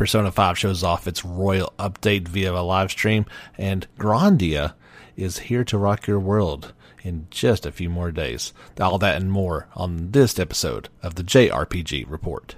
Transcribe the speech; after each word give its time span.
Persona 0.00 0.32
5 0.32 0.58
shows 0.58 0.82
off 0.82 1.06
its 1.06 1.26
royal 1.26 1.74
update 1.78 2.26
via 2.26 2.54
a 2.54 2.64
live 2.64 2.90
stream, 2.90 3.26
and 3.58 3.86
Grandia 3.98 4.72
is 5.14 5.40
here 5.40 5.62
to 5.64 5.76
rock 5.76 6.06
your 6.06 6.18
world 6.18 6.72
in 7.02 7.26
just 7.28 7.66
a 7.66 7.70
few 7.70 7.90
more 7.90 8.10
days. 8.10 8.54
All 8.80 8.96
that 8.96 9.20
and 9.20 9.30
more 9.30 9.68
on 9.74 10.12
this 10.12 10.38
episode 10.38 10.88
of 11.02 11.16
the 11.16 11.22
JRPG 11.22 12.06
Report. 12.08 12.56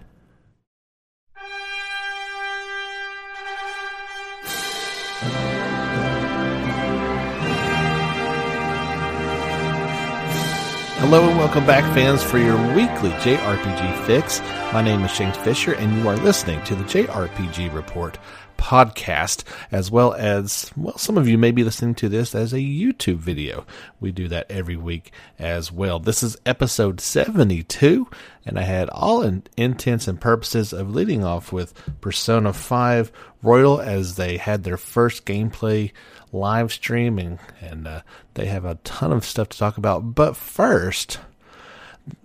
Hello 11.12 11.28
and 11.28 11.36
welcome 11.36 11.66
back, 11.66 11.84
fans, 11.92 12.22
for 12.22 12.38
your 12.38 12.56
weekly 12.74 13.10
JRPG 13.20 14.06
fix. 14.06 14.40
My 14.72 14.80
name 14.80 15.04
is 15.04 15.12
James 15.12 15.36
Fisher, 15.36 15.74
and 15.74 15.94
you 15.94 16.08
are 16.08 16.16
listening 16.16 16.64
to 16.64 16.74
the 16.74 16.84
JRPG 16.84 17.70
Report 17.74 18.16
podcast, 18.56 19.44
as 19.70 19.90
well 19.90 20.14
as, 20.14 20.72
well, 20.74 20.96
some 20.96 21.18
of 21.18 21.28
you 21.28 21.36
may 21.36 21.50
be 21.50 21.64
listening 21.64 21.94
to 21.96 22.08
this 22.08 22.34
as 22.34 22.54
a 22.54 22.60
YouTube 22.60 23.18
video. 23.18 23.66
We 24.00 24.10
do 24.10 24.26
that 24.28 24.50
every 24.50 24.76
week 24.76 25.12
as 25.38 25.70
well. 25.70 25.98
This 25.98 26.22
is 26.22 26.38
episode 26.46 26.98
72, 26.98 28.08
and 28.46 28.58
I 28.58 28.62
had 28.62 28.88
all 28.88 29.20
in, 29.20 29.42
intents 29.54 30.08
and 30.08 30.18
purposes 30.18 30.72
of 30.72 30.94
leading 30.94 31.26
off 31.26 31.52
with 31.52 31.74
Persona 32.00 32.54
5 32.54 33.12
Royal 33.42 33.82
as 33.82 34.16
they 34.16 34.38
had 34.38 34.64
their 34.64 34.78
first 34.78 35.26
gameplay 35.26 35.92
live 36.32 36.72
streaming, 36.72 37.38
and, 37.60 37.86
uh, 37.86 38.00
they 38.34 38.46
have 38.46 38.64
a 38.64 38.78
ton 38.84 39.12
of 39.12 39.24
stuff 39.24 39.50
to 39.50 39.58
talk 39.58 39.76
about. 39.76 40.14
But 40.14 40.36
first, 40.36 41.18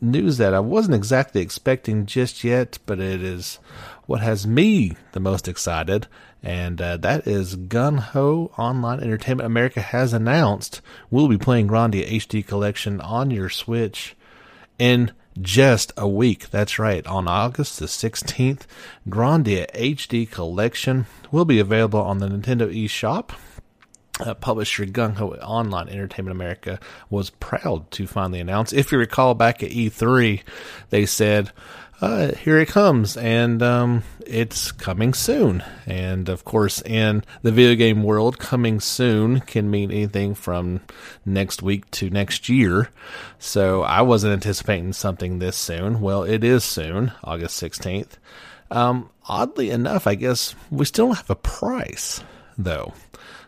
news 0.01 0.37
that 0.37 0.53
I 0.53 0.59
wasn't 0.59 0.95
exactly 0.95 1.41
expecting 1.41 2.05
just 2.05 2.43
yet, 2.43 2.79
but 2.85 2.99
it 2.99 3.21
is 3.21 3.59
what 4.05 4.21
has 4.21 4.47
me 4.47 4.95
the 5.11 5.19
most 5.19 5.47
excited, 5.47 6.07
and 6.41 6.81
uh, 6.81 6.97
that 6.97 7.27
is 7.27 7.55
GungHo 7.55 8.57
Online 8.57 8.99
Entertainment 9.01 9.45
America 9.45 9.81
has 9.81 10.13
announced 10.13 10.81
we'll 11.09 11.27
be 11.27 11.37
playing 11.37 11.67
Grandia 11.67 12.07
HD 12.09 12.45
Collection 12.45 13.01
on 13.01 13.31
your 13.31 13.49
Switch 13.49 14.15
in 14.79 15.11
just 15.39 15.91
a 15.97 16.07
week. 16.07 16.49
That's 16.49 16.79
right, 16.79 17.05
on 17.05 17.27
August 17.27 17.79
the 17.79 17.85
16th, 17.85 18.61
Grandia 19.09 19.69
HD 19.73 20.29
Collection 20.29 21.05
will 21.31 21.45
be 21.45 21.59
available 21.59 22.01
on 22.01 22.19
the 22.19 22.27
Nintendo 22.27 22.73
eShop 22.73 23.31
uh, 24.19 24.33
publisher 24.33 24.85
GungHo 24.85 25.41
Online 25.43 25.89
Entertainment 25.89 26.35
America 26.35 26.79
was 27.09 27.29
proud 27.29 27.89
to 27.91 28.07
finally 28.07 28.39
announce. 28.39 28.73
If 28.73 28.91
you 28.91 28.97
recall 28.97 29.33
back 29.33 29.63
at 29.63 29.71
E3, 29.71 30.41
they 30.89 31.05
said, 31.05 31.51
uh, 31.99 32.35
here 32.35 32.59
it 32.59 32.67
comes, 32.67 33.17
and 33.17 33.63
um, 33.63 34.03
it's 34.25 34.71
coming 34.71 35.13
soon. 35.15 35.63
And 35.87 36.29
of 36.29 36.45
course, 36.45 36.81
in 36.83 37.23
the 37.41 37.51
video 37.51 37.75
game 37.75 38.03
world, 38.03 38.37
coming 38.37 38.79
soon 38.79 39.39
can 39.41 39.71
mean 39.71 39.91
anything 39.91 40.35
from 40.35 40.81
next 41.25 41.63
week 41.63 41.89
to 41.91 42.09
next 42.11 42.49
year. 42.49 42.89
So 43.39 43.81
I 43.81 44.01
wasn't 44.03 44.33
anticipating 44.33 44.93
something 44.93 45.39
this 45.39 45.57
soon. 45.57 45.99
Well, 45.99 46.23
it 46.23 46.43
is 46.43 46.63
soon, 46.63 47.13
August 47.23 47.61
16th. 47.61 48.17
Um, 48.69 49.09
oddly 49.27 49.71
enough, 49.71 50.05
I 50.05 50.15
guess 50.15 50.53
we 50.69 50.85
still 50.85 51.13
have 51.13 51.29
a 51.29 51.35
price, 51.35 52.21
though. 52.57 52.93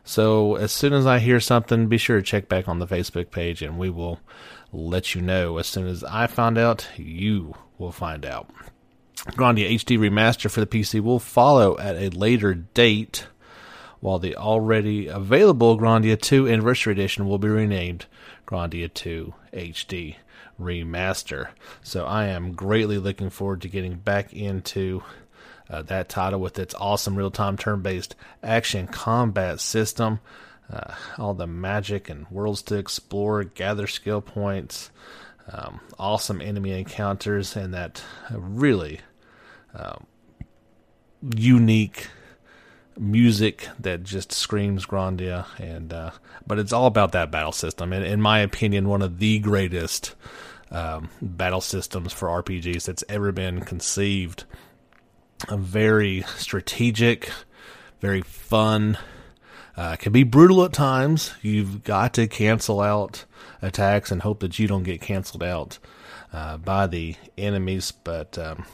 So 0.09 0.55
as 0.55 0.71
soon 0.71 0.93
as 0.93 1.05
I 1.05 1.19
hear 1.19 1.39
something, 1.39 1.85
be 1.85 1.99
sure 1.99 2.17
to 2.17 2.23
check 2.23 2.49
back 2.49 2.67
on 2.67 2.79
the 2.79 2.87
Facebook 2.87 3.29
page 3.29 3.61
and 3.61 3.77
we 3.77 3.91
will 3.91 4.19
let 4.73 5.13
you 5.13 5.21
know. 5.21 5.59
As 5.59 5.67
soon 5.67 5.85
as 5.85 6.03
I 6.03 6.25
find 6.25 6.57
out, 6.57 6.87
you 6.97 7.53
will 7.77 7.91
find 7.91 8.25
out. 8.25 8.49
Grandia 9.33 9.71
HD 9.71 9.99
Remaster 9.99 10.49
for 10.49 10.61
the 10.61 10.65
PC 10.65 10.99
will 10.99 11.19
follow 11.19 11.77
at 11.77 11.95
a 11.95 12.09
later 12.09 12.55
date, 12.55 13.27
while 13.99 14.17
the 14.17 14.35
already 14.35 15.05
available 15.05 15.77
Grandia 15.77 16.19
2 16.19 16.47
Anniversary 16.47 16.93
Edition 16.93 17.27
will 17.27 17.37
be 17.37 17.47
renamed 17.47 18.07
Grandia 18.47 18.91
2 18.91 19.31
HD 19.53 20.15
Remaster. 20.59 21.49
So 21.83 22.07
I 22.07 22.25
am 22.25 22.53
greatly 22.53 22.97
looking 22.97 23.29
forward 23.29 23.61
to 23.61 23.69
getting 23.69 23.97
back 23.97 24.33
into 24.33 25.03
uh, 25.69 25.81
that 25.83 26.09
title 26.09 26.39
with 26.39 26.57
its 26.57 26.73
awesome 26.75 27.15
real 27.15 27.31
time 27.31 27.57
turn 27.57 27.81
based 27.81 28.15
action 28.43 28.87
combat 28.87 29.59
system, 29.59 30.19
uh, 30.71 30.93
all 31.17 31.33
the 31.33 31.47
magic 31.47 32.09
and 32.09 32.29
worlds 32.29 32.61
to 32.63 32.75
explore, 32.75 33.43
gather 33.43 33.87
skill 33.87 34.21
points, 34.21 34.89
um, 35.51 35.79
awesome 35.97 36.41
enemy 36.41 36.71
encounters, 36.71 37.55
and 37.55 37.73
that 37.73 38.03
really 38.31 38.99
um, 39.75 40.05
unique 41.35 42.07
music 42.97 43.67
that 43.79 44.03
just 44.03 44.31
screams 44.31 44.85
Grandia. 44.85 45.45
And 45.59 45.93
uh, 45.93 46.11
but 46.45 46.59
it's 46.59 46.73
all 46.73 46.87
about 46.87 47.11
that 47.11 47.31
battle 47.31 47.51
system, 47.51 47.93
and 47.93 48.03
in 48.03 48.21
my 48.21 48.39
opinion, 48.39 48.87
one 48.87 49.01
of 49.01 49.19
the 49.19 49.39
greatest 49.39 50.15
um, 50.71 51.09
battle 51.21 51.61
systems 51.61 52.13
for 52.13 52.27
RPGs 52.27 52.85
that's 52.85 53.03
ever 53.09 53.31
been 53.31 53.61
conceived 53.61 54.45
very 55.49 56.23
strategic, 56.35 57.29
very 58.01 58.21
fun. 58.21 58.97
Uh, 59.77 59.95
can 59.95 60.11
be 60.11 60.23
brutal 60.23 60.63
at 60.65 60.73
times. 60.73 61.33
You've 61.41 61.83
got 61.83 62.13
to 62.15 62.27
cancel 62.27 62.81
out 62.81 63.23
attacks 63.61 64.11
and 64.11 64.21
hope 64.21 64.41
that 64.41 64.59
you 64.59 64.67
don't 64.67 64.83
get 64.83 65.01
canceled 65.01 65.43
out 65.43 65.79
uh, 66.33 66.57
by 66.57 66.87
the 66.87 67.15
enemies. 67.37 67.91
But 67.91 68.37
um, 68.37 68.65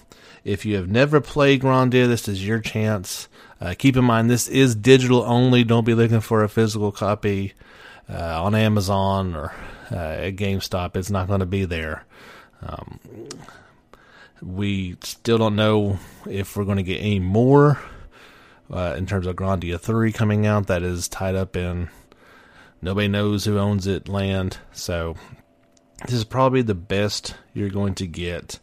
if 0.44 0.66
you 0.66 0.76
have 0.78 0.90
never 0.90 1.22
played 1.22 1.62
Grandia, 1.62 2.08
this 2.08 2.28
is 2.28 2.46
your 2.46 2.60
chance. 2.60 3.28
Uh, 3.62 3.76
keep 3.78 3.96
in 3.96 4.04
mind, 4.04 4.30
this 4.30 4.48
is 4.48 4.76
digital 4.76 5.24
only. 5.24 5.64
Don't 5.64 5.86
be 5.86 5.94
looking 5.94 6.22
for 6.22 6.44
a 6.44 6.50
physical 6.50 6.92
copy 6.92 7.54
uh, 8.10 8.44
on 8.44 8.56
Amazon 8.56 9.36
or 9.36 9.54
uh, 9.92 9.96
at 9.96 10.36
GameStop. 10.36 10.96
It's 10.96 11.12
not 11.12 11.28
going 11.28 11.40
to 11.40 11.46
be 11.46 11.66
there. 11.66 12.04
Um, 12.62 13.00
we 14.46 14.96
still 15.02 15.38
don't 15.38 15.56
know 15.56 15.98
if 16.30 16.56
we're 16.56 16.66
going 16.66 16.78
to 16.78 16.84
get 16.84 17.00
any 17.00 17.20
more 17.20 17.80
uh, 18.72 18.94
in 18.98 19.06
terms 19.06 19.26
of 19.26 19.36
Grandia 19.36 19.80
3 19.80 20.12
coming 20.12 20.46
out. 20.46 20.68
That 20.68 20.84
is 20.84 21.08
tied 21.08 21.36
up 21.36 21.56
in 21.56 21.90
nobody 22.82 23.08
knows 23.08 23.46
who 23.46 23.58
owns 23.58 23.88
it 23.88 24.08
land. 24.08 24.60
So 24.72 25.16
this 26.04 26.14
is 26.14 26.24
probably 26.24 26.62
the 26.62 26.76
best 26.76 27.36
you're 27.54 27.70
going 27.70 27.96
to 27.96 28.08
get. 28.08 28.60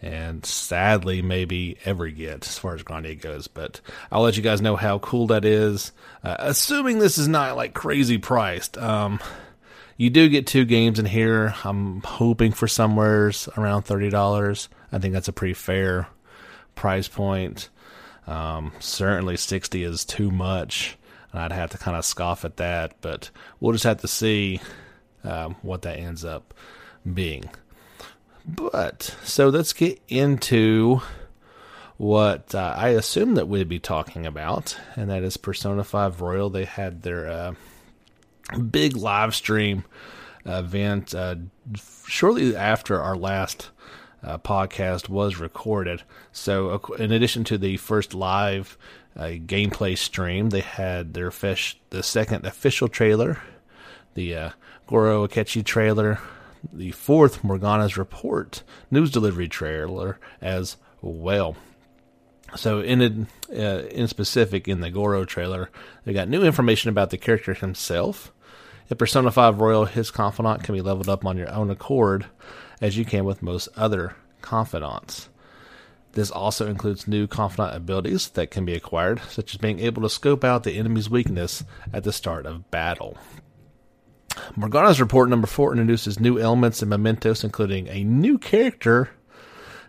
And 0.00 0.44
sadly, 0.44 1.22
maybe 1.22 1.78
ever 1.84 2.08
get 2.08 2.46
as 2.46 2.58
far 2.58 2.74
as 2.74 2.82
Grandia 2.82 3.18
goes. 3.18 3.48
But 3.48 3.80
I'll 4.12 4.22
let 4.22 4.36
you 4.36 4.42
guys 4.42 4.60
know 4.60 4.76
how 4.76 4.98
cool 4.98 5.26
that 5.28 5.44
is. 5.44 5.92
Uh, 6.22 6.36
assuming 6.38 6.98
this 6.98 7.16
is 7.16 7.26
not 7.26 7.56
like 7.56 7.74
crazy 7.74 8.18
priced. 8.18 8.76
Um, 8.76 9.18
you 9.96 10.10
do 10.10 10.28
get 10.28 10.46
two 10.46 10.66
games 10.66 10.98
in 10.98 11.06
here. 11.06 11.54
I'm 11.64 12.02
hoping 12.02 12.52
for 12.52 12.68
somewheres 12.68 13.48
around 13.56 13.82
thirty 13.82 14.10
dollars. 14.10 14.68
I 14.94 14.98
think 15.00 15.12
that's 15.12 15.28
a 15.28 15.32
pretty 15.32 15.54
fair 15.54 16.06
price 16.76 17.08
point. 17.08 17.68
Um, 18.28 18.72
certainly, 18.78 19.36
sixty 19.36 19.82
is 19.82 20.04
too 20.04 20.30
much, 20.30 20.96
and 21.32 21.42
I'd 21.42 21.52
have 21.52 21.70
to 21.70 21.78
kind 21.78 21.96
of 21.96 22.04
scoff 22.04 22.44
at 22.44 22.58
that. 22.58 22.94
But 23.00 23.30
we'll 23.58 23.72
just 23.72 23.84
have 23.84 24.00
to 24.02 24.08
see 24.08 24.60
um, 25.24 25.56
what 25.62 25.82
that 25.82 25.98
ends 25.98 26.24
up 26.24 26.54
being. 27.12 27.50
But 28.46 29.16
so 29.24 29.48
let's 29.48 29.72
get 29.72 30.00
into 30.08 31.00
what 31.96 32.54
uh, 32.54 32.74
I 32.76 32.90
assume 32.90 33.34
that 33.34 33.48
we'd 33.48 33.68
be 33.68 33.80
talking 33.80 34.26
about, 34.26 34.78
and 34.94 35.10
that 35.10 35.24
is 35.24 35.36
Persona 35.36 35.82
5 35.82 36.20
Royal. 36.20 36.50
They 36.50 36.66
had 36.66 37.02
their 37.02 37.28
uh, 37.28 37.54
big 38.70 38.96
live 38.96 39.34
stream 39.34 39.84
event 40.46 41.14
uh, 41.14 41.36
shortly 42.06 42.54
after 42.54 43.00
our 43.00 43.16
last 43.16 43.70
uh, 44.24 44.38
podcast 44.38 45.08
was 45.08 45.36
recorded. 45.36 46.02
So, 46.32 46.80
in 46.98 47.12
addition 47.12 47.44
to 47.44 47.58
the 47.58 47.76
first 47.76 48.14
live 48.14 48.78
uh, 49.16 49.36
gameplay 49.46 49.96
stream, 49.96 50.50
they 50.50 50.60
had 50.60 51.14
their 51.14 51.30
fish, 51.30 51.78
the 51.90 52.02
second 52.02 52.46
official 52.46 52.88
trailer, 52.88 53.38
the 54.14 54.34
uh, 54.34 54.50
Goro 54.86 55.26
Akechi 55.26 55.64
trailer, 55.64 56.20
the 56.72 56.92
fourth 56.92 57.44
Morgana's 57.44 57.96
Report 57.96 58.62
news 58.90 59.10
delivery 59.10 59.48
trailer 59.48 60.18
as 60.40 60.76
well. 61.02 61.56
So 62.56 62.80
in 62.80 63.26
uh, 63.50 63.82
in 63.90 64.08
specific, 64.08 64.68
in 64.68 64.80
the 64.80 64.90
Goro 64.90 65.24
trailer, 65.24 65.70
they 66.04 66.12
got 66.12 66.28
new 66.28 66.44
information 66.44 66.88
about 66.88 67.10
the 67.10 67.18
character 67.18 67.52
himself, 67.54 68.32
in 68.90 68.96
Persona 68.98 69.30
5 69.30 69.60
Royal, 69.60 69.86
his 69.86 70.10
confidant 70.10 70.62
can 70.62 70.74
be 70.74 70.82
leveled 70.82 71.08
up 71.08 71.24
on 71.24 71.38
your 71.38 71.50
own 71.50 71.70
accord, 71.70 72.26
as 72.80 72.98
you 72.98 73.04
can 73.04 73.24
with 73.24 73.42
most 73.42 73.68
other 73.76 74.14
confidants. 74.44 75.28
This 76.12 76.30
also 76.30 76.68
includes 76.68 77.08
new 77.08 77.26
confidant 77.26 77.74
abilities 77.74 78.28
that 78.30 78.52
can 78.52 78.64
be 78.64 78.74
acquired, 78.74 79.20
such 79.28 79.54
as 79.54 79.58
being 79.58 79.80
able 79.80 80.02
to 80.02 80.08
scope 80.08 80.44
out 80.44 80.62
the 80.62 80.78
enemy's 80.78 81.10
weakness 81.10 81.64
at 81.92 82.04
the 82.04 82.12
start 82.12 82.46
of 82.46 82.70
battle. 82.70 83.18
Morgana's 84.54 85.00
report 85.00 85.28
number 85.28 85.46
four 85.46 85.72
introduces 85.72 86.20
new 86.20 86.38
elements 86.38 86.82
and 86.82 86.90
mementos, 86.90 87.42
including 87.42 87.88
a 87.88 88.04
new 88.04 88.38
character 88.38 89.10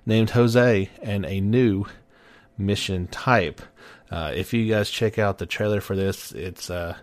named 0.05 0.31
Jose 0.31 0.89
and 1.01 1.25
a 1.25 1.41
new 1.41 1.85
mission 2.57 3.07
type. 3.07 3.61
Uh, 4.09 4.31
if 4.35 4.53
you 4.53 4.67
guys 4.67 4.89
check 4.89 5.19
out 5.19 5.37
the 5.37 5.45
trailer 5.45 5.81
for 5.81 5.95
this, 5.95 6.31
it's 6.31 6.69
uh, 6.69 6.95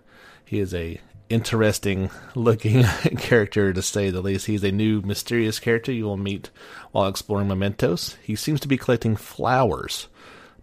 he 0.45 0.59
is 0.59 0.75
a 0.75 1.01
interesting 1.33 2.11
looking 2.35 2.85
character 3.19 3.73
to 3.73 3.83
say 3.83 4.11
the 4.11 4.21
least. 4.21 4.47
He's 4.47 4.65
a 4.65 4.71
new 4.71 5.01
mysterious 5.01 5.59
character 5.59 5.91
you 5.91 6.05
will 6.05 6.17
meet 6.17 6.51
while 6.93 7.09
exploring 7.09 7.49
mementos. 7.49 8.17
He 8.23 8.37
seems 8.37 8.61
to 8.61 8.69
be 8.69 8.77
collecting 8.77 9.17
flowers 9.17 10.09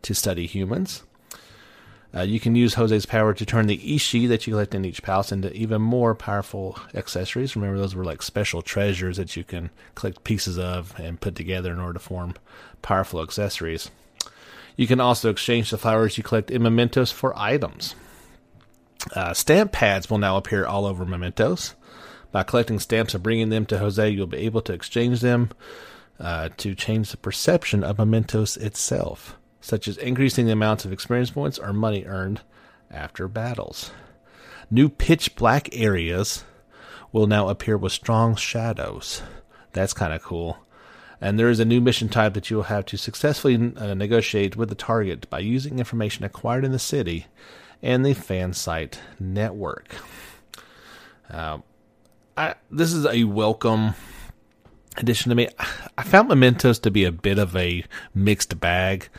to 0.03 0.13
study 0.13 0.45
humans. 0.45 1.03
Uh, 2.15 2.21
you 2.21 2.39
can 2.39 2.55
use 2.55 2.73
Jose's 2.73 3.05
power 3.05 3.33
to 3.35 3.45
turn 3.45 3.67
the 3.67 3.95
Ishi 3.95 4.25
that 4.27 4.47
you 4.47 4.53
collect 4.53 4.73
in 4.73 4.83
each 4.83 5.03
palace 5.03 5.31
into 5.31 5.53
even 5.53 5.81
more 5.81 6.15
powerful 6.15 6.79
accessories. 6.95 7.55
Remember, 7.55 7.77
those 7.77 7.95
were 7.95 8.05
like 8.05 8.23
special 8.23 8.63
treasures 8.63 9.17
that 9.17 9.35
you 9.35 9.43
can 9.43 9.69
collect 9.93 10.23
pieces 10.23 10.57
of 10.57 10.93
and 10.99 11.21
put 11.21 11.35
together 11.35 11.71
in 11.71 11.79
order 11.79 11.93
to 11.93 11.99
form 11.99 12.33
powerful 12.81 13.21
accessories. 13.21 13.91
You 14.75 14.87
can 14.87 14.99
also 14.99 15.29
exchange 15.29 15.69
the 15.69 15.77
flowers 15.77 16.17
you 16.17 16.23
collect 16.23 16.49
in 16.49 16.63
mementos 16.63 17.11
for 17.11 17.37
items. 17.37 17.93
Uh, 19.15 19.33
stamp 19.33 19.71
pads 19.71 20.09
will 20.09 20.17
now 20.17 20.37
appear 20.37 20.65
all 20.65 20.85
over 20.85 21.05
mementos. 21.05 21.75
By 22.31 22.43
collecting 22.43 22.79
stamps 22.79 23.13
and 23.13 23.23
bringing 23.23 23.49
them 23.49 23.65
to 23.67 23.79
Jose, 23.79 24.09
you'll 24.09 24.27
be 24.27 24.37
able 24.39 24.61
to 24.61 24.73
exchange 24.73 25.21
them 25.21 25.49
uh, 26.19 26.49
to 26.57 26.75
change 26.75 27.11
the 27.11 27.17
perception 27.17 27.83
of 27.83 27.97
mementos 27.97 28.57
itself 28.57 29.35
such 29.61 29.87
as 29.87 29.97
increasing 29.97 30.45
the 30.45 30.51
amounts 30.51 30.85
of 30.85 30.93
experience 30.93 31.31
points 31.31 31.59
or 31.59 31.73
money 31.73 32.05
earned 32.05 32.41
after 32.91 33.27
battles. 33.27 33.91
New 34.71 34.89
pitch 34.89 35.35
black 35.35 35.69
areas 35.73 36.43
will 37.11 37.27
now 37.27 37.49
appear 37.49 37.77
with 37.77 37.91
strong 37.91 38.35
shadows. 38.35 39.21
That's 39.73 39.93
kind 39.93 40.13
of 40.13 40.23
cool. 40.23 40.57
And 41.21 41.37
there 41.37 41.49
is 41.49 41.59
a 41.59 41.65
new 41.65 41.81
mission 41.81 42.07
type 42.07 42.33
that 42.35 42.49
you 42.49 42.57
will 42.57 42.63
have 42.63 42.85
to 42.85 42.97
successfully 42.97 43.73
uh, 43.75 43.93
negotiate 43.93 44.55
with 44.55 44.69
the 44.69 44.75
target 44.75 45.29
by 45.29 45.39
using 45.39 45.79
information 45.79 46.23
acquired 46.23 46.63
in 46.63 46.71
the 46.71 46.79
city 46.79 47.27
and 47.81 48.05
the 48.05 48.13
fan 48.13 48.53
site 48.53 48.99
network. 49.19 49.95
Uh, 51.29 51.59
I, 52.35 52.55
this 52.71 52.93
is 52.93 53.05
a 53.05 53.23
welcome 53.25 53.93
addition 54.97 55.29
to 55.29 55.35
me. 55.35 55.47
I 55.97 56.03
found 56.03 56.29
Mementos 56.29 56.79
to 56.79 56.91
be 56.91 57.05
a 57.05 57.11
bit 57.11 57.39
of 57.39 57.55
a 57.55 57.83
mixed 58.13 58.59
bag. 58.59 59.09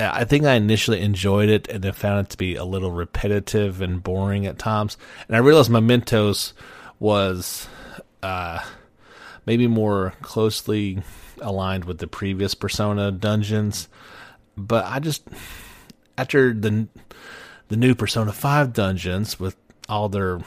I 0.00 0.24
think 0.24 0.44
I 0.44 0.54
initially 0.54 1.00
enjoyed 1.00 1.48
it 1.48 1.68
and 1.68 1.82
then 1.84 1.92
found 1.92 2.26
it 2.26 2.30
to 2.30 2.36
be 2.36 2.56
a 2.56 2.64
little 2.64 2.90
repetitive 2.90 3.80
and 3.80 4.02
boring 4.02 4.46
at 4.46 4.58
times. 4.58 4.96
And 5.28 5.36
I 5.36 5.40
realized 5.40 5.70
Mementos 5.70 6.54
was 6.98 7.68
uh, 8.22 8.60
maybe 9.46 9.66
more 9.68 10.14
closely 10.22 11.02
aligned 11.40 11.84
with 11.84 11.98
the 11.98 12.06
previous 12.06 12.54
Persona 12.54 13.12
dungeons, 13.12 13.88
but 14.56 14.84
I 14.84 14.98
just 14.98 15.26
after 16.18 16.52
the 16.52 16.88
the 17.72 17.78
new 17.78 17.94
Persona 17.94 18.32
Five 18.32 18.74
dungeons 18.74 19.40
with 19.40 19.56
all 19.88 20.10
their 20.10 20.40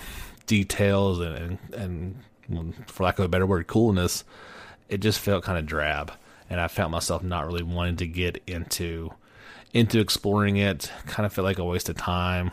details 0.45 1.19
and 1.19 1.57
and, 1.73 2.19
and 2.47 2.87
for 2.87 3.03
lack 3.03 3.17
of 3.17 3.25
a 3.25 3.27
better 3.27 3.47
word, 3.47 3.65
coolness, 3.65 4.23
it 4.89 4.99
just 4.99 5.17
felt 5.19 5.43
kind 5.43 5.57
of 5.57 5.65
drab, 5.65 6.11
and 6.51 6.61
I 6.61 6.67
found 6.67 6.91
myself 6.91 7.23
not 7.23 7.47
really 7.47 7.63
wanting 7.63 7.95
to 7.95 8.05
get 8.05 8.43
into 8.45 9.11
into 9.73 9.99
exploring 9.99 10.57
it. 10.57 10.91
Kind 11.07 11.25
of 11.25 11.33
felt 11.33 11.45
like 11.45 11.57
a 11.57 11.63
waste 11.63 11.89
of 11.89 11.97
time. 11.97 12.51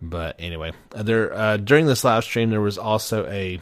But 0.00 0.36
anyway, 0.38 0.74
there 0.90 1.34
uh, 1.34 1.56
during 1.56 1.86
this 1.86 2.04
live 2.04 2.22
stream 2.22 2.50
there 2.50 2.60
was 2.60 2.78
also 2.78 3.26
a 3.26 3.60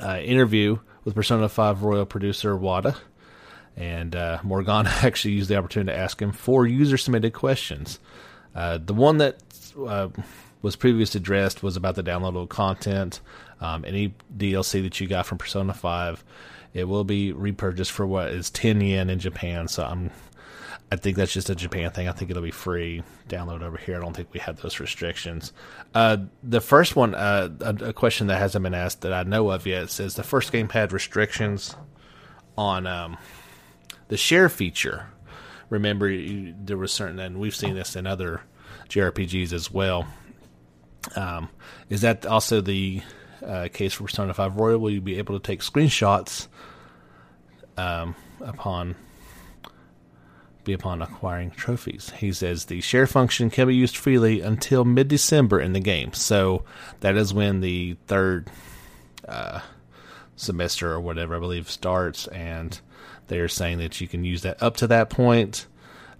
uh, 0.00 0.20
interview 0.22 0.78
with 1.02 1.16
Persona 1.16 1.48
5 1.48 1.82
Royal 1.82 2.06
producer 2.06 2.56
Wada, 2.56 2.96
and 3.76 4.14
uh, 4.14 4.38
Morgana 4.44 4.90
actually 5.02 5.34
used 5.34 5.50
the 5.50 5.56
opportunity 5.56 5.90
to 5.90 5.98
ask 5.98 6.22
him 6.22 6.30
four 6.30 6.68
user 6.68 6.96
submitted 6.96 7.32
questions. 7.32 7.98
Uh, 8.54 8.78
the 8.78 8.94
one 8.94 9.18
that 9.18 9.42
uh, 9.86 10.08
was 10.62 10.76
previously 10.76 11.18
addressed 11.18 11.62
was 11.62 11.76
about 11.76 11.94
the 11.94 12.02
downloadable 12.02 12.48
content. 12.48 13.20
Um, 13.60 13.84
any 13.84 14.14
DLC 14.36 14.82
that 14.82 15.00
you 15.00 15.06
got 15.06 15.26
from 15.26 15.38
Persona 15.38 15.74
5, 15.74 16.24
it 16.72 16.84
will 16.84 17.04
be 17.04 17.32
repurchased 17.32 17.92
for 17.92 18.06
what 18.06 18.28
is 18.28 18.50
10 18.50 18.80
yen 18.80 19.10
in 19.10 19.18
Japan. 19.18 19.68
So 19.68 19.84
I'm 19.84 20.10
I 20.92 20.96
think 20.96 21.16
that's 21.16 21.32
just 21.32 21.50
a 21.50 21.56
Japan 21.56 21.90
thing. 21.90 22.08
I 22.08 22.12
think 22.12 22.30
it'll 22.30 22.42
be 22.42 22.52
free 22.52 23.02
download 23.28 23.62
over 23.62 23.76
here. 23.76 23.96
I 23.96 24.00
don't 24.00 24.14
think 24.14 24.28
we 24.32 24.40
have 24.40 24.60
those 24.60 24.78
restrictions. 24.78 25.52
Uh, 25.92 26.18
the 26.42 26.60
first 26.60 26.94
one, 26.94 27.14
uh, 27.16 27.48
a, 27.60 27.88
a, 27.88 27.92
question 27.92 28.28
that 28.28 28.38
hasn't 28.38 28.62
been 28.62 28.74
asked 28.74 29.00
that 29.00 29.12
I 29.12 29.24
know 29.24 29.50
of 29.50 29.66
yet 29.66 29.90
says 29.90 30.14
the 30.14 30.22
first 30.22 30.52
game 30.52 30.68
had 30.68 30.92
restrictions 30.92 31.74
on 32.56 32.86
um, 32.86 33.16
the 34.06 34.16
share 34.16 34.48
feature. 34.48 35.08
Remember, 35.74 36.08
there 36.08 36.76
was 36.76 36.92
certain, 36.92 37.18
and 37.18 37.38
we've 37.38 37.54
seen 37.54 37.74
this 37.74 37.96
in 37.96 38.06
other 38.06 38.42
JRPGs 38.88 39.52
as 39.52 39.70
well. 39.70 40.06
Um, 41.16 41.48
is 41.90 42.02
that 42.02 42.24
also 42.26 42.60
the 42.60 43.02
uh, 43.44 43.68
case 43.72 43.94
for 43.94 44.04
Persona 44.04 44.32
5 44.32 44.56
Royal? 44.56 44.78
Will 44.78 44.90
you 44.90 45.00
be 45.00 45.18
able 45.18 45.38
to 45.38 45.44
take 45.44 45.60
screenshots 45.60 46.46
um, 47.76 48.14
upon 48.40 48.94
be 50.64 50.72
upon 50.72 51.02
acquiring 51.02 51.50
trophies. 51.50 52.10
He 52.16 52.32
says 52.32 52.64
the 52.64 52.80
share 52.80 53.06
function 53.06 53.50
can 53.50 53.68
be 53.68 53.74
used 53.74 53.98
freely 53.98 54.40
until 54.40 54.86
mid 54.86 55.08
December 55.08 55.60
in 55.60 55.74
the 55.74 55.80
game. 55.80 56.14
So 56.14 56.64
that 57.00 57.16
is 57.16 57.34
when 57.34 57.60
the 57.60 57.98
third 58.06 58.50
uh, 59.28 59.60
semester 60.36 60.90
or 60.90 61.00
whatever 61.00 61.36
I 61.36 61.38
believe 61.38 61.70
starts, 61.70 62.26
and 62.28 62.80
they're 63.28 63.48
saying 63.48 63.78
that 63.78 64.00
you 64.00 64.08
can 64.08 64.24
use 64.24 64.42
that 64.42 64.62
up 64.62 64.76
to 64.78 64.86
that 64.88 65.10
point. 65.10 65.66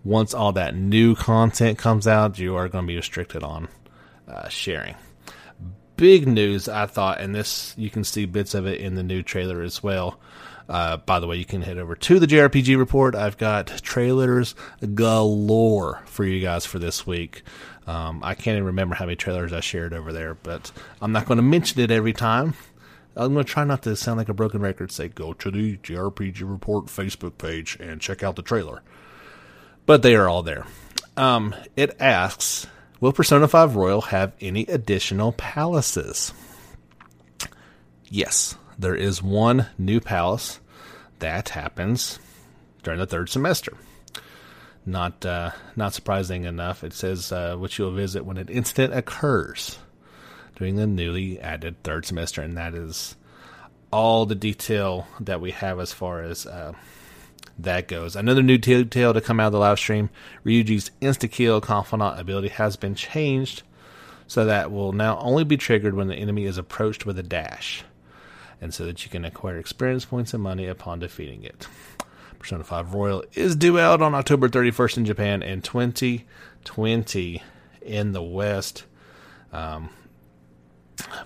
Once 0.05 0.35
all 0.35 0.53
that 0.53 0.75
new 0.75 1.15
content 1.15 1.79
comes 1.79 2.07
out, 2.07 2.39
you 2.39 2.55
are 2.57 2.69
going 2.69 2.85
to 2.85 2.89
be 2.89 2.97
restricted 2.97 3.43
on 3.43 3.69
uh, 4.29 4.49
sharing. 4.49 4.95
Big 5.97 6.27
news, 6.27 6.69
I 6.69 6.87
thought, 6.87 7.21
and 7.21 7.35
this 7.35 7.75
you 7.79 7.89
can 7.89 8.05
see 8.05 8.27
bits 8.27 8.55
of 8.55 8.67
it 8.67 8.81
in 8.81 8.97
the 8.97 9.03
new 9.03 9.23
trailer 9.23 9.63
as 9.63 9.83
well. 9.83 10.19
Uh, 10.69 10.97
by 10.97 11.21
the 11.21 11.27
way, 11.27 11.37
you 11.37 11.45
can 11.45 11.63
head 11.63 11.79
over 11.79 11.95
to 11.95 12.19
the 12.19 12.27
JRPG 12.27 12.77
report. 12.79 13.15
I've 13.15 13.37
got 13.37 13.67
trailers 13.83 14.55
galore 14.95 16.03
for 16.07 16.25
you 16.25 16.41
guys 16.41 16.65
for 16.65 16.79
this 16.79 17.07
week. 17.07 17.43
Um, 17.87 18.25
I 18.25 18.35
can't 18.35 18.57
even 18.57 18.65
remember 18.65 18.95
how 18.95 19.05
many 19.05 19.17
trailers 19.17 19.53
I 19.53 19.61
shared 19.61 19.93
over 19.93 20.13
there, 20.13 20.35
but 20.35 20.73
I'm 21.03 21.13
not 21.13 21.27
going 21.27 21.37
to 21.37 21.43
mention 21.43 21.81
it 21.81 21.91
every 21.91 22.15
time. 22.15 22.55
I'm 23.17 23.33
going 23.33 23.45
to 23.45 23.53
try 23.53 23.65
not 23.65 23.83
to 23.83 23.97
sound 23.97 24.19
like 24.19 24.29
a 24.29 24.35
broken 24.35 24.61
record. 24.61 24.91
Say, 24.91 25.09
go 25.09 25.33
to 25.35 25.51
the 25.51 25.77
JRPG 25.79 26.49
report 26.49 26.87
Facebook 26.87 27.39
page 27.39 27.77
and 27.81 28.01
check 28.01 28.23
out 28.23 28.37
the 28.37 28.43
trailer. 28.43 28.83
But 29.87 30.03
they 30.03 30.17
are 30.17 30.29
all 30.29 30.43
there. 30.43 30.67
Um, 31.17 31.55
it 31.77 31.97
asks, 32.01 32.67
will 33.01 33.13
Persona 33.13 33.47
5 33.47 33.77
Royal 33.77 34.01
have 34.01 34.33
any 34.41 34.63
additional 34.67 35.33
palaces? 35.33 36.33
Yes 38.09 38.57
there 38.79 38.95
is 38.95 39.23
one 39.23 39.67
new 39.79 40.01
palace 40.01 40.61
that 41.19 41.51
happens 41.51 42.19
during 42.83 42.99
the 42.99 43.07
third 43.07 43.29
semester. 43.29 43.77
Not 44.87 45.25
uh, 45.25 45.53
not 45.77 45.95
surprising 45.95 46.45
enough, 46.45 46.85
it 46.85 46.93
says 46.93 47.33
uh, 47.33 47.57
which 47.57 47.79
you'll 47.79 47.93
visit 47.93 48.25
when 48.25 48.37
an 48.37 48.49
incident 48.49 48.95
occurs 48.95 49.79
during 50.57 50.77
the 50.77 50.87
newly 50.87 51.41
added 51.41 51.83
third 51.83 52.07
semester, 52.07 52.43
and 52.43 52.57
that 52.57 52.75
is 52.75 53.17
all 53.93 54.27
the 54.27 54.35
detail 54.35 55.07
that 55.21 55.41
we 55.41 55.53
have 55.53 55.79
as 55.79 55.93
far 55.93 56.23
as 56.23 56.47
uh, 56.47 56.73
that 57.59 57.89
goes. 57.89 58.17
Another 58.17 58.43
new 58.43 58.59
detail 58.59 59.13
to 59.15 59.21
come 59.21 59.41
out 59.41 59.49
of 59.49 59.53
the 59.53 59.59
live 59.59 59.79
stream: 59.79 60.11
Ryuji's 60.45 60.91
insta 61.01 61.31
kill 61.31 61.61
confidant 61.61 62.19
ability 62.19 62.49
has 62.49 62.77
been 62.77 62.95
changed, 62.95 63.63
so 64.27 64.45
that 64.45 64.71
will 64.71 64.93
now 64.93 65.19
only 65.19 65.45
be 65.45 65.57
triggered 65.57 65.95
when 65.95 66.09
the 66.09 66.17
enemy 66.17 66.45
is 66.45 66.59
approached 66.59 67.07
with 67.07 67.19
a 67.19 67.23
dash 67.23 67.85
and 68.65 68.73
so 68.73 68.87
that 68.87 69.05
you 69.05 69.11
can 69.11 69.27
acquire 69.27 69.59
experience 69.59 70.07
points 70.07 70.33
and 70.33 70.43
money 70.43 70.67
upon 70.67 70.99
defeating 70.99 71.45
it. 71.45 71.69
Persona 72.39 72.65
5 72.65 72.95
Royal 72.95 73.23
is 73.35 73.57
due 73.57 73.79
out 73.79 74.01
on 74.01 74.15
October 74.15 74.49
31st 74.49 74.97
in 74.99 75.05
Japan 75.05 75.43
and 75.43 75.63
2020 75.63 77.43
in 77.83 78.13
the 78.13 78.23
West. 78.23 78.85
Um, 79.53 79.91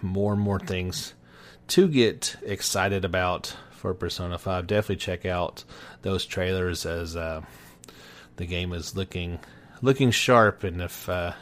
more 0.03 0.33
and 0.33 0.43
more 0.43 0.59
things 0.59 1.15
to 1.69 1.89
get 1.89 2.37
excited 2.43 3.05
about 3.05 3.55
for 3.71 3.95
Persona 3.95 4.39
5. 4.39 4.67
Definitely 4.67 4.97
check 4.97 5.27
out 5.27 5.65
those 6.03 6.25
trailers 6.27 6.87
as 6.87 7.17
uh, 7.17 7.43
the 8.37 8.47
game 8.47 8.73
is 8.73 8.97
looking 8.97 9.39
looking 9.83 10.11
sharp. 10.11 10.65
And 10.65 10.83
if 10.83 11.09
uh, 11.09 11.33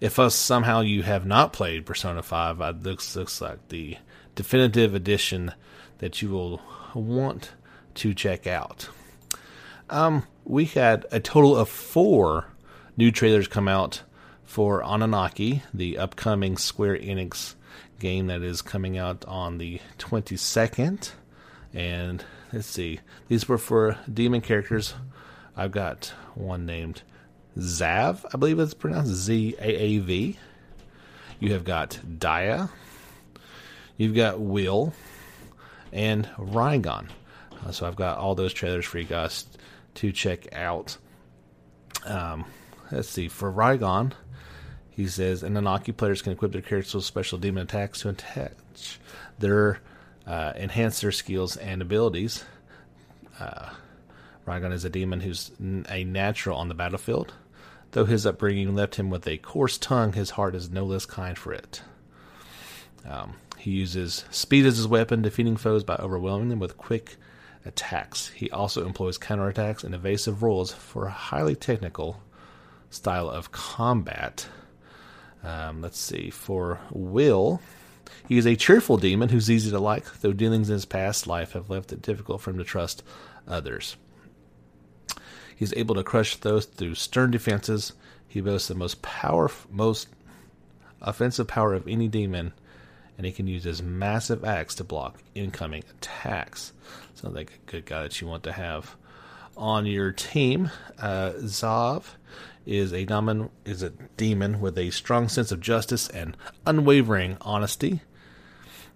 if 0.00 0.18
us 0.18 0.34
somehow 0.34 0.80
you 0.80 1.02
have 1.02 1.26
not 1.26 1.52
played 1.52 1.86
Persona 1.86 2.22
5, 2.22 2.60
it 2.60 2.82
looks 2.82 3.16
looks 3.16 3.40
like 3.40 3.68
the 3.68 3.96
definitive 4.34 4.94
edition 4.94 5.52
that 5.98 6.22
you 6.22 6.30
will 6.30 6.60
want 6.94 7.52
to 7.94 8.14
check 8.14 8.46
out. 8.46 8.88
Um, 9.90 10.24
we 10.44 10.66
had 10.66 11.06
a 11.10 11.20
total 11.20 11.56
of 11.56 11.68
four 11.68 12.46
new 12.96 13.10
trailers 13.10 13.48
come 13.48 13.68
out 13.68 14.02
for 14.48 14.82
Oninaki, 14.82 15.60
the 15.74 15.98
upcoming 15.98 16.56
Square 16.56 17.00
Enix 17.00 17.54
game 18.00 18.28
that 18.28 18.42
is 18.42 18.62
coming 18.62 18.96
out 18.96 19.26
on 19.26 19.58
the 19.58 19.78
22nd. 19.98 21.10
And 21.74 22.24
let's 22.50 22.66
see, 22.66 23.00
these 23.28 23.46
were 23.46 23.58
for 23.58 23.98
demon 24.12 24.40
characters 24.40 24.94
I've 25.54 25.72
got 25.72 26.14
one 26.34 26.64
named 26.64 27.02
Zav, 27.58 28.24
I 28.32 28.38
believe 28.38 28.58
it's 28.58 28.72
pronounced 28.72 29.12
Z 29.12 29.56
A 29.58 29.68
A 29.68 29.98
V. 29.98 30.38
You 31.40 31.52
have 31.52 31.64
got 31.64 31.98
Dia. 32.18 32.70
You've 33.96 34.14
got 34.14 34.40
Will 34.40 34.94
and 35.92 36.26
Rygon. 36.38 37.08
Uh, 37.66 37.72
so 37.72 37.86
I've 37.86 37.96
got 37.96 38.18
all 38.18 38.34
those 38.34 38.54
trailers 38.54 38.86
for 38.86 38.98
you 38.98 39.04
guys 39.04 39.46
to 39.96 40.10
check 40.12 40.54
out. 40.54 40.96
Um, 42.06 42.44
let's 42.92 43.08
see. 43.08 43.26
For 43.26 43.52
Rygon, 43.52 44.12
he 44.98 45.06
says, 45.06 45.44
and 45.44 45.56
Oninaki 45.56 45.96
players 45.96 46.22
can 46.22 46.32
equip 46.32 46.50
their 46.50 46.60
characters 46.60 46.92
with 46.92 47.04
special 47.04 47.38
demon 47.38 47.62
attacks 47.62 48.00
to 48.00 48.08
attach 48.08 48.98
their 49.38 49.78
uh, 50.26 50.52
enhance 50.56 51.00
their 51.00 51.12
skills 51.12 51.56
and 51.56 51.80
abilities. 51.80 52.44
Uh, 53.38 53.70
Rygon 54.44 54.72
is 54.72 54.84
a 54.84 54.90
demon 54.90 55.20
who's 55.20 55.52
a 55.88 56.02
natural 56.02 56.58
on 56.58 56.66
the 56.66 56.74
battlefield. 56.74 57.32
Though 57.92 58.06
his 58.06 58.26
upbringing 58.26 58.74
left 58.74 58.96
him 58.96 59.08
with 59.08 59.28
a 59.28 59.38
coarse 59.38 59.78
tongue, 59.78 60.14
his 60.14 60.30
heart 60.30 60.56
is 60.56 60.68
no 60.68 60.84
less 60.84 61.06
kind 61.06 61.38
for 61.38 61.52
it. 61.52 61.80
Um, 63.08 63.34
he 63.56 63.70
uses 63.70 64.24
speed 64.32 64.66
as 64.66 64.78
his 64.78 64.88
weapon, 64.88 65.22
defeating 65.22 65.56
foes 65.56 65.84
by 65.84 65.94
overwhelming 65.94 66.48
them 66.48 66.58
with 66.58 66.76
quick 66.76 67.14
attacks. 67.64 68.30
He 68.30 68.50
also 68.50 68.84
employs 68.84 69.16
counterattacks 69.16 69.84
and 69.84 69.94
evasive 69.94 70.42
rolls 70.42 70.72
for 70.72 71.06
a 71.06 71.12
highly 71.12 71.54
technical 71.54 72.20
style 72.90 73.30
of 73.30 73.52
combat. 73.52 74.48
Um, 75.42 75.80
let's 75.80 75.98
see. 75.98 76.30
For 76.30 76.80
Will, 76.90 77.60
he 78.26 78.38
is 78.38 78.46
a 78.46 78.56
cheerful 78.56 78.96
demon 78.96 79.28
who's 79.28 79.50
easy 79.50 79.70
to 79.70 79.78
like, 79.78 80.20
though 80.20 80.32
dealings 80.32 80.68
in 80.68 80.74
his 80.74 80.84
past 80.84 81.26
life 81.26 81.52
have 81.52 81.70
left 81.70 81.92
it 81.92 82.02
difficult 82.02 82.40
for 82.40 82.50
him 82.50 82.58
to 82.58 82.64
trust 82.64 83.02
others. 83.46 83.96
He's 85.56 85.74
able 85.74 85.94
to 85.96 86.04
crush 86.04 86.36
those 86.36 86.66
through 86.66 86.94
stern 86.94 87.30
defenses. 87.30 87.92
He 88.28 88.40
boasts 88.40 88.68
the 88.68 88.74
most 88.74 89.02
power, 89.02 89.50
most 89.70 90.08
offensive 91.00 91.48
power 91.48 91.74
of 91.74 91.88
any 91.88 92.08
demon, 92.08 92.52
and 93.16 93.26
he 93.26 93.32
can 93.32 93.46
use 93.46 93.64
his 93.64 93.82
massive 93.82 94.44
axe 94.44 94.76
to 94.76 94.84
block 94.84 95.20
incoming 95.34 95.82
attacks. 95.90 96.72
Sounds 97.14 97.34
like 97.34 97.50
a 97.50 97.70
good 97.70 97.86
guy 97.86 98.02
that 98.02 98.20
you 98.20 98.28
want 98.28 98.44
to 98.44 98.52
have 98.52 98.94
on 99.56 99.86
your 99.86 100.12
team. 100.12 100.70
Uh, 100.98 101.32
Zav 101.38 102.04
is 102.66 102.92
a 102.92 103.04
demon, 103.04 103.50
is 103.64 103.82
a 103.82 103.90
demon 104.16 104.60
with 104.60 104.76
a 104.78 104.90
strong 104.90 105.28
sense 105.28 105.52
of 105.52 105.60
justice 105.60 106.08
and 106.08 106.36
unwavering 106.66 107.36
honesty. 107.40 108.00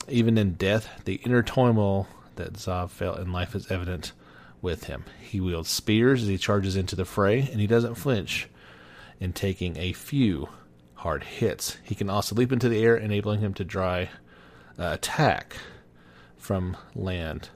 Even 0.08 0.36
in 0.36 0.54
death, 0.54 1.02
the 1.04 1.14
inner 1.24 1.42
turmoil 1.42 2.08
that 2.36 2.54
Zav 2.54 2.90
felt 2.90 3.18
in 3.18 3.32
life 3.32 3.54
is 3.54 3.70
evident 3.70 4.12
with 4.60 4.84
him. 4.84 5.04
He 5.20 5.40
wields 5.40 5.68
spears 5.68 6.22
as 6.22 6.28
he 6.28 6.38
charges 6.38 6.76
into 6.76 6.96
the 6.96 7.04
fray, 7.04 7.48
and 7.50 7.60
he 7.60 7.66
doesn't 7.66 7.96
flinch 7.96 8.48
in 9.20 9.32
taking 9.32 9.76
a 9.76 9.92
few 9.92 10.48
hard 10.94 11.24
hits. 11.24 11.78
He 11.82 11.94
can 11.94 12.10
also 12.10 12.34
leap 12.34 12.52
into 12.52 12.68
the 12.68 12.82
air, 12.82 12.96
enabling 12.96 13.40
him 13.40 13.54
to 13.54 13.64
dry 13.64 14.10
uh, 14.78 14.90
attack 14.92 15.56
from 16.36 16.76
land 16.94 17.50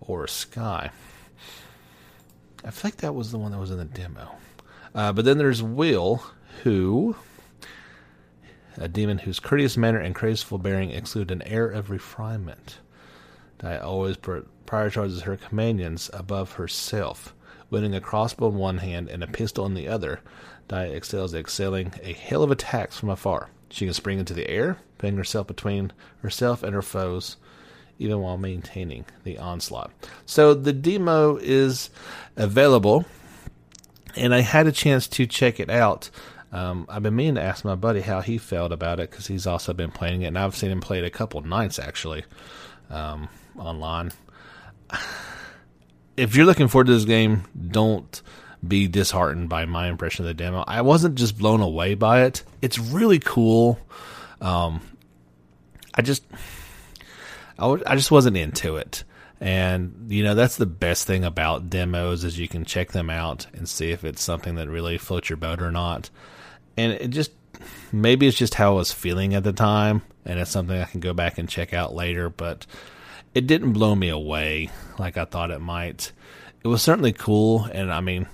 or 0.00 0.26
sky. 0.26 0.90
I 2.64 2.70
feel 2.70 2.88
like 2.88 2.96
that 2.98 3.14
was 3.14 3.30
the 3.30 3.38
one 3.38 3.52
that 3.52 3.58
was 3.58 3.70
in 3.70 3.78
the 3.78 3.84
demo. 3.84 4.30
Uh, 4.96 5.12
but 5.12 5.24
then 5.24 5.38
there's 5.38 5.62
Will, 5.62 6.24
who 6.64 7.14
a 8.78 8.88
demon 8.88 9.18
whose 9.18 9.40
courteous 9.40 9.76
manner 9.76 9.98
and 9.98 10.14
graceful 10.14 10.58
bearing 10.58 10.90
exude 10.90 11.30
an 11.30 11.42
air 11.42 11.66
of 11.68 11.90
refinement. 11.90 12.78
I 13.62 13.78
always 13.78 14.16
prioritizes 14.16 15.22
her 15.22 15.36
companions 15.36 16.10
above 16.12 16.52
herself. 16.52 17.34
Wielding 17.70 17.94
a 17.94 18.00
crossbow 18.00 18.48
in 18.48 18.56
one 18.56 18.78
hand 18.78 19.08
and 19.08 19.22
a 19.22 19.26
pistol 19.26 19.66
in 19.66 19.74
the 19.74 19.88
other, 19.88 20.20
Dia 20.68 20.90
excels 20.92 21.34
at 21.34 21.40
excelling 21.40 21.92
a 22.02 22.12
hail 22.12 22.42
of 22.42 22.50
attacks 22.50 22.98
from 22.98 23.08
afar. 23.08 23.50
She 23.70 23.86
can 23.86 23.94
spring 23.94 24.18
into 24.18 24.34
the 24.34 24.48
air, 24.48 24.78
putting 24.98 25.16
herself 25.16 25.46
between 25.46 25.92
herself 26.22 26.62
and 26.62 26.74
her 26.74 26.82
foes, 26.82 27.36
even 27.98 28.20
while 28.20 28.36
maintaining 28.36 29.06
the 29.24 29.38
onslaught. 29.38 29.90
So 30.26 30.54
the 30.54 30.72
demo 30.72 31.36
is 31.36 31.90
available, 32.36 33.04
and 34.16 34.34
I 34.34 34.40
had 34.40 34.66
a 34.66 34.72
chance 34.72 35.06
to 35.08 35.26
check 35.26 35.60
it 35.60 35.70
out. 35.70 36.10
Um, 36.52 36.86
I've 36.88 37.02
been 37.02 37.16
meaning 37.16 37.34
to 37.36 37.42
ask 37.42 37.64
my 37.64 37.74
buddy 37.74 38.00
how 38.00 38.20
he 38.20 38.38
felt 38.38 38.72
about 38.72 39.00
it 39.00 39.10
because 39.10 39.26
he's 39.26 39.46
also 39.46 39.72
been 39.72 39.90
playing 39.90 40.22
it, 40.22 40.28
and 40.28 40.38
I've 40.38 40.56
seen 40.56 40.70
him 40.70 40.80
play 40.80 40.98
it 40.98 41.04
a 41.04 41.10
couple 41.10 41.40
nights 41.42 41.78
actually 41.78 42.24
um, 42.90 43.28
online 43.58 44.12
if 46.16 46.34
you're 46.34 46.46
looking 46.46 46.68
forward 46.68 46.86
to 46.86 46.94
this 46.94 47.04
game, 47.04 47.44
don't 47.70 48.22
be 48.66 48.88
disheartened 48.88 49.48
by 49.48 49.64
my 49.66 49.88
impression 49.88 50.24
of 50.24 50.28
the 50.28 50.34
demo. 50.34 50.64
I 50.66 50.82
wasn't 50.82 51.16
just 51.16 51.38
blown 51.38 51.60
away 51.60 51.94
by 51.94 52.22
it. 52.24 52.42
It's 52.62 52.78
really 52.78 53.18
cool. 53.18 53.78
Um, 54.40 54.80
I 55.94 56.02
just, 56.02 56.24
I, 57.58 57.62
w- 57.62 57.84
I 57.86 57.96
just 57.96 58.10
wasn't 58.10 58.36
into 58.36 58.76
it. 58.76 59.04
And 59.40 60.06
you 60.08 60.24
know 60.24 60.34
that's 60.34 60.56
the 60.56 60.66
best 60.66 61.06
thing 61.06 61.24
about 61.24 61.68
demos 61.68 62.24
is 62.24 62.38
you 62.38 62.48
can 62.48 62.64
check 62.64 62.92
them 62.92 63.10
out 63.10 63.46
and 63.52 63.68
see 63.68 63.90
if 63.90 64.04
it's 64.04 64.22
something 64.22 64.54
that 64.54 64.68
really 64.68 64.96
floats 64.98 65.28
your 65.28 65.36
boat 65.36 65.60
or 65.60 65.70
not. 65.70 66.08
And 66.76 66.92
it 66.92 67.08
just 67.08 67.32
maybe 67.92 68.26
it's 68.26 68.38
just 68.38 68.54
how 68.54 68.72
I 68.72 68.76
was 68.76 68.92
feeling 68.92 69.34
at 69.34 69.44
the 69.44 69.52
time, 69.52 70.02
and 70.24 70.38
it's 70.38 70.50
something 70.50 70.78
I 70.78 70.84
can 70.84 71.00
go 71.00 71.12
back 71.12 71.38
and 71.38 71.48
check 71.48 71.74
out 71.74 71.94
later. 71.94 72.30
But 72.30 72.66
it 73.34 73.46
didn't 73.46 73.72
blow 73.72 73.94
me 73.94 74.08
away 74.08 74.70
like 74.98 75.18
I 75.18 75.26
thought 75.26 75.50
it 75.50 75.60
might. 75.60 76.12
It 76.64 76.68
was 76.68 76.82
certainly 76.82 77.12
cool, 77.12 77.64
and 77.64 77.92
I 77.92 78.00
mean, 78.00 78.26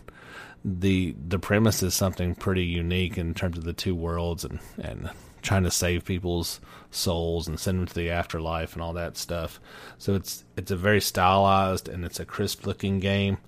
the 0.64 1.16
the 1.26 1.40
premise 1.40 1.82
is 1.82 1.94
something 1.94 2.36
pretty 2.36 2.64
unique 2.64 3.18
in 3.18 3.34
terms 3.34 3.58
of 3.58 3.64
the 3.64 3.72
two 3.72 3.96
worlds 3.96 4.44
and 4.44 4.60
and 4.80 5.10
trying 5.42 5.64
to 5.64 5.70
save 5.72 6.04
people's 6.04 6.60
souls 6.92 7.48
and 7.48 7.58
send 7.58 7.78
them 7.78 7.86
to 7.86 7.94
the 7.94 8.10
afterlife 8.10 8.74
and 8.74 8.82
all 8.82 8.92
that 8.92 9.16
stuff. 9.16 9.60
So 9.98 10.14
it's 10.14 10.44
it's 10.56 10.70
a 10.70 10.76
very 10.76 11.00
stylized 11.00 11.88
and 11.88 12.04
it's 12.04 12.20
a 12.20 12.24
crisp 12.24 12.66
looking 12.66 13.00
game. 13.00 13.38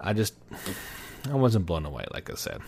I 0.00 0.12
just 0.12 0.34
I 1.30 1.34
wasn't 1.34 1.66
blown 1.66 1.86
away, 1.86 2.06
like 2.12 2.30
I 2.30 2.34
said. 2.34 2.60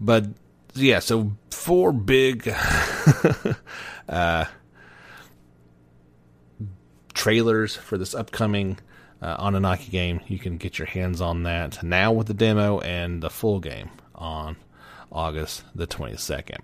But 0.00 0.26
yeah, 0.74 0.98
so 0.98 1.32
four 1.50 1.92
big 1.92 2.48
uh, 4.08 4.44
trailers 7.14 7.76
for 7.76 7.98
this 7.98 8.14
upcoming 8.14 8.78
uh, 9.20 9.42
Oninaki 9.44 9.90
game. 9.90 10.20
You 10.26 10.38
can 10.38 10.56
get 10.56 10.78
your 10.78 10.86
hands 10.86 11.20
on 11.20 11.42
that 11.44 11.82
now 11.82 12.12
with 12.12 12.26
the 12.26 12.34
demo 12.34 12.80
and 12.80 13.22
the 13.22 13.30
full 13.30 13.60
game 13.60 13.90
on 14.14 14.56
August 15.12 15.64
the 15.74 15.86
22nd. 15.86 16.60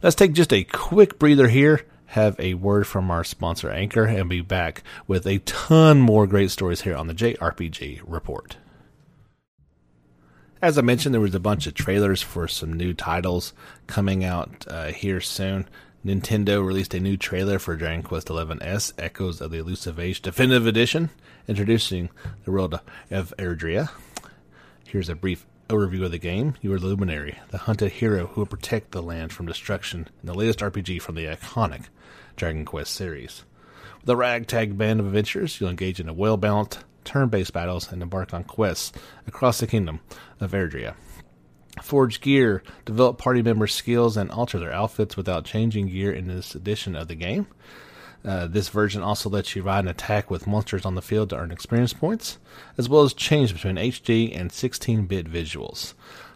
Let's 0.00 0.14
take 0.14 0.32
just 0.32 0.52
a 0.52 0.62
quick 0.62 1.18
breather 1.18 1.48
here, 1.48 1.84
have 2.06 2.38
a 2.38 2.54
word 2.54 2.86
from 2.86 3.10
our 3.10 3.24
sponsor 3.24 3.68
Anchor, 3.68 4.04
and 4.04 4.28
be 4.28 4.40
back 4.40 4.84
with 5.08 5.26
a 5.26 5.40
ton 5.40 6.00
more 6.00 6.24
great 6.28 6.52
stories 6.52 6.82
here 6.82 6.94
on 6.94 7.08
the 7.08 7.14
JRPG 7.14 8.02
Report. 8.06 8.56
As 10.62 10.78
I 10.78 10.82
mentioned, 10.82 11.14
there 11.14 11.20
was 11.20 11.34
a 11.34 11.40
bunch 11.40 11.66
of 11.66 11.74
trailers 11.74 12.22
for 12.22 12.46
some 12.46 12.72
new 12.74 12.94
titles 12.94 13.52
coming 13.88 14.24
out 14.24 14.64
uh, 14.68 14.92
here 14.92 15.20
soon. 15.20 15.68
Nintendo 16.06 16.64
released 16.64 16.94
a 16.94 17.00
new 17.00 17.16
trailer 17.16 17.58
for 17.58 17.74
Dragon 17.74 18.04
Quest 18.04 18.28
XI-S 18.28 18.92
Echoes 18.98 19.40
of 19.40 19.50
the 19.50 19.58
Elusive 19.58 19.98
Age 19.98 20.22
Definitive 20.22 20.68
Edition, 20.68 21.10
introducing 21.48 22.08
the 22.44 22.52
world 22.52 22.78
of 23.10 23.34
Erdrea. 23.36 23.90
Here's 24.86 25.08
a 25.08 25.16
brief 25.16 25.44
overview 25.68 26.04
of 26.04 26.10
the 26.10 26.18
game. 26.18 26.54
You 26.60 26.72
are 26.72 26.78
the 26.78 26.86
Luminary, 26.86 27.38
the 27.50 27.58
hunted 27.58 27.92
hero 27.92 28.26
who 28.26 28.40
will 28.40 28.46
protect 28.46 28.92
the 28.92 29.02
land 29.02 29.32
from 29.32 29.46
destruction 29.46 30.08
in 30.20 30.26
the 30.26 30.34
latest 30.34 30.60
RPG 30.60 31.02
from 31.02 31.14
the 31.14 31.26
iconic 31.26 31.84
Dragon 32.36 32.64
Quest 32.64 32.94
series. 32.94 33.44
With 34.00 34.10
a 34.10 34.16
ragtag 34.16 34.78
band 34.78 35.00
of 35.00 35.06
adventurers, 35.06 35.60
you'll 35.60 35.70
engage 35.70 36.00
in 36.00 36.08
a 36.08 36.14
well 36.14 36.36
balanced 36.36 36.84
turn 37.04 37.28
based 37.28 37.52
battles 37.52 37.92
and 37.92 38.02
embark 38.02 38.32
on 38.32 38.44
quests 38.44 38.92
across 39.26 39.60
the 39.60 39.66
kingdom 39.66 40.00
of 40.40 40.52
Erdrea. 40.52 40.94
Forge 41.82 42.20
gear, 42.20 42.62
develop 42.84 43.18
party 43.18 43.42
members' 43.42 43.74
skills, 43.74 44.16
and 44.16 44.30
alter 44.30 44.58
their 44.58 44.72
outfits 44.72 45.16
without 45.16 45.44
changing 45.44 45.88
gear 45.88 46.12
in 46.12 46.26
this 46.26 46.54
edition 46.54 46.96
of 46.96 47.08
the 47.08 47.14
game. 47.14 47.46
Uh, 48.24 48.46
this 48.46 48.68
version 48.68 49.02
also 49.02 49.30
lets 49.30 49.54
you 49.54 49.62
ride 49.62 49.84
an 49.84 49.88
attack 49.88 50.30
with 50.30 50.46
monsters 50.46 50.84
on 50.84 50.94
the 50.94 51.02
field 51.02 51.30
to 51.30 51.36
earn 51.36 51.50
experience 51.50 51.92
points, 51.92 52.38
as 52.76 52.88
well 52.88 53.02
as 53.02 53.14
change 53.14 53.52
between 53.52 53.76
HD 53.76 54.38
and 54.38 54.50
16 54.50 55.06
bit 55.06 55.30
visuals, 55.30 55.94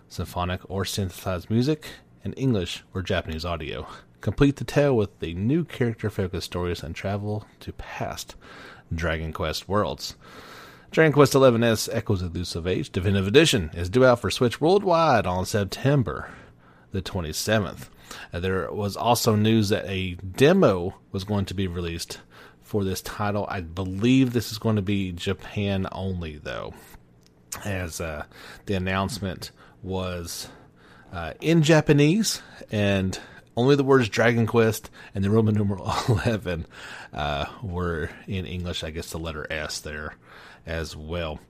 symphonic 0.08 0.60
or 0.70 0.84
synthesized 0.84 1.50
music, 1.50 1.86
and 2.24 2.34
English 2.36 2.84
or 2.94 3.02
Japanese 3.02 3.44
audio. 3.44 3.86
Complete 4.20 4.56
the 4.56 4.64
tale 4.64 4.96
with 4.96 5.18
the 5.18 5.34
new 5.34 5.64
character 5.64 6.08
focused 6.08 6.46
stories 6.46 6.82
and 6.82 6.94
travel 6.94 7.44
to 7.60 7.72
past 7.72 8.36
Dragon 8.94 9.32
Quest 9.32 9.68
worlds. 9.68 10.14
Dragon 10.92 11.12
Quest 11.12 11.32
XI-S 11.32 11.88
Echoes 11.90 12.22
of 12.22 12.34
Elusive 12.34 12.66
Age 12.66 12.90
Definitive 12.90 13.26
Edition 13.26 13.70
is 13.74 13.88
due 13.88 14.04
out 14.04 14.20
for 14.20 14.30
Switch 14.30 14.60
worldwide 14.60 15.26
on 15.26 15.44
September 15.44 16.30
the 16.92 17.02
27th. 17.02 17.88
Uh, 18.32 18.40
there 18.40 18.70
was 18.72 18.96
also 18.96 19.34
news 19.36 19.68
that 19.70 19.84
a 19.86 20.14
demo 20.14 20.94
was 21.12 21.24
going 21.24 21.44
to 21.46 21.54
be 21.54 21.66
released 21.66 22.20
for 22.62 22.84
this 22.84 23.02
title. 23.02 23.46
I 23.48 23.60
believe 23.60 24.32
this 24.32 24.50
is 24.52 24.58
going 24.58 24.76
to 24.76 24.82
be 24.82 25.12
Japan 25.12 25.86
only, 25.92 26.36
though. 26.38 26.74
as 27.64 28.00
uh, 28.00 28.24
the 28.66 28.74
announcement 28.74 29.50
was 29.82 30.48
uh, 31.12 31.34
in 31.40 31.62
Japanese 31.62 32.40
and 32.70 33.18
only 33.56 33.76
the 33.76 33.84
words 33.84 34.08
Dragon 34.08 34.46
Quest 34.46 34.90
and 35.14 35.22
the 35.22 35.30
Roman 35.30 35.54
numeral 35.54 35.92
11 36.08 36.66
uh, 37.12 37.46
were 37.62 38.10
in 38.26 38.46
English. 38.46 38.82
I 38.82 38.90
guess 38.90 39.10
the 39.10 39.18
letter 39.18 39.46
S 39.50 39.80
there 39.80 40.14
as 40.66 40.96
well. 40.96 41.40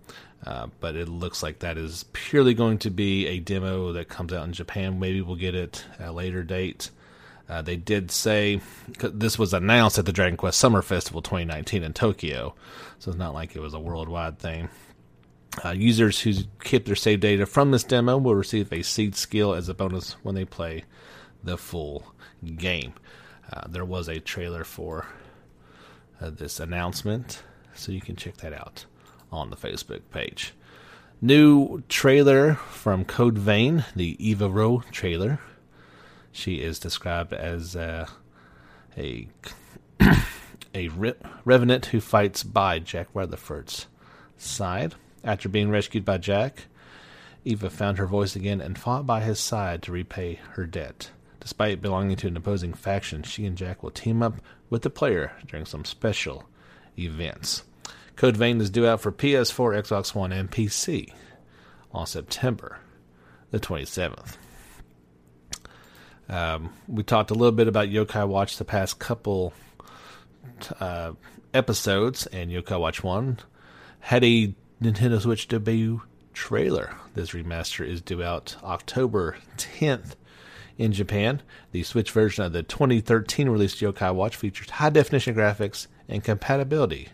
Uh, 0.44 0.66
but 0.80 0.96
it 0.96 1.08
looks 1.08 1.42
like 1.42 1.60
that 1.60 1.78
is 1.78 2.04
purely 2.12 2.52
going 2.54 2.78
to 2.78 2.90
be 2.90 3.26
a 3.28 3.38
demo 3.38 3.92
that 3.92 4.08
comes 4.08 4.32
out 4.32 4.44
in 4.44 4.52
Japan. 4.52 4.98
Maybe 4.98 5.20
we'll 5.20 5.36
get 5.36 5.54
it 5.54 5.84
at 5.98 6.08
a 6.08 6.12
later 6.12 6.42
date. 6.42 6.90
Uh, 7.48 7.62
they 7.62 7.76
did 7.76 8.10
say 8.10 8.60
this 8.98 9.38
was 9.38 9.52
announced 9.52 9.98
at 9.98 10.06
the 10.06 10.12
Dragon 10.12 10.36
Quest 10.36 10.58
Summer 10.58 10.82
Festival 10.82 11.22
2019 11.22 11.82
in 11.82 11.92
Tokyo, 11.92 12.54
so 12.98 13.10
it's 13.10 13.18
not 13.18 13.34
like 13.34 13.54
it 13.54 13.60
was 13.60 13.74
a 13.74 13.80
worldwide 13.80 14.38
thing. 14.38 14.68
Uh, 15.64 15.70
users 15.70 16.20
who 16.20 16.32
keep 16.64 16.86
their 16.86 16.96
save 16.96 17.20
data 17.20 17.44
from 17.44 17.70
this 17.70 17.84
demo 17.84 18.16
will 18.16 18.34
receive 18.34 18.72
a 18.72 18.82
seed 18.82 19.14
skill 19.14 19.54
as 19.54 19.68
a 19.68 19.74
bonus 19.74 20.12
when 20.22 20.34
they 20.34 20.46
play 20.46 20.84
the 21.44 21.58
full 21.58 22.14
game. 22.56 22.94
Uh, 23.52 23.68
there 23.68 23.84
was 23.84 24.08
a 24.08 24.18
trailer 24.18 24.64
for 24.64 25.06
uh, 26.20 26.30
this 26.30 26.58
announcement, 26.58 27.42
so 27.74 27.92
you 27.92 28.00
can 28.00 28.16
check 28.16 28.38
that 28.38 28.54
out 28.54 28.86
on 29.32 29.50
the 29.50 29.56
Facebook 29.56 30.02
page. 30.12 30.52
New 31.20 31.82
trailer 31.88 32.54
from 32.54 33.04
Code 33.04 33.38
Vein, 33.38 33.84
the 33.94 34.16
Eva 34.18 34.48
Roux 34.48 34.82
trailer. 34.90 35.40
She 36.32 36.56
is 36.56 36.78
described 36.78 37.32
as 37.32 37.76
uh, 37.76 38.06
a 38.96 39.28
a 40.74 40.88
re- 40.88 41.14
revenant 41.44 41.86
who 41.86 42.00
fights 42.00 42.42
by 42.42 42.78
Jack 42.78 43.08
Rutherford's 43.14 43.86
side. 44.36 44.94
After 45.24 45.48
being 45.48 45.70
rescued 45.70 46.04
by 46.04 46.18
Jack, 46.18 46.66
Eva 47.44 47.70
found 47.70 47.98
her 47.98 48.06
voice 48.06 48.34
again 48.34 48.60
and 48.60 48.78
fought 48.78 49.06
by 49.06 49.20
his 49.20 49.38
side 49.38 49.82
to 49.82 49.92
repay 49.92 50.40
her 50.52 50.66
debt. 50.66 51.10
Despite 51.40 51.82
belonging 51.82 52.16
to 52.18 52.28
an 52.28 52.36
opposing 52.36 52.72
faction, 52.72 53.22
she 53.22 53.46
and 53.46 53.56
Jack 53.56 53.82
will 53.82 53.90
team 53.90 54.22
up 54.22 54.34
with 54.70 54.82
the 54.82 54.90
player 54.90 55.32
during 55.46 55.66
some 55.66 55.84
special 55.84 56.44
events. 56.98 57.64
Code 58.16 58.36
Vein 58.36 58.60
is 58.60 58.70
due 58.70 58.86
out 58.86 59.00
for 59.00 59.10
PS4, 59.10 59.82
Xbox 59.82 60.14
One, 60.14 60.32
and 60.32 60.50
PC 60.50 61.12
on 61.92 62.06
September 62.06 62.78
the 63.50 63.60
27th. 63.60 64.36
Um, 66.28 66.72
we 66.88 67.02
talked 67.02 67.30
a 67.30 67.34
little 67.34 67.52
bit 67.52 67.68
about 67.68 67.88
Yokai 67.88 68.26
Watch 68.26 68.56
the 68.56 68.64
past 68.64 68.98
couple 68.98 69.52
uh, 70.80 71.12
episodes, 71.52 72.26
and 72.26 72.50
Yokai 72.50 72.80
Watch 72.80 73.02
1 73.04 73.38
had 74.00 74.24
a 74.24 74.54
Nintendo 74.80 75.20
Switch 75.20 75.46
debut 75.48 76.02
trailer. 76.32 76.96
This 77.14 77.30
remaster 77.30 77.86
is 77.86 78.00
due 78.00 78.22
out 78.22 78.56
October 78.64 79.36
10th 79.58 80.14
in 80.78 80.92
Japan. 80.92 81.42
The 81.72 81.82
Switch 81.82 82.10
version 82.10 82.44
of 82.44 82.52
the 82.52 82.62
2013 82.62 83.48
released 83.48 83.80
Yokai 83.80 84.14
Watch 84.14 84.36
features 84.36 84.70
high 84.70 84.90
definition 84.90 85.34
graphics 85.34 85.86
and 86.08 86.24
compatibility 86.24 87.08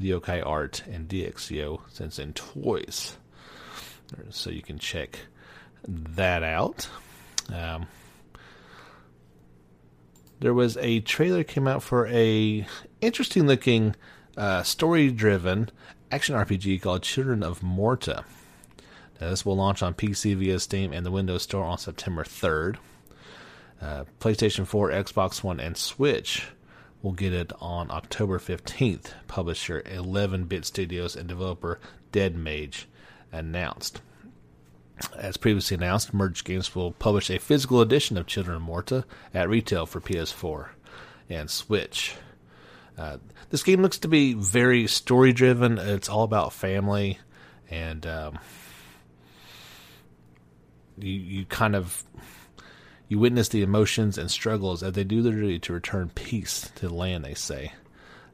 Yokai 0.00 0.44
Art 0.44 0.82
and 0.90 1.08
DxYo 1.08 1.80
Sensen 1.90 2.32
toys. 2.32 3.16
So 4.30 4.50
you 4.50 4.62
can 4.62 4.78
check 4.78 5.18
that 5.86 6.42
out. 6.42 6.88
Um, 7.52 7.86
there 10.40 10.54
was 10.54 10.76
a 10.76 11.00
trailer 11.00 11.44
came 11.44 11.66
out 11.66 11.82
for 11.82 12.06
a 12.06 12.66
interesting 13.00 13.46
looking 13.46 13.96
uh, 14.36 14.62
story 14.62 15.10
driven 15.10 15.70
action 16.10 16.34
RPG 16.34 16.80
called 16.80 17.02
Children 17.02 17.42
of 17.42 17.62
Morta. 17.62 18.24
Now, 19.20 19.30
this 19.30 19.44
will 19.44 19.56
launch 19.56 19.82
on 19.82 19.94
PC 19.94 20.36
via 20.36 20.60
Steam 20.60 20.92
and 20.92 21.04
the 21.04 21.10
Windows 21.10 21.42
Store 21.42 21.64
on 21.64 21.78
September 21.78 22.22
3rd. 22.22 22.76
Uh, 23.80 24.04
PlayStation 24.20 24.66
4, 24.66 24.90
Xbox 24.90 25.42
One, 25.42 25.60
and 25.60 25.76
Switch 25.76 26.48
will 27.02 27.12
get 27.12 27.32
it 27.32 27.52
on 27.60 27.90
October 27.90 28.38
15th. 28.38 29.12
Publisher 29.26 29.82
11 29.86 30.44
Bit 30.44 30.64
Studios 30.64 31.16
and 31.16 31.28
developer 31.28 31.78
Dead 32.12 32.36
Mage 32.36 32.88
announced. 33.32 34.00
As 35.16 35.36
previously 35.36 35.76
announced, 35.76 36.12
Merge 36.12 36.42
Games 36.42 36.74
will 36.74 36.90
publish 36.92 37.30
a 37.30 37.38
physical 37.38 37.80
edition 37.80 38.18
of 38.18 38.26
Children 38.26 38.56
of 38.56 38.62
Morta 38.62 39.04
at 39.32 39.48
retail 39.48 39.86
for 39.86 40.00
PS4 40.00 40.70
and 41.30 41.48
Switch. 41.48 42.16
Uh, 42.96 43.18
this 43.50 43.62
game 43.62 43.80
looks 43.80 43.98
to 43.98 44.08
be 44.08 44.34
very 44.34 44.88
story 44.88 45.32
driven. 45.32 45.78
It's 45.78 46.08
all 46.08 46.24
about 46.24 46.52
family, 46.52 47.18
and 47.70 48.04
um, 48.06 48.38
you 50.98 51.12
you 51.12 51.44
kind 51.44 51.76
of 51.76 52.02
you 53.08 53.18
witness 53.18 53.48
the 53.48 53.62
emotions 53.62 54.18
and 54.18 54.30
struggles 54.30 54.82
as 54.82 54.92
they 54.92 55.04
do 55.04 55.22
their 55.22 55.32
duty 55.32 55.58
to 55.58 55.72
return 55.72 56.10
peace 56.14 56.70
to 56.76 56.88
the 56.88 56.94
land. 56.94 57.24
They 57.24 57.34
say 57.34 57.72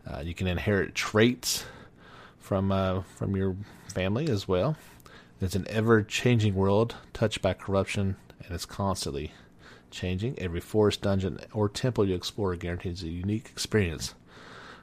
uh, 0.06 0.20
you 0.20 0.34
can 0.34 0.46
inherit 0.46 0.94
traits 0.94 1.64
from 2.38 2.72
uh, 2.72 3.02
from 3.16 3.36
your 3.36 3.56
family 3.88 4.28
as 4.28 4.48
well. 4.48 4.76
It's 5.40 5.54
an 5.54 5.66
ever 5.68 6.02
changing 6.02 6.54
world 6.54 6.94
touched 7.12 7.42
by 7.42 7.54
corruption, 7.54 8.16
and 8.44 8.54
it's 8.54 8.66
constantly 8.66 9.32
changing. 9.90 10.38
Every 10.38 10.60
forest, 10.60 11.02
dungeon, 11.02 11.38
or 11.52 11.68
temple 11.68 12.06
you 12.08 12.14
explore 12.14 12.56
guarantees 12.56 13.02
a 13.02 13.08
unique 13.08 13.48
experience 13.50 14.14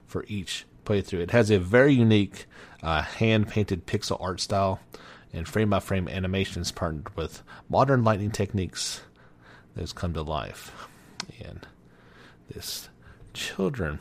for 0.07 0.25
each 0.27 0.65
playthrough. 0.85 1.19
It 1.19 1.31
has 1.31 1.49
a 1.49 1.59
very 1.59 1.93
unique 1.93 2.45
uh, 2.81 3.01
hand 3.01 3.47
painted 3.47 3.85
pixel 3.85 4.21
art 4.21 4.39
style 4.39 4.79
and 5.33 5.47
frame 5.47 5.69
by 5.69 5.79
frame 5.79 6.07
animations 6.07 6.71
partnered 6.71 7.15
with 7.15 7.43
modern 7.69 8.03
lighting 8.03 8.31
techniques 8.31 9.01
that's 9.75 9.93
come 9.93 10.13
to 10.13 10.21
life. 10.21 10.71
And 11.43 11.65
this 12.49 12.89
Children 13.33 13.99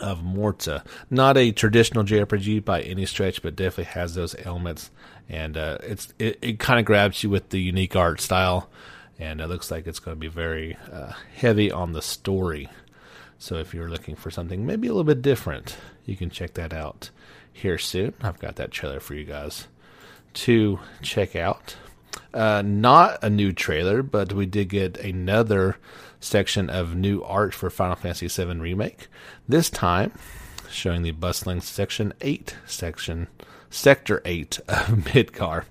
of 0.00 0.22
Morta, 0.22 0.84
not 1.10 1.36
a 1.36 1.52
traditional 1.52 2.04
JRPG 2.04 2.64
by 2.64 2.80
any 2.82 3.04
stretch, 3.06 3.42
but 3.42 3.56
definitely 3.56 3.92
has 3.92 4.14
those 4.14 4.34
elements, 4.44 4.90
and 5.28 5.56
uh, 5.56 5.78
it's 5.82 6.12
it, 6.18 6.38
it 6.40 6.58
kind 6.58 6.78
of 6.78 6.86
grabs 6.86 7.22
you 7.22 7.30
with 7.30 7.50
the 7.50 7.60
unique 7.60 7.96
art 7.96 8.20
style, 8.20 8.70
and 9.18 9.40
it 9.40 9.48
looks 9.48 9.70
like 9.70 9.86
it's 9.86 9.98
going 9.98 10.16
to 10.16 10.20
be 10.20 10.28
very 10.28 10.76
uh, 10.92 11.12
heavy 11.34 11.70
on 11.70 11.92
the 11.92 12.02
story. 12.02 12.68
So 13.38 13.56
if 13.56 13.74
you're 13.74 13.90
looking 13.90 14.14
for 14.14 14.30
something 14.30 14.64
maybe 14.64 14.86
a 14.86 14.92
little 14.92 15.04
bit 15.04 15.20
different, 15.20 15.76
you 16.06 16.16
can 16.16 16.30
check 16.30 16.54
that 16.54 16.72
out 16.72 17.10
here 17.52 17.76
soon. 17.76 18.14
I've 18.22 18.38
got 18.38 18.56
that 18.56 18.70
trailer 18.70 19.00
for 19.00 19.14
you 19.14 19.24
guys 19.24 19.66
to 20.34 20.78
check 21.02 21.36
out. 21.36 21.76
Uh, 22.34 22.62
not 22.64 23.22
a 23.22 23.28
new 23.28 23.52
trailer, 23.52 24.02
but 24.02 24.32
we 24.32 24.46
did 24.46 24.68
get 24.68 24.96
another 24.98 25.76
section 26.20 26.70
of 26.70 26.94
new 26.94 27.22
art 27.22 27.52
for 27.52 27.68
Final 27.68 27.96
Fantasy 27.96 28.28
VII 28.28 28.58
Remake. 28.58 29.08
This 29.48 29.68
time, 29.68 30.12
showing 30.70 31.02
the 31.02 31.10
bustling 31.10 31.60
Section 31.60 32.14
8 32.20 32.56
section, 32.66 33.28
Sector 33.70 34.22
8 34.24 34.60
of 34.68 34.86
Midgar. 35.04 35.64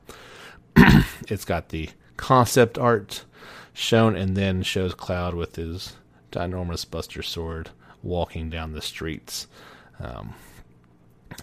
it's 1.27 1.45
got 1.45 1.69
the 1.69 1.89
concept 2.17 2.77
art 2.77 3.25
shown, 3.73 4.15
and 4.15 4.37
then 4.37 4.61
shows 4.61 4.93
Cloud 4.93 5.33
with 5.33 5.55
his 5.55 5.95
ginormous 6.31 6.89
Buster 6.89 7.23
Sword 7.23 7.71
walking 8.03 8.49
down 8.49 8.73
the 8.73 8.81
streets. 8.81 9.47
Um, 9.99 10.35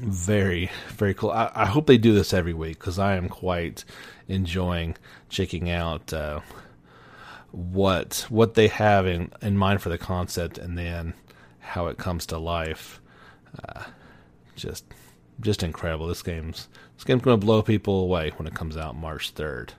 very, 0.01 0.71
very 0.89 1.15
cool. 1.15 1.31
I, 1.31 1.51
I, 1.55 1.65
hope 1.67 1.87
they 1.87 1.99
do 1.99 2.15
this 2.15 2.33
every 2.33 2.55
week 2.55 2.79
because 2.79 2.99
I 2.99 3.17
am 3.17 3.29
quite 3.29 3.85
enjoying 4.29 4.97
checking 5.29 5.71
out 5.71 6.13
uh, 6.13 6.41
what 7.51 8.27
what 8.29 8.55
they 8.55 8.69
have 8.69 9.07
in, 9.07 9.33
in 9.41 9.57
mind 9.57 9.83
for 9.83 9.89
the 9.89 9.99
concept 9.99 10.59
and 10.59 10.77
then 10.77 11.15
how 11.59 11.87
it 11.89 11.99
comes 11.99 12.27
to 12.27 12.39
life. 12.39 13.01
Uh, 13.67 13.85
just 14.57 14.85
just 15.41 15.63
incredible. 15.63 16.07
This 16.07 16.23
game's 16.23 16.69
this 16.97 17.05
game's 17.05 17.23
going 17.23 17.39
to 17.39 17.45
blow 17.45 17.63
people 17.63 18.01
away 18.01 18.33
when 18.37 18.47
it 18.47 18.55
comes 18.55 18.77
out 18.77 18.97
March 18.97 19.31
third 19.31 19.75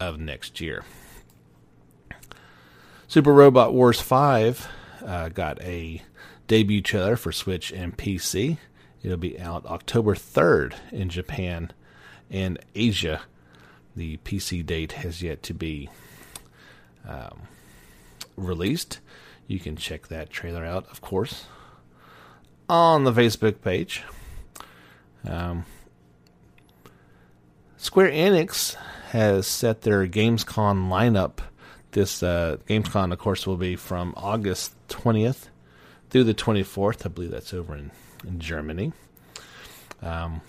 of 0.00 0.18
next 0.18 0.60
year. 0.60 0.84
Super 3.08 3.32
Robot 3.32 3.74
Wars 3.74 4.00
Five 4.00 4.68
uh, 5.04 5.28
got 5.28 5.60
a 5.62 6.02
debut 6.46 6.80
trailer 6.82 7.16
for 7.16 7.32
Switch 7.32 7.72
and 7.72 7.96
PC. 7.96 8.58
It'll 9.02 9.16
be 9.16 9.38
out 9.40 9.66
October 9.66 10.14
3rd 10.14 10.74
in 10.92 11.08
Japan 11.08 11.72
and 12.30 12.58
Asia. 12.74 13.22
The 13.96 14.16
PC 14.18 14.64
date 14.64 14.92
has 14.92 15.22
yet 15.22 15.42
to 15.44 15.54
be 15.54 15.90
um, 17.06 17.42
released. 18.36 19.00
You 19.46 19.58
can 19.58 19.76
check 19.76 20.08
that 20.08 20.30
trailer 20.30 20.64
out, 20.64 20.88
of 20.90 21.00
course, 21.00 21.46
on 22.68 23.04
the 23.04 23.12
Facebook 23.12 23.60
page. 23.60 24.02
Um, 25.26 25.64
Square 27.76 28.12
Enix 28.12 28.76
has 29.10 29.46
set 29.46 29.82
their 29.82 30.06
Gamescom 30.06 30.88
lineup. 30.88 31.38
This 31.90 32.22
uh, 32.22 32.58
Gamescom, 32.68 33.12
of 33.12 33.18
course, 33.18 33.46
will 33.46 33.56
be 33.56 33.76
from 33.76 34.14
August 34.16 34.72
20th 34.88 35.48
through 36.08 36.24
the 36.24 36.34
24th. 36.34 37.04
I 37.04 37.08
believe 37.08 37.32
that's 37.32 37.52
over 37.52 37.76
in 37.76 37.90
Germany. 38.38 38.92
Um, 40.00 40.40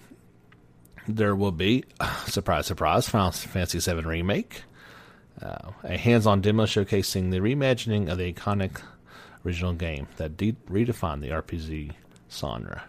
there 1.07 1.35
will 1.35 1.51
be, 1.51 1.83
surprise, 2.25 2.67
surprise, 2.67 3.09
Final 3.09 3.31
Fantasy 3.31 3.79
VII 3.79 4.01
Remake, 4.01 4.63
uh, 5.41 5.71
a 5.83 5.97
hands 5.97 6.25
on 6.27 6.41
demo 6.41 6.65
showcasing 6.65 7.31
the 7.31 7.39
reimagining 7.39 8.11
of 8.11 8.17
the 8.17 8.31
iconic 8.31 8.81
original 9.45 9.73
game 9.73 10.07
that 10.17 10.37
de- 10.37 10.55
redefined 10.69 11.21
the 11.21 11.29
RPG 11.29 11.91
genre. 12.31 12.83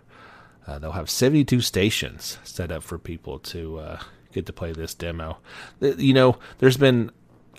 Uh, 0.66 0.78
they'll 0.78 0.92
have 0.92 1.10
72 1.10 1.60
stations 1.60 2.38
set 2.44 2.72
up 2.72 2.82
for 2.82 2.98
people 2.98 3.38
to 3.38 3.78
uh, 3.78 4.00
get 4.32 4.46
to 4.46 4.52
play 4.52 4.72
this 4.72 4.94
demo. 4.94 5.38
You 5.80 6.14
know, 6.14 6.38
there's 6.58 6.76
been 6.76 7.10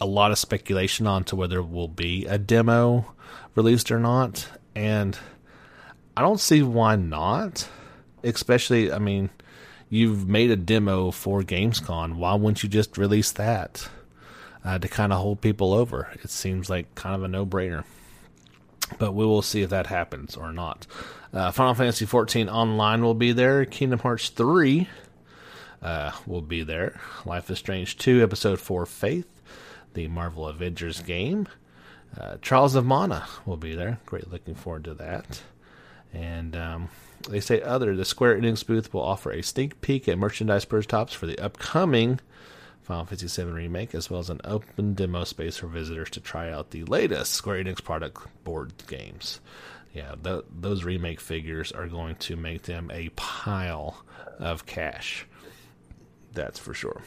a 0.02 0.06
lot 0.06 0.32
of 0.32 0.38
speculation 0.38 1.08
on 1.08 1.24
to 1.26 1.36
whether 1.36 1.60
it 1.60 1.70
will 1.70 1.88
be 1.88 2.26
a 2.26 2.38
demo 2.38 3.14
released 3.54 3.92
or 3.92 4.00
not, 4.00 4.48
and 4.76 5.18
I 6.18 6.22
don't 6.22 6.40
see 6.40 6.62
why 6.64 6.96
not. 6.96 7.68
Especially, 8.24 8.92
I 8.92 9.00
mean, 9.00 9.30
you've 9.90 10.28
made 10.28 10.50
a 10.52 10.56
demo 10.56 11.12
for 11.12 11.42
Gamescom. 11.42 12.16
Why 12.16 12.34
wouldn't 12.36 12.64
you 12.64 12.70
just 12.70 12.98
release 12.98 13.32
that 13.34 13.88
uh, 14.64 14.80
to 14.80 14.88
kind 14.88 15.14
of 15.14 15.20
hold 15.20 15.42
people 15.42 15.74
over? 15.74 16.10
It 16.24 16.30
seems 16.30 16.70
like 16.70 16.96
kind 16.96 17.16
of 17.16 17.24
a 17.24 17.28
no 17.28 17.46
brainer. 17.46 17.84
But 18.98 19.14
we 19.14 19.26
will 19.26 19.42
see 19.42 19.62
if 19.62 19.70
that 19.72 19.88
happens 19.88 20.36
or 20.36 20.52
not. 20.54 20.88
Uh, 21.34 21.52
Final 21.52 21.74
Fantasy 21.74 22.06
XIV 22.06 22.52
Online 22.52 23.04
will 23.04 23.14
be 23.14 23.32
there. 23.32 23.66
Kingdom 23.66 24.00
Hearts 24.00 24.30
3 24.30 24.88
uh, 25.82 26.12
will 26.26 26.42
be 26.42 26.64
there. 26.64 27.00
Life 27.26 27.50
is 27.50 27.60
Strange 27.60 27.98
2, 27.98 28.24
Episode 28.24 28.60
4 28.60 28.86
Faith, 28.86 29.28
the 29.94 30.08
Marvel 30.08 30.48
Avengers 30.48 31.02
game. 31.02 31.48
Uh, 32.18 32.38
Trials 32.42 32.76
of 32.76 32.86
Mana 32.86 33.28
will 33.46 33.58
be 33.58 33.76
there. 33.76 34.00
Great 34.06 34.32
looking 34.32 34.56
forward 34.56 34.86
to 34.86 34.94
that. 34.94 35.42
And 36.16 36.56
um, 36.56 36.90
they 37.30 37.40
say 37.40 37.62
other, 37.62 37.96
the 37.96 38.06
Square 38.06 38.40
Enix 38.40 38.66
booth 38.66 38.94
will 38.94 39.04
offer 39.04 39.32
a 39.32 39.44
sneak 39.44 39.82
peek 39.82 40.08
at 40.08 40.18
merchandise 40.18 40.66
prototypes 40.66 41.14
for 41.14 41.26
the 41.26 41.38
upcoming 41.40 42.20
Final 42.84 43.06
Fantasy 43.06 43.44
VII 43.44 43.52
Remake, 43.52 43.96
as 43.96 44.10
well 44.10 44.20
as 44.20 44.30
an 44.30 44.42
open 44.46 44.94
demo 44.94 45.24
space 45.24 45.58
for 45.58 45.68
visitors 45.68 46.10
to 46.12 46.20
try 46.20 46.52
out 46.52 46.70
the 46.70 46.84
latest 46.84 47.34
Square 47.34 47.64
Enix 47.64 47.84
product 47.84 48.28
board 48.44 48.74
games. 48.88 49.42
Yeah, 49.94 50.16
th- 50.24 50.46
those 50.54 50.84
remake 50.84 51.20
figures 51.20 51.72
are 51.72 51.88
going 51.88 52.16
to 52.18 52.36
make 52.36 52.64
them 52.64 52.92
a 52.94 53.10
pile 53.10 54.04
of 54.40 54.66
cash. 54.66 55.26
That's 56.34 56.60
for 56.60 56.74
sure. 56.74 57.02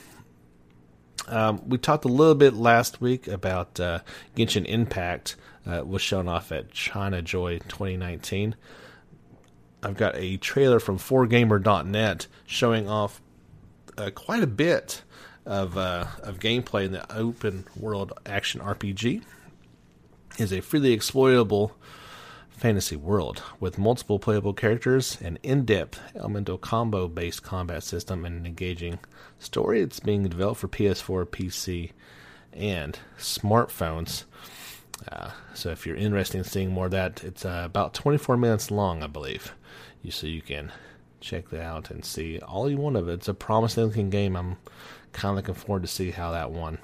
Um, 1.29 1.62
we 1.68 1.79
talked 1.79 2.07
a 2.07 2.09
little 2.09 2.35
bit 2.35 2.55
last 2.55 3.01
week 3.01 3.29
about 3.29 3.79
uh, 3.79 4.01
Genshin 4.35 4.64
Impact 4.64 5.37
uh, 5.66 5.83
was 5.85 6.01
shown 6.01 6.29
off 6.29 6.51
at 6.51 6.73
China 6.73 7.21
Joy 7.21 7.59
2019. 7.68 8.57
I've 9.82 9.96
got 9.96 10.16
a 10.16 10.36
trailer 10.38 10.80
from 10.80 10.98
4Gamer.net 10.98 12.26
showing 12.46 12.88
off 12.88 13.20
uh, 13.96 14.10
quite 14.10 14.42
a 14.42 14.46
bit 14.48 15.02
of 15.46 15.78
uh, 15.78 16.06
of 16.22 16.38
gameplay 16.38 16.84
in 16.84 16.92
the 16.92 17.10
open 17.14 17.64
world 17.76 18.12
action 18.26 18.60
RPG. 18.60 19.22
It 20.32 20.40
is 20.40 20.52
a 20.52 20.60
freely 20.60 20.92
exploitable 20.92 21.74
fantasy 22.50 22.96
world 22.96 23.42
with 23.60 23.78
multiple 23.78 24.18
playable 24.18 24.52
characters, 24.52 25.18
an 25.20 25.38
in-depth 25.42 26.00
elemental 26.16 26.58
combo-based 26.58 27.42
combat 27.42 27.82
system, 27.82 28.24
and 28.24 28.36
an 28.36 28.46
engaging 28.46 28.98
story. 29.38 29.80
It's 29.80 30.00
being 30.00 30.24
developed 30.24 30.60
for 30.60 30.68
PS4, 30.68 31.24
PC, 31.26 31.92
and 32.52 32.98
smartphones. 33.16 34.24
Uh, 35.10 35.30
so 35.54 35.70
if 35.70 35.86
you're 35.86 35.96
interested 35.96 36.38
in 36.38 36.44
seeing 36.44 36.70
more 36.70 36.86
of 36.86 36.90
that, 36.90 37.22
it's 37.22 37.44
uh, 37.44 37.62
about 37.64 37.94
24 37.94 38.36
minutes 38.36 38.70
long, 38.70 39.02
I 39.02 39.06
believe. 39.06 39.54
You 40.09 40.12
so 40.12 40.27
you 40.27 40.40
can 40.40 40.73
check 41.21 41.51
that 41.51 41.61
out 41.61 41.90
and 41.90 42.03
see 42.03 42.38
all 42.38 42.71
you 42.71 42.79
want 42.79 42.97
of 42.97 43.11
it. 43.11 43.12
It's 43.12 43.29
a 43.29 43.35
promising 43.35 43.85
looking 43.85 44.09
game. 44.09 44.37
I'm 44.37 44.57
kind 45.12 45.33
of 45.33 45.37
looking 45.37 45.55
forward 45.55 45.83
to 45.83 45.87
see 45.87 46.12
how 46.12 46.31
that 46.33 46.51
one 46.51 46.79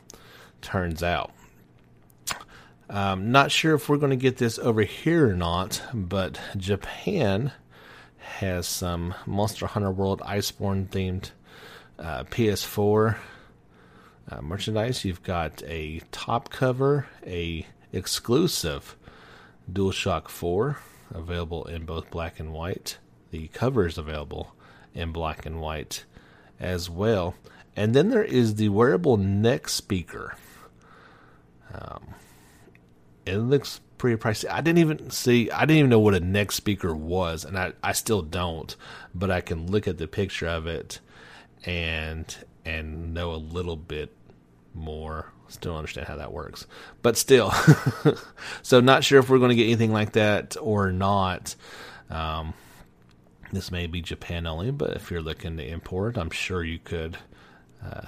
turns 0.60 1.02
out. 1.02 1.32
Um, 2.90 3.32
not 3.32 3.50
sure 3.50 3.74
if 3.76 3.88
we're 3.88 3.96
going 3.96 4.10
to 4.10 4.16
get 4.16 4.36
this 4.36 4.58
over 4.58 4.82
here 4.82 5.30
or 5.30 5.32
not, 5.32 5.82
but 5.94 6.38
Japan 6.58 7.52
has 8.18 8.66
some 8.66 9.14
Monster 9.24 9.68
Hunter 9.68 9.90
World 9.90 10.20
Iceborne 10.20 10.88
themed 10.88 11.30
uh, 11.98 12.24
PS4 12.24 13.16
uh, 14.30 14.40
merchandise. 14.42 15.02
You've 15.02 15.22
got 15.22 15.62
a 15.62 16.02
top 16.12 16.50
cover, 16.50 17.06
a 17.26 17.66
exclusive 17.90 18.96
DualShock 19.72 20.28
4 20.28 20.78
available 21.14 21.64
in 21.64 21.84
both 21.84 22.10
black 22.10 22.38
and 22.38 22.52
white. 22.52 22.98
The 23.34 23.48
cover 23.48 23.84
is 23.84 23.98
available 23.98 24.54
in 24.94 25.10
black 25.10 25.44
and 25.44 25.60
white 25.60 26.04
as 26.60 26.88
well. 26.88 27.34
And 27.74 27.92
then 27.92 28.10
there 28.10 28.22
is 28.22 28.54
the 28.54 28.68
wearable 28.68 29.16
neck 29.16 29.68
speaker. 29.68 30.36
Um, 31.74 32.14
it 33.26 33.38
looks 33.38 33.80
pretty 33.98 34.22
pricey. 34.22 34.48
I 34.48 34.60
didn't 34.60 34.78
even 34.78 35.10
see. 35.10 35.50
I 35.50 35.62
didn't 35.62 35.78
even 35.78 35.90
know 35.90 35.98
what 35.98 36.14
a 36.14 36.20
neck 36.20 36.52
speaker 36.52 36.94
was, 36.94 37.44
and 37.44 37.58
I 37.58 37.72
I 37.82 37.90
still 37.90 38.22
don't. 38.22 38.76
But 39.12 39.32
I 39.32 39.40
can 39.40 39.66
look 39.66 39.88
at 39.88 39.98
the 39.98 40.06
picture 40.06 40.46
of 40.46 40.68
it, 40.68 41.00
and 41.64 42.32
and 42.64 43.14
know 43.14 43.34
a 43.34 43.42
little 43.56 43.76
bit 43.76 44.14
more. 44.74 45.32
Still 45.48 45.76
understand 45.76 46.06
how 46.06 46.18
that 46.18 46.32
works, 46.32 46.68
but 47.02 47.16
still. 47.16 47.52
so 48.62 48.78
not 48.78 49.02
sure 49.02 49.18
if 49.18 49.28
we're 49.28 49.38
going 49.38 49.48
to 49.48 49.56
get 49.56 49.64
anything 49.64 49.92
like 49.92 50.12
that 50.12 50.56
or 50.60 50.92
not. 50.92 51.56
Um, 52.10 52.54
this 53.52 53.70
may 53.70 53.86
be 53.86 54.00
Japan 54.02 54.46
only, 54.46 54.70
but 54.70 54.96
if 54.96 55.10
you're 55.10 55.22
looking 55.22 55.56
to 55.56 55.66
import, 55.66 56.16
I'm 56.18 56.30
sure 56.30 56.62
you 56.64 56.78
could. 56.78 57.16
Uh, 57.84 58.02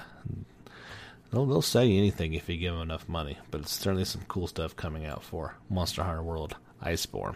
They'll, 1.31 1.45
they'll 1.45 1.61
sell 1.61 1.83
you 1.83 1.97
anything 1.97 2.33
if 2.33 2.47
you 2.47 2.57
give 2.57 2.73
them 2.73 2.81
enough 2.81 3.09
money, 3.09 3.37
but 3.51 3.61
it's 3.61 3.73
certainly 3.73 4.05
some 4.05 4.21
cool 4.27 4.47
stuff 4.47 4.75
coming 4.75 5.05
out 5.05 5.23
for 5.23 5.55
Monster 5.69 6.03
Hunter 6.03 6.23
World 6.23 6.55
Iceborne. 6.81 7.35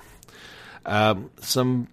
Um, 0.85 1.29
some 1.41 1.87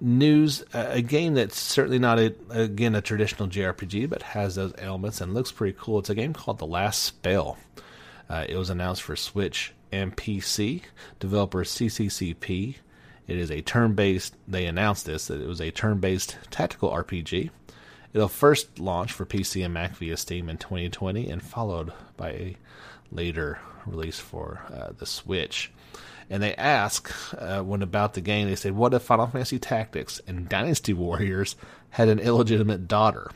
news 0.00 0.62
a 0.72 1.02
game 1.02 1.34
that's 1.34 1.58
certainly 1.58 1.98
not 1.98 2.18
a, 2.18 2.34
again 2.50 2.94
a 2.94 3.00
traditional 3.00 3.48
JRPG, 3.48 4.08
but 4.08 4.22
has 4.22 4.54
those 4.54 4.74
elements 4.78 5.20
and 5.20 5.34
looks 5.34 5.52
pretty 5.52 5.76
cool. 5.78 5.98
It's 5.98 6.10
a 6.10 6.14
game 6.14 6.32
called 6.32 6.58
The 6.58 6.66
Last 6.66 7.02
Spell. 7.02 7.58
Uh, 8.28 8.44
it 8.48 8.56
was 8.56 8.70
announced 8.70 9.02
for 9.02 9.16
Switch 9.16 9.72
and 9.90 10.16
PC. 10.16 10.82
Developer 11.18 11.64
CCCP. 11.64 12.76
It 13.26 13.38
is 13.38 13.50
a 13.50 13.60
turn-based. 13.60 14.34
They 14.46 14.66
announced 14.66 15.06
this 15.06 15.26
that 15.26 15.40
it 15.40 15.46
was 15.46 15.60
a 15.60 15.70
turn-based 15.70 16.36
tactical 16.50 16.90
RPG 16.90 17.50
It'll 18.16 18.28
first 18.28 18.78
launch 18.78 19.12
for 19.12 19.26
PC 19.26 19.62
and 19.62 19.74
Mac 19.74 19.94
via 19.96 20.16
Steam 20.16 20.48
in 20.48 20.56
2020 20.56 21.28
and 21.28 21.42
followed 21.42 21.92
by 22.16 22.30
a 22.30 22.56
later 23.12 23.58
release 23.84 24.18
for 24.18 24.62
uh, 24.72 24.92
the 24.96 25.04
Switch. 25.04 25.70
And 26.30 26.42
they 26.42 26.54
ask 26.54 27.12
uh, 27.38 27.60
when 27.60 27.82
about 27.82 28.14
the 28.14 28.22
game, 28.22 28.48
they 28.48 28.56
said, 28.56 28.72
What 28.72 28.94
if 28.94 29.02
Final 29.02 29.26
Fantasy 29.26 29.58
Tactics 29.58 30.18
and 30.26 30.48
Dynasty 30.48 30.94
Warriors 30.94 31.56
had 31.90 32.08
an 32.08 32.18
illegitimate 32.18 32.88
daughter? 32.88 33.30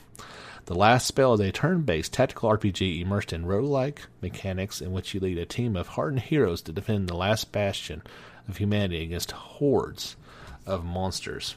The 0.64 0.74
Last 0.74 1.06
Spell 1.06 1.34
is 1.34 1.40
a 1.40 1.52
turn 1.52 1.82
based 1.82 2.14
tactical 2.14 2.48
RPG 2.48 3.02
immersed 3.02 3.34
in 3.34 3.44
roguelike 3.44 3.98
mechanics 4.22 4.80
in 4.80 4.92
which 4.92 5.12
you 5.12 5.20
lead 5.20 5.36
a 5.36 5.44
team 5.44 5.76
of 5.76 5.88
hardened 5.88 6.22
heroes 6.22 6.62
to 6.62 6.72
defend 6.72 7.06
the 7.06 7.16
last 7.16 7.52
bastion 7.52 8.02
of 8.48 8.56
humanity 8.56 9.02
against 9.02 9.32
hordes 9.32 10.16
of 10.66 10.84
monsters. 10.84 11.56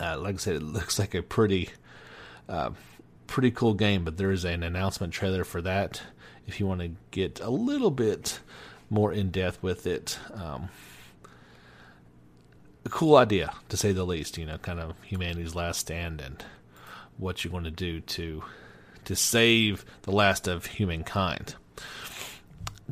Uh, 0.00 0.18
like 0.18 0.34
I 0.34 0.38
said, 0.38 0.56
it 0.56 0.62
looks 0.62 0.98
like 0.98 1.14
a 1.14 1.22
pretty 1.22 1.70
uh, 2.48 2.70
pretty 3.26 3.50
cool 3.50 3.74
game, 3.74 4.04
but 4.04 4.16
there 4.16 4.30
is 4.30 4.44
an 4.44 4.62
announcement 4.62 5.12
trailer 5.12 5.44
for 5.44 5.62
that 5.62 6.02
if 6.46 6.60
you 6.60 6.66
want 6.66 6.80
to 6.80 6.90
get 7.10 7.40
a 7.40 7.50
little 7.50 7.90
bit 7.90 8.40
more 8.90 9.12
in 9.12 9.30
depth 9.30 9.62
with 9.62 9.86
it. 9.86 10.18
Um, 10.32 10.68
a 12.84 12.88
cool 12.88 13.16
idea, 13.16 13.54
to 13.70 13.76
say 13.76 13.92
the 13.92 14.04
least. 14.04 14.36
You 14.36 14.46
know, 14.46 14.58
kind 14.58 14.80
of 14.80 14.94
humanity's 15.02 15.54
last 15.54 15.80
stand 15.80 16.20
and 16.20 16.44
what 17.16 17.44
you're 17.44 17.52
going 17.52 17.64
to 17.64 17.70
do 17.70 18.00
to 18.00 18.44
to 19.04 19.16
save 19.16 19.84
the 20.02 20.12
last 20.12 20.48
of 20.48 20.66
humankind. 20.66 21.54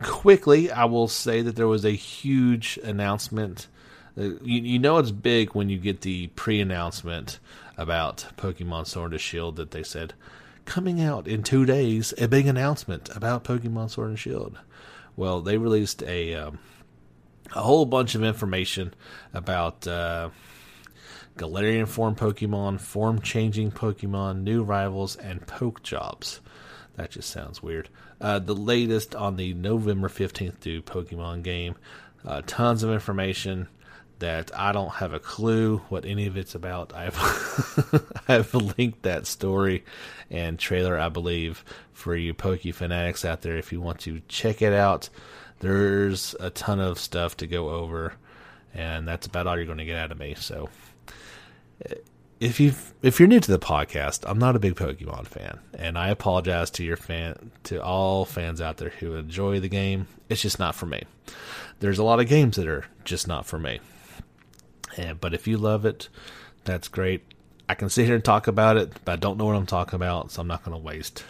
Quickly, 0.01 0.71
I 0.71 0.85
will 0.87 1.09
say 1.09 1.43
that 1.43 1.57
there 1.57 1.69
was 1.69 1.85
a 1.85 1.91
huge 1.91 2.79
announcement. 2.83 3.69
Uh, 4.17 4.23
you, 4.43 4.63
you 4.63 4.79
know 4.79 4.99
it's 4.99 5.11
big 5.11 5.55
when 5.55 5.69
you 5.69 5.79
get 5.79 6.01
the 6.01 6.29
pre-announcement 6.29 7.39
about 7.77 8.27
Pokemon 8.37 8.87
Sword 8.87 9.13
and 9.13 9.21
Shield 9.21 9.57
that 9.57 9.71
they 9.71 9.83
said 9.83 10.15
coming 10.65 11.01
out 11.01 11.27
in 11.27 11.43
two 11.43 11.65
days, 11.65 12.15
a 12.19 12.29
big 12.29 12.47
announcement 12.47 13.15
about 13.15 13.45
Pokemon 13.45 13.91
Sword 13.91 14.11
and 14.11 14.19
Shield. 14.19 14.59
Well, 15.17 15.41
they 15.41 15.59
released 15.59 16.03
a 16.03 16.35
um, 16.35 16.59
a 17.55 17.61
whole 17.61 17.85
bunch 17.85 18.15
of 18.15 18.23
information 18.23 18.95
about 19.35 19.87
uh, 19.87 20.31
Galarian 21.37 21.87
form 21.89 22.15
Pokemon, 22.15 22.81
form 22.81 23.21
changing 23.21 23.73
Pokemon, 23.73 24.43
new 24.43 24.63
rivals, 24.63 25.17
and 25.17 25.47
poke 25.47 25.83
jobs. 25.83 26.41
That 26.97 27.11
just 27.11 27.31
sounds 27.31 27.63
weird. 27.63 27.89
Uh, 28.23 28.39
the 28.39 28.55
latest 28.55 29.17
on 29.17 29.35
the 29.37 29.53
November 29.53 30.09
15th 30.09 30.61
due 30.61 30.81
Pokemon 30.81 31.43
game. 31.43 31.75
Uh, 32.25 32.41
tons 32.47 32.85
of 32.85 32.91
information 32.91 33.67
that 34.21 34.53
I 34.57 34.71
don't 34.71 34.93
have 34.93 35.13
a 35.13 35.19
clue 35.19 35.79
what 35.89 36.05
any 36.05 36.29
of 36.29 36.37
it's 36.37 36.55
about. 36.55 36.95
I've 36.95 37.19
I've 38.29 38.55
linked 38.55 39.03
that 39.03 39.27
story 39.27 39.85
and 40.31 40.57
trailer, 40.57 40.97
I 40.97 41.09
believe, 41.09 41.65
for 41.93 42.15
you 42.15 42.33
Poke 42.33 42.63
fanatics 42.73 43.25
out 43.25 43.43
there. 43.43 43.57
If 43.57 43.73
you 43.73 43.81
want 43.81 43.99
to 44.03 44.23
check 44.29 44.63
it 44.63 44.73
out, 44.73 45.09
there's 45.59 46.37
a 46.39 46.51
ton 46.51 46.79
of 46.79 47.01
stuff 47.01 47.37
to 47.39 47.49
go 47.49 47.71
over, 47.71 48.15
and 48.73 49.09
that's 49.09 49.27
about 49.27 49.49
all 49.49 49.57
you're 49.57 49.67
going 49.67 49.79
to 49.79 49.85
get 49.85 49.99
out 49.99 50.13
of 50.13 50.19
me. 50.21 50.37
So, 50.39 50.69
if 52.43 52.59
you 52.59 52.75
if 53.03 53.21
you're 53.21 53.29
new 53.29 53.39
to 53.39 53.51
the 53.51 53.59
podcast, 53.59 54.25
I'm 54.27 54.39
not 54.39 54.57
a 54.57 54.59
big 54.59 54.75
Pokemon 54.75 55.29
fan, 55.29 55.61
and 55.75 55.97
I 55.97 56.09
apologize 56.09 56.71
to 56.73 56.85
your 56.85 56.97
fan 56.97 57.53
to 57.65 57.81
all 57.83 58.25
fans 58.25 58.61
out 58.61 58.79
there 58.79 58.91
who 58.91 59.15
enjoy 59.15 59.61
the 59.61 59.69
game. 59.69 60.09
It's 60.29 60.43
just 60.43 60.59
not 60.59 60.75
for 60.75 60.87
me. 60.87 61.05
There's 61.79 61.99
a 61.99 62.05
lot 62.05 62.19
of 62.19 62.29
games 62.29 62.57
that 62.57 62.67
are 62.67 62.87
just 63.05 63.29
not 63.29 63.47
for 63.47 63.61
me. 63.61 63.79
And, 64.97 65.21
but 65.21 65.35
if 65.35 65.47
you 65.47 65.57
love 65.57 65.85
it, 65.85 66.09
that's 66.65 66.89
great. 66.89 67.23
I 67.69 67.75
can 67.75 67.89
sit 67.89 68.07
here 68.07 68.17
and 68.17 68.25
talk 68.25 68.49
about 68.49 68.77
it, 68.77 68.93
but 69.05 69.13
I 69.13 69.17
don't 69.17 69.39
know 69.39 69.47
what 69.47 69.57
I'm 69.57 69.67
talking 69.67 69.97
about, 69.97 70.33
so 70.33 70.43
I'm 70.43 70.49
not 70.49 70.65
going 70.65 70.77
to 70.77 70.83
waste. 70.83 71.25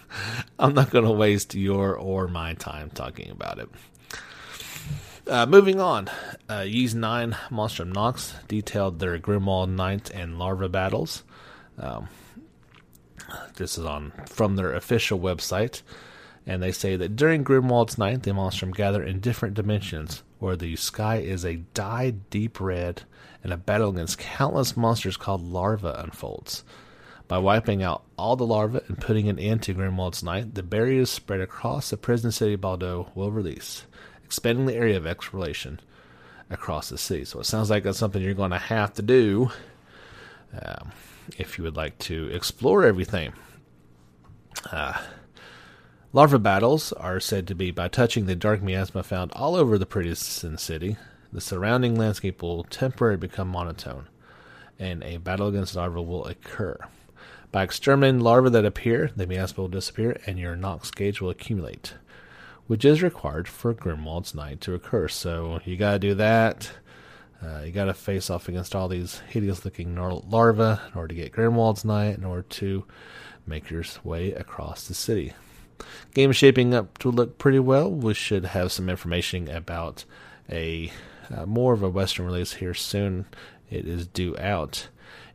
I'm 0.60 0.74
not 0.74 0.90
going 0.90 1.04
to 1.04 1.10
waste 1.10 1.54
your 1.56 1.96
or 1.96 2.28
my 2.28 2.54
time 2.54 2.90
talking 2.90 3.30
about 3.30 3.58
it. 3.58 3.68
Uh, 5.24 5.46
moving 5.46 5.80
on, 5.80 6.10
uh, 6.50 6.64
Ys 6.66 6.96
9 6.96 7.36
Monstrum 7.50 7.92
Nox 7.92 8.34
detailed 8.48 8.98
their 8.98 9.18
Grimwald 9.20 9.68
Night 9.68 10.10
and 10.10 10.36
Larva 10.36 10.68
battles. 10.68 11.22
Um, 11.78 12.08
this 13.54 13.78
is 13.78 13.84
on 13.84 14.12
from 14.26 14.56
their 14.56 14.74
official 14.74 15.20
website, 15.20 15.82
and 16.44 16.60
they 16.60 16.72
say 16.72 16.96
that 16.96 17.14
during 17.14 17.44
Grimwald's 17.44 17.98
Night, 17.98 18.24
the 18.24 18.32
Monstrum 18.32 18.72
gather 18.72 19.02
in 19.02 19.20
different 19.20 19.54
dimensions 19.54 20.24
where 20.40 20.56
the 20.56 20.74
sky 20.74 21.18
is 21.18 21.44
a 21.44 21.62
dyed 21.72 22.28
deep 22.28 22.58
red 22.58 23.02
and 23.44 23.52
a 23.52 23.56
battle 23.56 23.90
against 23.90 24.18
countless 24.18 24.76
monsters 24.76 25.16
called 25.16 25.40
larvae 25.40 25.92
unfolds. 25.94 26.64
By 27.28 27.38
wiping 27.38 27.80
out 27.80 28.02
all 28.18 28.34
the 28.34 28.44
larvae 28.44 28.80
and 28.88 29.00
putting 29.00 29.28
an 29.28 29.38
end 29.38 29.62
to 29.62 29.74
Grimwald's 29.74 30.24
Night, 30.24 30.56
the 30.56 30.64
barriers 30.64 31.10
spread 31.10 31.40
across 31.40 31.90
the 31.90 31.96
prison 31.96 32.32
city 32.32 32.56
Baldo 32.56 33.12
will 33.14 33.30
release, 33.30 33.86
expanding 34.32 34.64
the 34.64 34.74
area 34.74 34.96
of 34.96 35.06
exploration 35.06 35.78
across 36.48 36.88
the 36.88 36.96
city. 36.96 37.22
So 37.22 37.38
it 37.40 37.44
sounds 37.44 37.68
like 37.68 37.82
that's 37.82 37.98
something 37.98 38.22
you're 38.22 38.32
going 38.32 38.50
to 38.50 38.58
have 38.58 38.94
to 38.94 39.02
do 39.02 39.50
um, 40.58 40.90
if 41.36 41.58
you 41.58 41.64
would 41.64 41.76
like 41.76 41.98
to 41.98 42.28
explore 42.28 42.82
everything. 42.82 43.34
Uh, 44.70 44.98
Larva 46.14 46.38
battles 46.38 46.94
are 46.94 47.20
said 47.20 47.46
to 47.46 47.54
be 47.54 47.70
by 47.70 47.88
touching 47.88 48.24
the 48.24 48.34
dark 48.34 48.62
miasma 48.62 49.02
found 49.02 49.32
all 49.32 49.54
over 49.54 49.76
the 49.76 49.84
prison 49.84 50.56
city. 50.56 50.96
The 51.30 51.42
surrounding 51.42 51.94
landscape 51.94 52.40
will 52.40 52.64
temporarily 52.64 53.18
become 53.18 53.48
monotone, 53.48 54.08
and 54.78 55.04
a 55.04 55.18
battle 55.18 55.48
against 55.48 55.76
larvae 55.76 56.00
will 56.00 56.24
occur. 56.24 56.78
By 57.50 57.64
exterminating 57.64 58.20
larvae 58.20 58.48
that 58.48 58.64
appear, 58.64 59.10
the 59.14 59.26
miasma 59.26 59.64
will 59.64 59.68
disappear, 59.68 60.18
and 60.24 60.38
your 60.38 60.56
Nox 60.56 60.90
gauge 60.90 61.20
will 61.20 61.28
accumulate, 61.28 61.96
which 62.66 62.84
is 62.84 63.02
required 63.02 63.48
for 63.48 63.74
Grimwald's 63.74 64.34
Night 64.34 64.60
to 64.62 64.74
occur. 64.74 65.08
So 65.08 65.60
you 65.64 65.76
gotta 65.76 65.98
do 65.98 66.14
that. 66.14 66.70
Uh, 67.42 67.62
you 67.64 67.72
gotta 67.72 67.94
face 67.94 68.30
off 68.30 68.48
against 68.48 68.74
all 68.74 68.88
these 68.88 69.20
hideous-looking 69.30 69.96
larvae 69.96 70.80
in 70.92 70.98
order 70.98 71.08
to 71.08 71.14
get 71.14 71.32
Grimwald's 71.32 71.84
Night, 71.84 72.16
in 72.16 72.24
order 72.24 72.42
to 72.42 72.84
make 73.46 73.70
your 73.70 73.82
way 74.04 74.32
across 74.32 74.86
the 74.86 74.94
city. 74.94 75.32
Game 76.14 76.30
is 76.30 76.36
shaping 76.36 76.74
up 76.74 76.98
to 76.98 77.10
look 77.10 77.38
pretty 77.38 77.58
well. 77.58 77.90
We 77.90 78.14
should 78.14 78.44
have 78.46 78.70
some 78.70 78.88
information 78.88 79.48
about 79.48 80.04
a 80.48 80.92
uh, 81.34 81.46
more 81.46 81.72
of 81.72 81.82
a 81.82 81.88
Western 81.88 82.26
release 82.26 82.54
here 82.54 82.74
soon. 82.74 83.26
It 83.70 83.86
is 83.86 84.06
due 84.06 84.36
out 84.38 84.88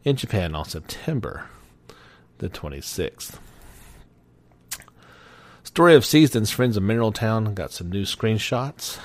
in 0.04 0.16
Japan 0.16 0.56
on 0.56 0.66
September 0.66 1.50
the 2.38 2.50
26th. 2.50 3.40
Story 5.78 5.94
of 5.94 6.06
Seasons, 6.06 6.50
Friends 6.50 6.76
of 6.76 6.82
Mineral 6.82 7.12
Town 7.12 7.54
got 7.54 7.72
some 7.72 7.92
new 7.92 8.02
screenshots 8.02 8.98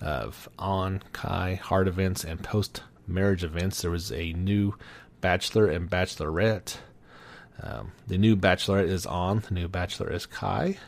of 0.00 0.48
Ann, 0.60 1.02
Kai, 1.12 1.56
heart 1.56 1.88
events, 1.88 2.22
and 2.22 2.40
post 2.40 2.84
marriage 3.08 3.42
events. 3.42 3.82
There 3.82 3.90
was 3.90 4.12
a 4.12 4.32
new 4.32 4.76
Bachelor 5.20 5.66
and 5.66 5.90
Bachelorette 5.90 6.76
um, 7.60 7.90
the 8.06 8.16
new 8.16 8.36
bachelorette 8.36 8.86
is 8.88 9.06
Ann. 9.06 9.40
The 9.40 9.54
new 9.54 9.66
bachelor 9.66 10.08
is 10.12 10.24
Kai. 10.24 10.78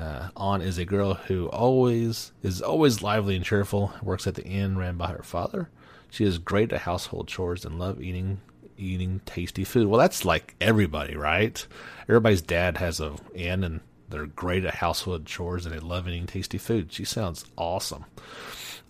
Uh, 0.00 0.30
Ann 0.40 0.62
is 0.62 0.78
a 0.78 0.86
girl 0.86 1.12
who 1.12 1.50
always 1.50 2.32
is 2.42 2.62
always 2.62 3.02
lively 3.02 3.36
and 3.36 3.44
cheerful. 3.44 3.92
Works 4.02 4.26
at 4.26 4.36
the 4.36 4.44
inn 4.46 4.78
ran 4.78 4.96
by 4.96 5.08
her 5.08 5.22
father. 5.22 5.68
She 6.08 6.24
is 6.24 6.38
great 6.38 6.72
at 6.72 6.80
household 6.80 7.28
chores 7.28 7.66
and 7.66 7.78
love 7.78 8.00
eating 8.00 8.40
eating 8.78 9.20
tasty 9.26 9.64
food. 9.64 9.86
Well, 9.86 10.00
that's 10.00 10.24
like 10.24 10.54
everybody, 10.62 11.14
right? 11.14 11.66
Everybody's 12.08 12.40
dad 12.40 12.78
has 12.78 13.00
a 13.00 13.16
inn 13.34 13.62
and 13.64 13.80
they're 14.14 14.26
great 14.26 14.64
at 14.64 14.76
household 14.76 15.26
chores 15.26 15.66
and 15.66 15.74
they 15.74 15.80
love 15.80 16.08
eating 16.08 16.26
tasty 16.26 16.58
food. 16.58 16.92
She 16.92 17.04
sounds 17.04 17.44
awesome. 17.56 18.04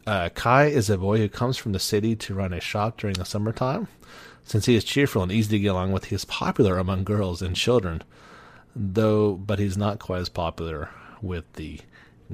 Uh, 0.07 0.29
Kai 0.29 0.67
is 0.67 0.91
a 0.91 0.99
boy 0.99 1.19
who 1.19 1.29
comes 1.29 1.57
from 1.57 1.73
the 1.73 1.79
city 1.79 2.15
to 2.17 2.35
run 2.35 2.53
a 2.53 2.61
shop 2.61 2.99
during 2.99 3.15
the 3.15 3.25
summertime. 3.25 3.89
Since 4.45 4.67
he 4.67 4.75
is 4.75 4.85
cheerful 4.85 5.23
and 5.23 5.33
easy 5.33 5.57
to 5.57 5.59
get 5.59 5.69
along 5.69 5.93
with, 5.93 6.07
he 6.07 6.15
is 6.15 6.27
popular 6.27 6.77
among 6.77 7.05
girls 7.05 7.41
and 7.41 7.57
children, 7.57 8.03
though, 8.77 9.33
but 9.33 9.59
he's 9.59 9.79
not 9.79 9.99
quite 9.99 10.21
as 10.21 10.29
popular 10.29 10.91
with 11.23 11.51
the 11.55 11.81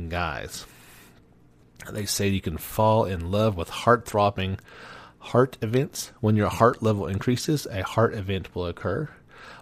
guys. 0.08 0.66
They 1.90 2.06
say 2.06 2.28
you 2.28 2.40
can 2.40 2.58
fall 2.58 3.04
in 3.04 3.30
love 3.30 3.56
with 3.56 3.68
heart 3.68 4.06
throbbing 4.06 4.58
heart 5.20 5.56
events. 5.62 6.10
When 6.20 6.34
your 6.34 6.48
heart 6.48 6.82
level 6.82 7.06
increases, 7.06 7.66
a 7.70 7.84
heart 7.84 8.14
event 8.14 8.54
will 8.54 8.66
occur. 8.66 9.08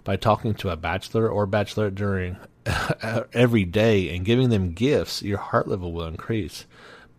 By 0.04 0.16
talking 0.16 0.54
to 0.54 0.70
a 0.70 0.76
bachelor 0.76 1.28
or 1.28 1.46
bachelorette 1.46 1.94
during 1.94 2.38
every 3.32 3.64
day 3.64 4.14
and 4.14 4.24
giving 4.24 4.50
them 4.50 4.72
gifts, 4.72 5.22
your 5.22 5.38
heart 5.38 5.68
level 5.68 5.92
will 5.92 6.06
increase. 6.06 6.64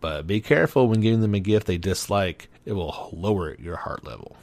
But 0.00 0.26
be 0.26 0.40
careful 0.40 0.88
when 0.88 1.00
giving 1.00 1.20
them 1.20 1.34
a 1.34 1.40
gift 1.40 1.66
they 1.66 1.78
dislike, 1.78 2.48
it 2.64 2.72
will 2.72 3.10
lower 3.12 3.54
your 3.58 3.76
heart 3.76 4.04
level. 4.04 4.36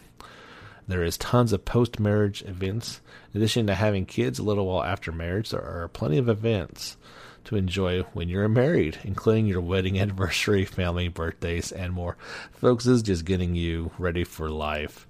There 0.87 1.03
is 1.03 1.17
tons 1.17 1.51
of 1.51 1.65
post 1.65 1.99
marriage 1.99 2.43
events. 2.43 3.01
In 3.33 3.41
addition 3.41 3.67
to 3.67 3.75
having 3.75 4.05
kids 4.05 4.39
a 4.39 4.43
little 4.43 4.67
while 4.67 4.83
after 4.83 5.11
marriage, 5.11 5.49
there 5.49 5.61
are 5.61 5.89
plenty 5.89 6.17
of 6.17 6.29
events 6.29 6.95
to 7.45 7.55
enjoy 7.55 8.01
when 8.13 8.29
you're 8.29 8.47
married, 8.47 8.99
including 9.03 9.47
your 9.47 9.61
wedding 9.61 9.99
anniversary, 9.99 10.65
family, 10.65 11.07
birthdays, 11.07 11.71
and 11.71 11.93
more. 11.93 12.17
Folks, 12.53 12.85
this 12.85 12.97
is 12.97 13.03
just 13.03 13.25
getting 13.25 13.55
you 13.55 13.91
ready 13.97 14.23
for 14.23 14.49
life 14.49 15.07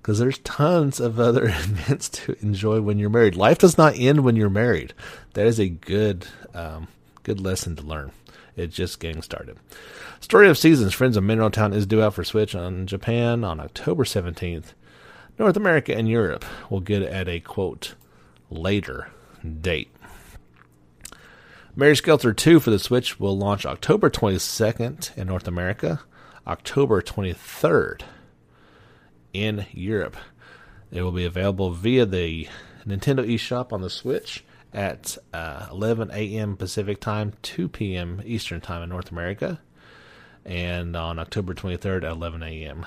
because 0.00 0.18
there's 0.18 0.38
tons 0.38 0.98
of 1.00 1.20
other 1.20 1.44
events 1.48 2.08
to 2.08 2.36
enjoy 2.40 2.80
when 2.80 2.98
you're 2.98 3.10
married. 3.10 3.36
Life 3.36 3.58
does 3.58 3.76
not 3.76 3.98
end 3.98 4.20
when 4.24 4.36
you're 4.36 4.50
married. 4.50 4.94
That 5.34 5.46
is 5.46 5.58
a 5.58 5.68
good, 5.68 6.26
um, 6.54 6.88
good 7.22 7.40
lesson 7.40 7.76
to 7.76 7.82
learn. 7.82 8.12
It's 8.56 8.74
just 8.74 9.00
getting 9.00 9.22
started. 9.22 9.58
Story 10.20 10.48
of 10.48 10.58
Seasons, 10.58 10.92
Friends 10.92 11.16
of 11.16 11.24
Mineral 11.24 11.50
Town 11.50 11.72
is 11.72 11.86
due 11.86 12.02
out 12.02 12.14
for 12.14 12.24
Switch 12.24 12.54
on 12.54 12.86
Japan 12.86 13.44
on 13.44 13.60
October 13.60 14.04
17th. 14.04 14.72
North 15.38 15.56
America 15.56 15.96
and 15.96 16.08
Europe 16.08 16.44
will 16.68 16.80
get 16.80 17.02
at 17.02 17.28
a 17.28 17.40
quote 17.40 17.94
later 18.50 19.08
date. 19.60 19.90
Mary 21.76 21.96
Skelter 21.96 22.34
2 22.34 22.60
for 22.60 22.70
the 22.70 22.78
Switch 22.78 23.18
will 23.20 23.38
launch 23.38 23.64
October 23.64 24.10
22nd 24.10 25.16
in 25.16 25.28
North 25.28 25.48
America, 25.48 26.00
October 26.46 27.00
23rd 27.00 28.02
in 29.32 29.66
Europe. 29.72 30.16
It 30.90 31.02
will 31.02 31.12
be 31.12 31.24
available 31.24 31.70
via 31.70 32.06
the 32.06 32.48
Nintendo 32.86 33.26
eShop 33.26 33.72
on 33.72 33.80
the 33.80 33.90
Switch 33.90 34.44
at 34.72 35.18
uh, 35.32 35.66
11 35.70 36.10
a.m. 36.12 36.56
Pacific 36.56 37.00
Time, 37.00 37.32
2 37.42 37.68
p.m. 37.68 38.22
Eastern 38.24 38.60
Time 38.60 38.82
in 38.82 38.88
North 38.88 39.10
America, 39.10 39.60
and 40.44 40.96
on 40.96 41.18
October 41.18 41.54
23rd 41.54 42.04
at 42.04 42.12
11 42.12 42.42
a.m. 42.42 42.86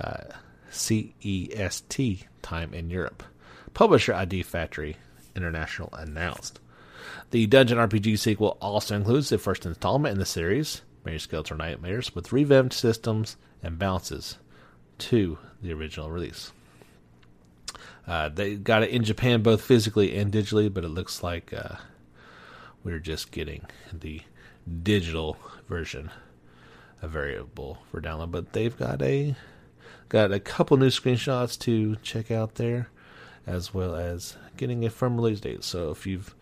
Uh, 0.00 0.24
CEST 0.70 2.24
time 2.42 2.74
in 2.74 2.90
Europe. 2.90 3.22
Publisher 3.74 4.14
Idea 4.14 4.44
Factory 4.44 4.96
International 5.34 5.90
announced. 5.92 6.60
The 7.30 7.46
Dungeon 7.46 7.78
RPG 7.78 8.18
sequel 8.18 8.58
also 8.60 8.96
includes 8.96 9.28
the 9.28 9.38
first 9.38 9.66
installment 9.66 10.12
in 10.12 10.18
the 10.18 10.26
series, 10.26 10.82
Mary 11.04 11.18
Skelter 11.18 11.54
Nightmares, 11.54 12.14
with 12.14 12.32
revamped 12.32 12.74
systems 12.74 13.36
and 13.62 13.78
bounces 13.78 14.36
to 14.98 15.38
the 15.62 15.72
original 15.72 16.10
release. 16.10 16.52
Uh, 18.06 18.28
they 18.28 18.56
got 18.56 18.82
it 18.82 18.90
in 18.90 19.04
Japan 19.04 19.42
both 19.42 19.62
physically 19.62 20.16
and 20.16 20.32
digitally, 20.32 20.72
but 20.72 20.84
it 20.84 20.88
looks 20.88 21.22
like 21.22 21.52
uh, 21.52 21.76
we're 22.82 22.98
just 22.98 23.30
getting 23.30 23.66
the 23.92 24.22
digital 24.82 25.36
version 25.68 26.10
available 27.02 27.78
for 27.90 28.00
download. 28.00 28.30
But 28.30 28.52
they've 28.52 28.76
got 28.76 29.02
a 29.02 29.36
Got 30.08 30.32
a 30.32 30.40
couple 30.40 30.78
new 30.78 30.88
screenshots 30.88 31.58
to 31.60 31.96
check 31.96 32.30
out 32.30 32.54
there, 32.54 32.88
as 33.46 33.74
well 33.74 33.94
as 33.94 34.38
getting 34.56 34.86
a 34.86 34.90
firm 34.90 35.16
release 35.16 35.40
date. 35.40 35.62
So 35.62 35.90
if 35.90 36.06
you've 36.06 36.34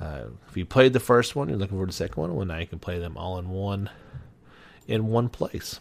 uh, 0.00 0.24
if 0.48 0.56
you 0.56 0.64
played 0.64 0.94
the 0.94 1.00
first 1.00 1.36
one, 1.36 1.48
you're 1.48 1.58
looking 1.58 1.78
for 1.78 1.86
the 1.86 1.92
second 1.92 2.20
one. 2.20 2.34
Well, 2.34 2.46
now 2.46 2.58
you 2.58 2.66
can 2.66 2.80
play 2.80 2.98
them 2.98 3.16
all 3.16 3.38
in 3.38 3.50
one 3.50 3.88
in 4.88 5.06
one 5.06 5.28
place. 5.28 5.78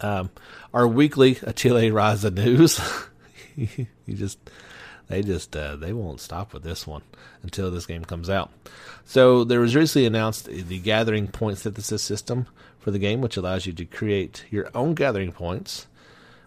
Um, 0.00 0.30
our 0.74 0.86
weekly 0.86 1.38
Atelier 1.42 1.92
Ryza 1.92 2.32
news. 2.32 2.80
you 3.56 3.86
just 4.14 4.38
they 5.08 5.22
just 5.22 5.54
uh, 5.56 5.76
they 5.76 5.92
won't 5.92 6.20
stop 6.20 6.54
with 6.54 6.62
this 6.62 6.86
one 6.86 7.02
until 7.42 7.70
this 7.70 7.86
game 7.86 8.04
comes 8.04 8.30
out. 8.30 8.50
So 9.04 9.44
there 9.44 9.60
was 9.60 9.76
recently 9.76 10.06
announced 10.06 10.46
the 10.46 10.78
gathering 10.78 11.28
point 11.28 11.58
synthesis 11.58 12.02
system 12.02 12.46
for 12.78 12.90
the 12.90 12.98
game, 12.98 13.20
which 13.20 13.36
allows 13.36 13.66
you 13.66 13.72
to 13.74 13.84
create 13.84 14.44
your 14.50 14.70
own 14.74 14.94
gathering 14.94 15.32
points. 15.32 15.86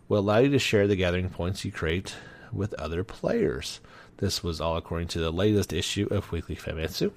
Will 0.08 0.20
allow 0.20 0.38
you 0.38 0.50
to 0.50 0.60
share 0.60 0.88
the 0.88 0.96
gathering 0.96 1.30
points 1.30 1.66
you 1.66 1.72
create 1.72 2.16
with 2.52 2.74
other 2.76 3.04
players. 3.04 3.80
This 4.18 4.44
was 4.44 4.62
all 4.62 4.78
according 4.78 5.10
to 5.10 5.20
the 5.20 5.32
latest 5.32 5.74
issue 5.74 6.08
of 6.12 6.32
Weekly 6.32 6.56
Famitsu. 6.56 7.12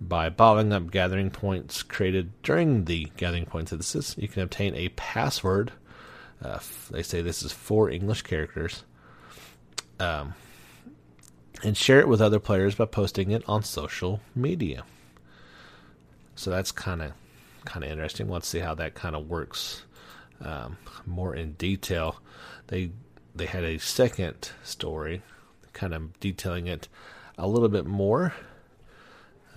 By 0.00 0.28
bottling 0.28 0.72
up 0.72 0.90
gathering 0.90 1.30
points 1.30 1.82
created 1.82 2.30
during 2.42 2.84
the 2.84 3.10
gathering 3.16 3.44
points 3.44 3.70
point 3.70 3.82
synthesis, 3.84 4.14
you 4.18 4.28
can 4.28 4.42
obtain 4.42 4.74
a 4.74 4.90
password. 4.90 5.72
Uh, 6.42 6.58
they 6.90 7.02
say 7.02 7.22
this 7.22 7.42
is 7.42 7.52
four 7.52 7.88
English 7.88 8.22
characters. 8.22 8.84
Um, 9.98 10.34
and 11.62 11.76
share 11.76 12.00
it 12.00 12.08
with 12.08 12.20
other 12.20 12.38
players 12.38 12.74
by 12.74 12.84
posting 12.84 13.30
it 13.30 13.42
on 13.48 13.62
social 13.62 14.20
media. 14.34 14.84
So 16.34 16.50
that's 16.50 16.72
kind 16.72 17.00
of 17.00 17.12
kind 17.64 17.84
of 17.84 17.90
interesting. 17.90 18.28
Let's 18.28 18.46
see 18.46 18.58
how 18.58 18.74
that 18.74 18.94
kind 18.94 19.16
of 19.16 19.28
works 19.28 19.82
um, 20.40 20.76
more 21.06 21.34
in 21.34 21.52
detail. 21.52 22.20
They 22.66 22.90
they 23.34 23.46
had 23.46 23.64
a 23.64 23.78
second 23.78 24.50
story, 24.62 25.22
kind 25.72 25.94
of 25.94 26.18
detailing 26.20 26.66
it 26.66 26.88
a 27.38 27.48
little 27.48 27.68
bit 27.68 27.86
more. 27.86 28.34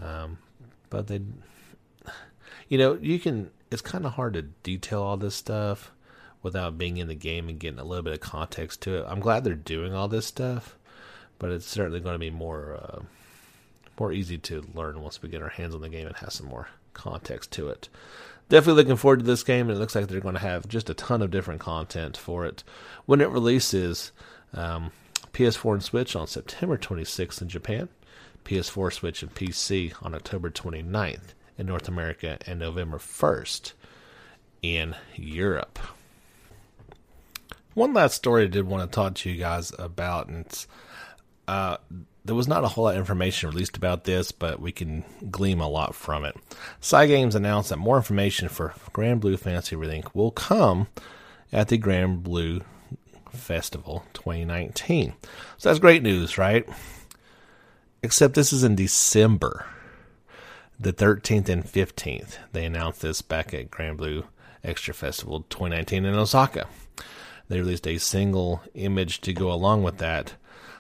Um, 0.02 0.38
but 0.90 1.08
they, 1.08 1.22
you 2.68 2.78
know, 2.78 2.98
you 3.02 3.20
can. 3.20 3.52
It's 3.72 3.82
kind 3.82 4.06
of 4.06 4.14
hard 4.14 4.34
to 4.34 4.42
detail 4.42 5.04
all 5.04 5.18
this 5.18 5.36
stuff 5.36 5.92
without 6.42 6.78
being 6.78 6.98
in 6.98 7.08
the 7.08 7.16
game 7.16 7.50
and 7.50 7.60
getting 7.60 7.80
a 7.80 7.84
little 7.84 8.04
bit 8.04 8.14
of 8.14 8.20
context 8.20 8.82
to 8.82 8.98
it. 8.98 9.06
I'm 9.08 9.20
glad 9.20 9.44
they're 9.44 9.54
doing 9.54 9.94
all 9.94 10.08
this 10.08 10.26
stuff, 10.26 10.76
but 11.38 11.52
it's 11.52 11.68
certainly 11.68 12.00
going 12.00 12.16
to 12.16 12.20
be 12.20 12.32
more 12.32 12.80
uh, 12.82 13.02
more 14.00 14.12
easy 14.12 14.38
to 14.38 14.66
learn 14.74 15.02
once 15.02 15.22
we 15.22 15.30
get 15.30 15.42
our 15.42 15.50
hands 15.50 15.76
on 15.76 15.82
the 15.82 15.90
game 15.90 16.08
and 16.08 16.16
have 16.18 16.34
some 16.34 16.48
more 16.48 16.70
context 16.94 17.52
to 17.52 17.70
it. 17.70 17.90
Definitely 18.48 18.82
looking 18.82 18.96
forward 18.96 19.20
to 19.20 19.26
this 19.26 19.44
game, 19.44 19.70
and 19.70 19.78
it 19.78 19.80
looks 19.80 19.94
like 19.94 20.08
they're 20.08 20.20
going 20.20 20.34
to 20.34 20.42
have 20.42 20.68
just 20.68 20.90
a 20.90 20.96
ton 20.96 21.22
of 21.22 21.30
different 21.30 21.60
content 21.60 22.18
for 22.18 22.46
it 22.46 22.64
when 23.06 23.22
it 23.22 23.30
releases. 23.30 24.12
Um, 24.54 24.92
PS4 25.34 25.74
and 25.74 25.84
Switch 25.84 26.16
on 26.16 26.28
September 26.28 26.78
26th 26.78 27.42
in 27.42 27.50
Japan, 27.50 27.90
PS4, 28.50 28.92
Switch, 28.92 29.22
and 29.22 29.34
PC 29.34 29.94
on 30.02 30.16
October 30.16 30.50
29th 30.50 31.34
in 31.58 31.68
North 31.68 31.88
America, 31.88 32.40
and 32.48 32.58
November 32.58 32.98
1st 32.98 33.74
in 34.64 34.96
Europe. 35.16 35.78
One 37.76 37.94
last 37.94 38.16
story 38.16 38.46
I 38.46 38.48
did 38.48 38.66
want 38.66 38.90
to 38.90 38.96
talk 38.96 39.14
to 39.16 39.30
you 39.30 39.38
guys 39.38 39.72
about, 39.78 40.30
and 40.30 40.46
it's 40.48 40.68
uh, 41.48 41.78
there 42.26 42.36
was 42.36 42.48
not 42.48 42.64
a 42.64 42.70
whole 42.70 42.86
lot 42.86 42.96
of 42.96 43.00
information 43.00 43.50
released 43.50 43.78
about 43.78 44.06
this, 44.06 44.32
but 44.32 44.60
we 44.60 44.72
can 44.72 45.06
glean 45.30 45.60
a 45.60 45.70
lot 45.70 45.94
from 45.94 46.26
it. 46.26 46.36
Cygames 46.82 47.36
announced 47.36 47.70
that 47.70 47.78
more 47.78 47.98
information 47.98 48.50
for 48.50 48.74
Granblue 48.92 49.38
Fantasy 49.38 49.76
Relink 49.76 50.16
will 50.16 50.32
come 50.32 50.88
at 51.52 51.68
the 51.68 51.78
Granblue 51.78 52.64
Festival 53.32 54.06
2019. 54.14 55.14
So 55.58 55.70
that's 55.70 55.80
great 55.80 56.02
news, 56.02 56.38
right? 56.38 56.68
Except 58.02 58.34
this 58.34 58.54
is 58.54 58.64
in 58.64 58.76
December, 58.76 59.66
the 60.80 60.94
13th 60.94 61.50
and 61.50 61.66
15th. 61.66 62.38
They 62.54 62.66
announced 62.66 63.02
this 63.02 63.22
back 63.22 63.54
at 63.54 63.70
Granblue 63.70 64.26
Extra 64.64 64.94
Festival 64.94 65.46
2019 65.50 66.06
in 66.06 66.16
Osaka. 66.16 66.68
They 67.50 67.60
released 67.60 67.88
a 67.88 67.98
single 67.98 68.62
image 68.74 69.22
to 69.22 69.34
go 69.34 69.52
along 69.52 69.84
with 69.84 69.98
that. 69.98 70.34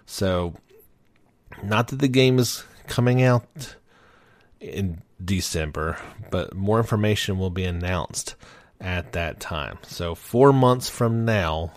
So 0.06 0.56
not 1.64 1.90
that 1.90 2.00
the 2.00 2.08
game 2.08 2.40
is 2.40 2.64
coming 2.88 3.22
out 3.22 3.76
in 4.60 5.02
December, 5.24 5.98
but 6.32 6.56
more 6.56 6.80
information 6.80 7.38
will 7.38 7.50
be 7.50 7.66
announced 7.66 8.36
at 8.80 9.12
that 9.14 9.40
time. 9.40 9.78
So, 9.84 10.16
four 10.16 10.54
months 10.54 10.90
from 10.90 11.26
now, 11.26 11.72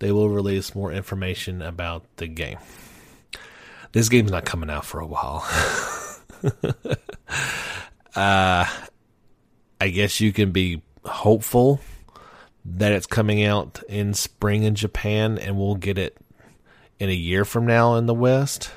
they 0.00 0.10
will 0.10 0.28
release 0.28 0.74
more 0.74 0.92
information 0.92 1.62
about 1.62 2.04
the 2.16 2.26
game. 2.26 2.58
This 3.92 4.08
game's 4.08 4.30
not 4.30 4.44
coming 4.44 4.70
out 4.70 4.84
for 4.84 5.00
a 5.00 5.06
while. 5.06 5.46
uh, 8.14 8.64
I 9.80 9.88
guess 9.88 10.20
you 10.20 10.32
can 10.32 10.52
be 10.52 10.82
hopeful 11.04 11.80
that 12.64 12.92
it's 12.92 13.06
coming 13.06 13.44
out 13.44 13.82
in 13.88 14.12
spring 14.14 14.62
in 14.62 14.74
Japan 14.74 15.38
and 15.38 15.56
we'll 15.56 15.74
get 15.74 15.96
it 15.98 16.16
in 16.98 17.08
a 17.08 17.14
year 17.14 17.44
from 17.44 17.66
now 17.66 17.94
in 17.94 18.06
the 18.06 18.14
West 18.14 18.70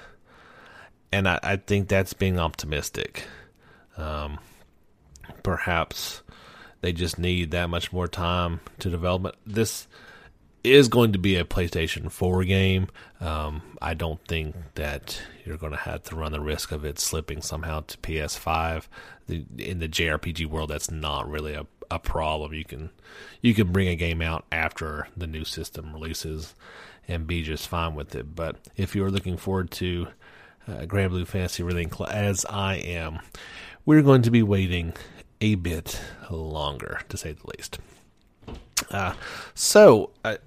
and 1.12 1.28
I, 1.28 1.40
I 1.44 1.56
think 1.58 1.88
that's 1.88 2.14
being 2.14 2.40
optimistic. 2.40 3.26
Um, 3.98 4.40
perhaps 5.44 6.22
they 6.82 6.94
just 6.94 7.20
need 7.20 7.52
that 7.52 7.70
much 7.70 7.92
more 7.92 8.08
time 8.08 8.62
to 8.80 8.90
develop. 8.90 9.36
This 9.46 9.88
is 10.64 10.88
going 10.88 11.12
to 11.14 11.20
be 11.20 11.36
a 11.36 11.44
PlayStation 11.44 12.12
4 12.12 12.44
game. 12.44 12.88
Um, 13.20 13.62
I 13.82 13.94
don't 13.94 14.26
think 14.28 14.56
that 14.76 15.22
you're 15.46 15.58
going 15.58 15.72
to 15.72 15.78
have 15.80 16.04
to 16.04 16.16
run 16.16 16.32
the 16.32 16.40
risk 16.40 16.72
of 16.72 16.86
it 16.86 17.00
slipping 17.00 17.42
somehow 17.42 17.82
to 17.88 17.98
PS5. 17.98 18.88
The, 19.28 19.46
in 19.58 19.80
the 19.80 19.88
JRPG 19.90 20.46
world, 20.46 20.70
that's 20.70 20.92
not 20.92 21.30
really 21.30 21.54
a, 21.54 21.66
a 21.90 22.00
problem. 22.00 22.54
You 22.54 22.66
can 22.66 22.92
you 23.42 23.54
can 23.54 23.72
bring 23.72 23.88
a 23.88 23.96
game 23.96 24.22
out 24.22 24.46
after 24.52 25.08
the 25.18 25.28
new 25.28 25.46
system 25.46 25.94
releases 25.94 26.54
and 27.08 27.28
be 27.28 27.42
just 27.42 27.68
fine 27.68 27.96
with 27.96 28.14
it. 28.16 28.36
But 28.36 28.58
if 28.76 28.96
you're 28.96 29.12
looking 29.12 29.38
forward 29.38 29.72
to 29.72 30.08
uh, 30.68 30.82
Granblue 30.82 31.28
Fantasy 31.28 31.64
Relink 31.64 32.10
as 32.10 32.46
I 32.46 32.76
am, 32.76 33.20
we're 33.86 34.04
going 34.04 34.22
to 34.24 34.32
be 34.32 34.44
waiting 34.44 34.94
a 35.40 35.56
bit 35.56 36.00
longer, 36.30 37.02
to 37.10 37.18
say 37.18 37.32
the 37.32 37.52
least. 37.58 37.80
Uh, 38.92 39.14
so, 39.56 40.12
I 40.24 40.38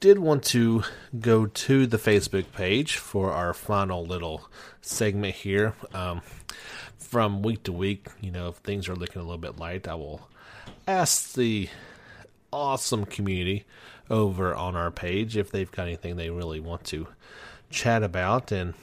did 0.00 0.18
want 0.18 0.42
to 0.42 0.82
go 1.20 1.46
to 1.46 1.86
the 1.86 1.96
Facebook 1.98 2.50
page 2.52 2.96
for 2.96 3.30
our 3.32 3.54
final 3.54 4.04
little 4.04 4.48
segment 4.80 5.36
here. 5.36 5.74
Um, 5.94 6.22
from 6.98 7.42
week 7.42 7.62
to 7.64 7.72
week, 7.72 8.08
you 8.20 8.30
know, 8.30 8.48
if 8.48 8.56
things 8.56 8.88
are 8.88 8.96
looking 8.96 9.20
a 9.20 9.24
little 9.24 9.38
bit 9.38 9.58
light, 9.58 9.86
I 9.86 9.94
will 9.94 10.28
ask 10.88 11.34
the 11.34 11.68
awesome 12.52 13.04
community 13.04 13.64
over 14.10 14.54
on 14.54 14.74
our 14.74 14.90
page 14.90 15.36
if 15.36 15.50
they've 15.50 15.70
got 15.70 15.86
anything 15.86 16.16
they 16.16 16.30
really 16.30 16.58
want 16.58 16.84
to 16.84 17.06
chat 17.70 18.02
about, 18.02 18.50
and 18.50 18.74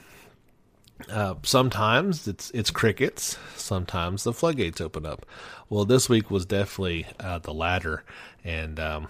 uh, 1.08 1.34
sometimes 1.42 2.28
it's 2.28 2.50
it's 2.50 2.70
crickets. 2.70 3.38
Sometimes 3.56 4.24
the 4.24 4.32
floodgates 4.32 4.80
open 4.80 5.06
up. 5.06 5.26
Well, 5.68 5.84
this 5.84 6.08
week 6.08 6.30
was 6.30 6.46
definitely 6.46 7.06
uh, 7.18 7.38
the 7.38 7.54
latter, 7.54 8.04
and 8.44 8.78
um, 8.80 9.08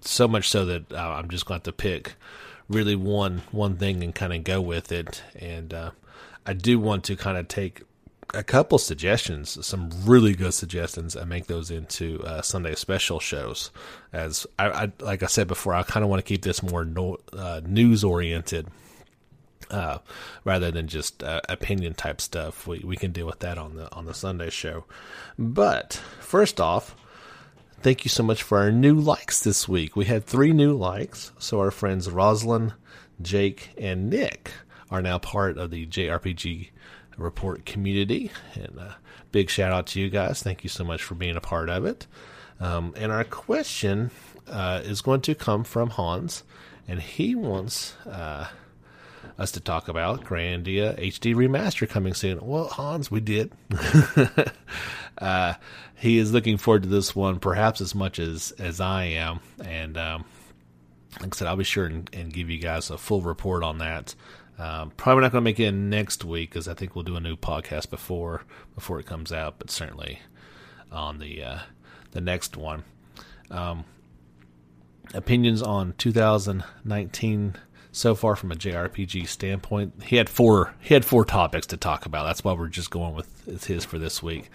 so 0.00 0.28
much 0.28 0.48
so 0.48 0.64
that 0.66 0.92
uh, 0.92 0.96
I'm 0.96 1.28
just 1.28 1.46
going 1.46 1.60
to 1.62 1.72
pick 1.72 2.14
really 2.68 2.96
one 2.96 3.42
one 3.50 3.76
thing 3.76 4.02
and 4.02 4.14
kind 4.14 4.32
of 4.32 4.44
go 4.44 4.60
with 4.60 4.92
it. 4.92 5.22
And 5.34 5.72
uh, 5.72 5.90
I 6.46 6.52
do 6.52 6.78
want 6.78 7.04
to 7.04 7.16
kind 7.16 7.38
of 7.38 7.48
take 7.48 7.82
a 8.32 8.42
couple 8.42 8.78
suggestions, 8.78 9.64
some 9.66 9.90
really 10.04 10.34
good 10.34 10.54
suggestions, 10.54 11.16
and 11.16 11.28
make 11.28 11.46
those 11.46 11.70
into 11.70 12.22
uh, 12.24 12.42
Sunday 12.42 12.74
special 12.74 13.18
shows. 13.20 13.70
As 14.12 14.46
I, 14.58 14.68
I, 14.68 14.92
like 15.00 15.22
I 15.22 15.26
said 15.26 15.48
before, 15.48 15.74
I 15.74 15.82
kind 15.82 16.04
of 16.04 16.10
want 16.10 16.24
to 16.24 16.28
keep 16.28 16.42
this 16.42 16.62
more 16.62 16.84
no, 16.84 17.18
uh, 17.32 17.60
news 17.64 18.04
oriented. 18.04 18.68
Uh, 19.70 19.98
rather 20.44 20.70
than 20.70 20.88
just 20.88 21.22
uh, 21.22 21.40
opinion 21.48 21.94
type 21.94 22.20
stuff, 22.20 22.66
we, 22.66 22.80
we 22.80 22.96
can 22.96 23.12
deal 23.12 23.26
with 23.26 23.38
that 23.38 23.56
on 23.56 23.76
the 23.76 23.92
on 23.94 24.04
the 24.04 24.14
Sunday 24.14 24.50
show. 24.50 24.84
But 25.38 26.02
first 26.20 26.60
off, 26.60 26.96
thank 27.80 28.04
you 28.04 28.08
so 28.08 28.22
much 28.22 28.42
for 28.42 28.58
our 28.58 28.72
new 28.72 28.94
likes 28.94 29.40
this 29.42 29.68
week. 29.68 29.94
We 29.94 30.06
had 30.06 30.24
three 30.24 30.52
new 30.52 30.76
likes, 30.76 31.32
so 31.38 31.60
our 31.60 31.70
friends 31.70 32.10
Roslyn, 32.10 32.72
Jake, 33.22 33.70
and 33.78 34.10
Nick 34.10 34.52
are 34.90 35.02
now 35.02 35.18
part 35.18 35.56
of 35.56 35.70
the 35.70 35.86
JRPG 35.86 36.70
report 37.16 37.64
community. 37.64 38.30
And 38.54 38.76
a 38.76 38.82
uh, 38.82 38.92
big 39.32 39.50
shout 39.50 39.72
out 39.72 39.86
to 39.88 40.00
you 40.00 40.10
guys. 40.10 40.42
Thank 40.42 40.64
you 40.64 40.70
so 40.70 40.84
much 40.84 41.02
for 41.02 41.14
being 41.14 41.36
a 41.36 41.40
part 41.40 41.68
of 41.68 41.84
it. 41.84 42.06
Um, 42.58 42.92
and 42.96 43.10
our 43.10 43.24
question 43.24 44.10
uh, 44.48 44.80
is 44.84 45.00
going 45.00 45.22
to 45.22 45.34
come 45.34 45.64
from 45.64 45.90
Hans, 45.90 46.42
and 46.86 47.00
he 47.00 47.34
wants 47.34 47.94
uh, 48.06 48.48
us 49.40 49.52
to 49.52 49.60
talk 49.60 49.88
about 49.88 50.22
Grandia 50.22 51.00
HD 51.00 51.34
Remaster 51.34 51.88
coming 51.88 52.12
soon. 52.12 52.38
Well, 52.46 52.66
Hans, 52.68 53.10
we 53.10 53.20
did. 53.20 53.50
uh, 55.18 55.54
he 55.96 56.18
is 56.18 56.30
looking 56.30 56.58
forward 56.58 56.82
to 56.82 56.88
this 56.90 57.16
one, 57.16 57.40
perhaps 57.40 57.80
as 57.80 57.94
much 57.94 58.18
as 58.18 58.52
as 58.58 58.80
I 58.80 59.04
am. 59.04 59.40
And 59.64 59.96
um, 59.96 60.26
like 61.20 61.34
I 61.34 61.38
said, 61.38 61.48
I'll 61.48 61.56
be 61.56 61.64
sure 61.64 61.86
and, 61.86 62.08
and 62.12 62.32
give 62.32 62.50
you 62.50 62.58
guys 62.58 62.90
a 62.90 62.98
full 62.98 63.22
report 63.22 63.64
on 63.64 63.78
that. 63.78 64.14
Um, 64.58 64.92
probably 64.98 65.22
not 65.22 65.32
going 65.32 65.42
to 65.42 65.50
make 65.50 65.58
it 65.58 65.68
in 65.68 65.88
next 65.88 66.22
week 66.22 66.50
because 66.50 66.68
I 66.68 66.74
think 66.74 66.94
we'll 66.94 67.04
do 67.04 67.16
a 67.16 67.20
new 67.20 67.36
podcast 67.36 67.88
before 67.88 68.42
before 68.74 69.00
it 69.00 69.06
comes 69.06 69.32
out, 69.32 69.58
but 69.58 69.70
certainly 69.70 70.20
on 70.92 71.18
the 71.18 71.42
uh, 71.42 71.58
the 72.10 72.20
next 72.20 72.58
one. 72.58 72.84
Um, 73.50 73.84
opinions 75.14 75.62
on 75.62 75.94
2019 75.96 77.56
so 77.92 78.14
far 78.14 78.36
from 78.36 78.52
a 78.52 78.56
JRPG 78.56 79.26
standpoint. 79.26 80.02
He 80.04 80.16
had 80.16 80.28
four. 80.28 80.74
He 80.80 80.94
had 80.94 81.04
four 81.04 81.24
topics 81.24 81.66
to 81.68 81.76
talk 81.76 82.06
about. 82.06 82.24
That's 82.24 82.44
why 82.44 82.52
we're 82.52 82.68
just 82.68 82.90
going 82.90 83.14
with 83.14 83.64
his 83.64 83.84
for 83.84 83.98
this 83.98 84.22
week. 84.22 84.50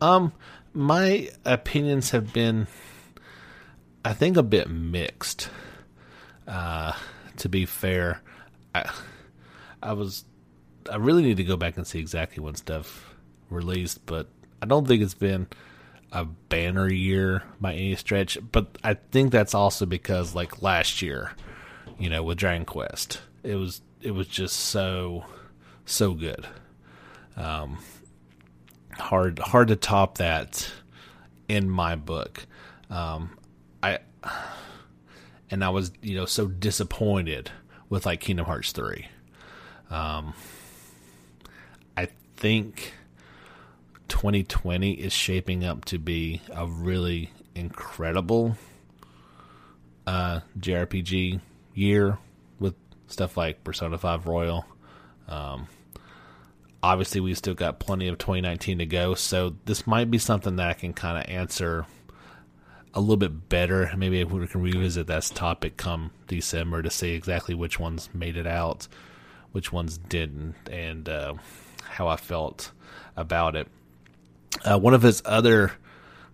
Um, 0.00 0.32
my 0.72 1.30
opinions 1.44 2.10
have 2.10 2.32
been, 2.32 2.66
I 4.04 4.12
think, 4.12 4.36
a 4.36 4.42
bit 4.42 4.68
mixed. 4.68 5.48
Uh, 6.46 6.92
to 7.38 7.48
be 7.48 7.64
fair, 7.64 8.20
I, 8.74 8.90
I 9.82 9.92
was, 9.92 10.24
I 10.90 10.96
really 10.96 11.22
need 11.22 11.36
to 11.38 11.44
go 11.44 11.56
back 11.56 11.76
and 11.76 11.86
see 11.86 12.00
exactly 12.00 12.42
when 12.42 12.54
stuff 12.54 13.14
released, 13.50 14.04
but 14.04 14.28
I 14.60 14.66
don't 14.66 14.86
think 14.86 15.02
it's 15.02 15.14
been 15.14 15.46
a 16.12 16.24
banner 16.24 16.90
year 16.90 17.42
by 17.60 17.74
any 17.74 17.94
stretch. 17.96 18.38
But 18.52 18.78
I 18.82 18.94
think 18.94 19.30
that's 19.30 19.54
also 19.54 19.86
because 19.86 20.34
like 20.34 20.60
last 20.60 21.02
year, 21.02 21.32
you 21.98 22.10
know, 22.10 22.22
with 22.22 22.38
Dragon 22.38 22.64
Quest, 22.64 23.20
it 23.42 23.56
was 23.56 23.80
it 24.00 24.12
was 24.12 24.26
just 24.26 24.56
so 24.56 25.24
so 25.84 26.14
good. 26.14 26.46
Um, 27.36 27.78
hard 28.98 29.38
hard 29.38 29.68
to 29.68 29.76
top 29.76 30.18
that 30.18 30.70
in 31.48 31.68
my 31.68 31.96
book. 31.96 32.46
Um, 32.90 33.38
I 33.82 33.98
and 35.50 35.64
I 35.64 35.70
was 35.70 35.92
you 36.02 36.16
know 36.16 36.26
so 36.26 36.46
disappointed 36.46 37.50
with 37.88 38.06
like 38.06 38.20
Kingdom 38.20 38.46
Hearts 38.46 38.72
three. 38.72 39.06
Um, 39.90 40.34
I 41.96 42.08
think 42.36 42.94
2020 44.08 44.92
is 44.92 45.12
shaping 45.12 45.64
up 45.64 45.84
to 45.86 45.98
be 45.98 46.40
a 46.52 46.66
really 46.66 47.30
incredible 47.54 48.56
uh, 50.06 50.40
JRPG 50.58 51.40
year 51.74 52.18
with 52.58 52.74
stuff 53.06 53.36
like 53.36 53.64
Persona 53.64 53.98
5 53.98 54.26
Royal. 54.26 54.64
Um, 55.28 55.68
obviously, 56.82 57.20
we 57.20 57.34
still 57.34 57.54
got 57.54 57.78
plenty 57.78 58.08
of 58.08 58.18
2019 58.18 58.78
to 58.78 58.86
go, 58.86 59.14
so 59.14 59.54
this 59.64 59.86
might 59.86 60.10
be 60.10 60.18
something 60.18 60.56
that 60.56 60.68
I 60.68 60.74
can 60.74 60.92
kind 60.92 61.18
of 61.18 61.30
answer 61.30 61.86
a 62.94 63.00
little 63.00 63.16
bit 63.16 63.48
better. 63.48 63.90
Maybe 63.96 64.22
we 64.22 64.46
can 64.46 64.62
revisit 64.62 65.08
that 65.08 65.24
topic 65.34 65.76
come 65.76 66.12
December 66.28 66.82
to 66.82 66.90
see 66.90 67.12
exactly 67.12 67.54
which 67.54 67.80
ones 67.80 68.08
made 68.14 68.36
it 68.36 68.46
out, 68.46 68.86
which 69.52 69.72
ones 69.72 69.98
didn't, 69.98 70.54
and 70.70 71.08
uh, 71.08 71.34
how 71.82 72.06
I 72.08 72.16
felt 72.16 72.70
about 73.16 73.56
it. 73.56 73.68
Uh, 74.64 74.78
one 74.78 74.94
of 74.94 75.02
his 75.02 75.22
other 75.24 75.72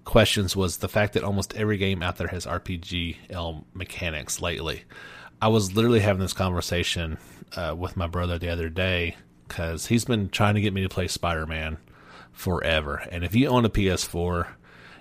questions 0.05 0.55
was 0.55 0.78
the 0.78 0.88
fact 0.88 1.14
that 1.14 1.24
almost 1.24 1.55
every 1.55 1.78
game 1.78 2.03
out 2.03 2.16
there 2.16 2.28
has 2.28 2.45
RPG 2.45 3.16
mechanics 3.72 4.41
lately. 4.43 4.84
I 5.43 5.49
was 5.49 5.74
literally 5.74 6.01
having 6.01 6.20
this 6.20 6.32
conversation 6.32 7.18
uh, 7.57 7.74
with 7.76 7.97
my 7.97 8.07
brother 8.07 8.38
the 8.38 8.51
other 8.51 8.68
day 8.68 9.16
because 9.49 9.86
he's 9.86 10.05
been 10.05 10.28
trying 10.28 10.55
to 10.55 10.61
get 10.61 10.74
me 10.74 10.82
to 10.82 10.88
play 10.88 11.09
Spider 11.09 11.47
Man 11.47 11.78
forever. 12.32 13.03
And 13.11 13.24
if 13.24 13.34
you 13.34 13.49
own 13.49 13.64
a 13.64 13.70
PS4, 13.70 14.47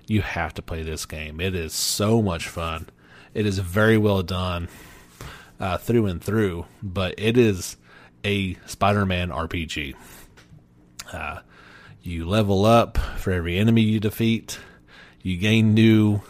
you 0.07 0.21
have 0.21 0.53
to 0.55 0.61
play 0.61 0.81
this 0.81 1.05
game. 1.05 1.39
It 1.39 1.55
is 1.55 1.73
so 1.73 2.21
much 2.21 2.47
fun. 2.47 2.87
It 3.33 3.45
is 3.45 3.59
very 3.59 3.97
well 3.97 4.23
done 4.23 4.69
uh, 5.59 5.77
through 5.77 6.07
and 6.07 6.23
through, 6.23 6.65
but 6.81 7.15
it 7.17 7.37
is 7.37 7.77
a 8.23 8.55
Spider 8.65 9.05
Man 9.05 9.29
RPG. 9.29 9.95
Uh, 11.11 11.39
you 12.01 12.25
level 12.25 12.65
up 12.65 12.97
for 12.97 13.31
every 13.31 13.57
enemy 13.57 13.81
you 13.81 13.99
defeat. 13.99 14.57
You 15.21 15.37
gain 15.37 15.73
new, 15.73 16.21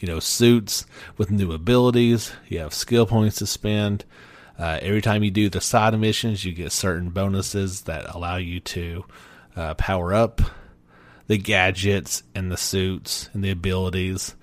you 0.00 0.08
know, 0.08 0.20
suits 0.20 0.86
with 1.16 1.30
new 1.30 1.52
abilities. 1.52 2.32
You 2.48 2.58
have 2.60 2.74
skill 2.74 3.06
points 3.06 3.36
to 3.36 3.46
spend. 3.46 4.04
Uh, 4.58 4.78
every 4.82 5.00
time 5.00 5.22
you 5.22 5.30
do 5.30 5.48
the 5.48 5.60
side 5.60 5.98
missions, 5.98 6.44
you 6.44 6.52
get 6.52 6.72
certain 6.72 7.10
bonuses 7.10 7.82
that 7.82 8.14
allow 8.14 8.36
you 8.36 8.60
to 8.60 9.04
uh, 9.56 9.74
power 9.74 10.12
up 10.12 10.42
the 11.28 11.38
gadgets 11.38 12.22
and 12.34 12.50
the 12.50 12.56
suits 12.56 13.30
and 13.32 13.44
the 13.44 13.50
abilities. 13.50 14.34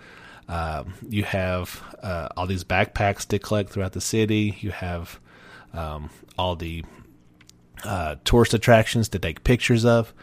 Uh, 0.48 0.84
you 1.10 1.24
have 1.24 1.84
uh, 2.02 2.30
all 2.38 2.48
these 2.48 2.64
backpacks 2.64 3.28
to 3.28 3.40
collect 3.40 3.72
throughout 3.72 3.94
the 3.94 4.02
city. 4.02 4.58
You 4.62 4.72
have 4.72 5.20
um, 5.74 6.10
all 6.38 6.56
the 6.56 6.86
uh, 7.84 8.16
tourist 8.24 8.54
attractions 8.54 9.10
to 9.10 9.20
take 9.20 9.44
pictures 9.44 9.86
of 9.86 10.14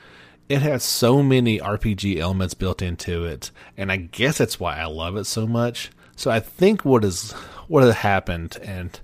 it 0.52 0.60
has 0.60 0.84
so 0.84 1.22
many 1.22 1.58
RPG 1.60 2.18
elements 2.18 2.52
built 2.52 2.82
into 2.82 3.24
it, 3.24 3.50
and 3.78 3.90
I 3.90 3.96
guess 3.96 4.36
that's 4.36 4.60
why 4.60 4.76
I 4.76 4.84
love 4.84 5.16
it 5.16 5.24
so 5.24 5.46
much. 5.46 5.90
So 6.14 6.30
I 6.30 6.40
think 6.40 6.84
what 6.84 7.06
is 7.06 7.32
what 7.68 7.84
has 7.84 7.94
happened, 7.94 8.58
and 8.62 9.00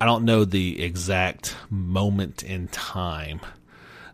I 0.00 0.06
don't 0.06 0.24
know 0.24 0.46
the 0.46 0.82
exact 0.82 1.54
moment 1.68 2.42
in 2.42 2.68
time 2.68 3.40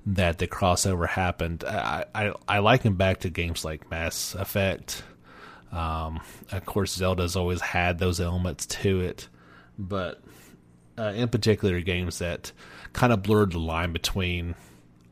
that 0.04 0.38
the 0.38 0.48
crossover 0.48 1.06
happened. 1.06 1.62
I 1.62 2.06
I, 2.12 2.32
I 2.48 2.58
liken 2.58 2.94
back 2.94 3.20
to 3.20 3.30
games 3.30 3.64
like 3.64 3.88
Mass 3.88 4.34
Effect. 4.34 5.04
Um, 5.70 6.20
of 6.50 6.66
course, 6.66 6.92
Zelda's 6.92 7.36
always 7.36 7.60
had 7.60 8.00
those 8.00 8.18
elements 8.18 8.66
to 8.66 9.02
it, 9.02 9.28
but 9.78 10.20
uh, 10.98 11.12
in 11.14 11.28
particular, 11.28 11.80
games 11.80 12.18
that 12.18 12.50
kind 12.92 13.12
of 13.12 13.22
blurred 13.22 13.52
the 13.52 13.60
line 13.60 13.92
between 13.92 14.56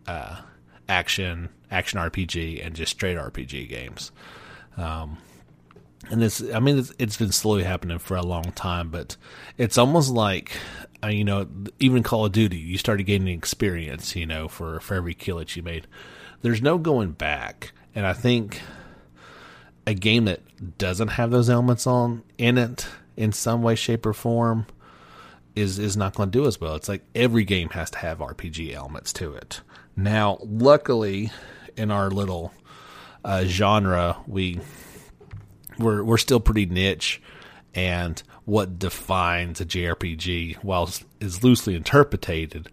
uh, 0.09 0.41
action 0.89 1.49
action 1.71 1.99
RPG 1.99 2.65
and 2.65 2.75
just 2.75 2.93
straight 2.93 3.19
RPG 3.19 3.69
games. 3.69 4.11
Um, 4.77 5.19
and 6.11 6.23
this, 6.23 6.43
I 6.55 6.61
mean, 6.61 6.79
it's, 6.79 6.93
it's 6.99 7.17
been 7.17 7.33
slowly 7.33 7.65
happening 7.65 7.99
for 7.99 8.17
a 8.17 8.23
long 8.23 8.53
time, 8.53 8.89
but 8.91 9.17
it's 9.59 9.77
almost 9.77 10.11
like, 10.11 10.53
uh, 11.03 11.09
you 11.09 11.25
know, 11.25 11.47
even 11.79 12.03
Call 12.03 12.25
of 12.25 12.33
Duty, 12.33 12.57
you 12.57 12.79
started 12.79 13.05
gaining 13.05 13.37
experience, 13.37 14.17
you 14.17 14.25
know, 14.25 14.49
for, 14.49 14.81
for 14.81 14.95
every 14.95 15.15
kill 15.15 15.39
that 15.39 15.55
you 15.57 15.63
made. 15.63 15.87
There's 16.41 16.63
no 16.63 16.79
going 16.79 17.13
back. 17.13 17.73
And 17.95 18.07
I 18.07 18.13
think 18.13 18.63
a 19.87 19.95
game 19.95 20.27
that 20.27 20.41
doesn't 20.79 21.09
have 21.09 21.31
those 21.31 21.51
elements 21.51 21.87
on 21.87 22.23
in 22.39 22.59
it 22.59 22.87
in 23.17 23.33
some 23.33 23.63
way, 23.63 23.75
shape, 23.75 24.07
or 24.07 24.13
form 24.13 24.67
is 25.57 25.79
is 25.79 25.97
not 25.97 26.15
going 26.15 26.31
to 26.31 26.39
do 26.39 26.47
as 26.47 26.61
well. 26.61 26.77
It's 26.77 26.89
like 26.89 27.03
every 27.15 27.45
game 27.45 27.71
has 27.71 27.91
to 27.91 27.99
have 27.99 28.19
RPG 28.19 28.73
elements 28.73 29.13
to 29.15 29.35
it. 29.35 29.61
Now, 29.99 30.39
luckily, 30.43 31.33
in 31.77 31.91
our 31.91 32.09
little 32.09 32.53
uh, 33.25 33.43
genre, 33.47 34.19
we 34.29 34.61
we're 35.77 36.05
we're 36.05 36.19
still 36.19 36.39
pretty 36.39 36.67
niche, 36.67 37.21
and 37.75 38.23
what 38.45 38.79
defines 38.79 39.61
a 39.61 39.65
JRPG, 39.65 40.59
while 40.59 40.89
is 41.19 41.43
loosely 41.43 41.75
interpreted, 41.75 42.69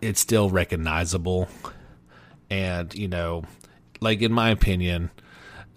it's 0.00 0.18
still 0.18 0.50
recognizable. 0.50 1.46
And 2.50 2.92
you 2.96 3.06
know, 3.06 3.44
like 4.00 4.22
in 4.22 4.32
my 4.32 4.50
opinion, 4.50 5.12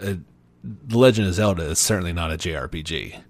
uh, 0.02 0.16
The 0.64 0.98
Legend 0.98 1.28
of 1.28 1.36
Zelda 1.36 1.66
is 1.66 1.78
certainly 1.78 2.14
not 2.14 2.32
a 2.32 2.38
JRPG. 2.38 3.22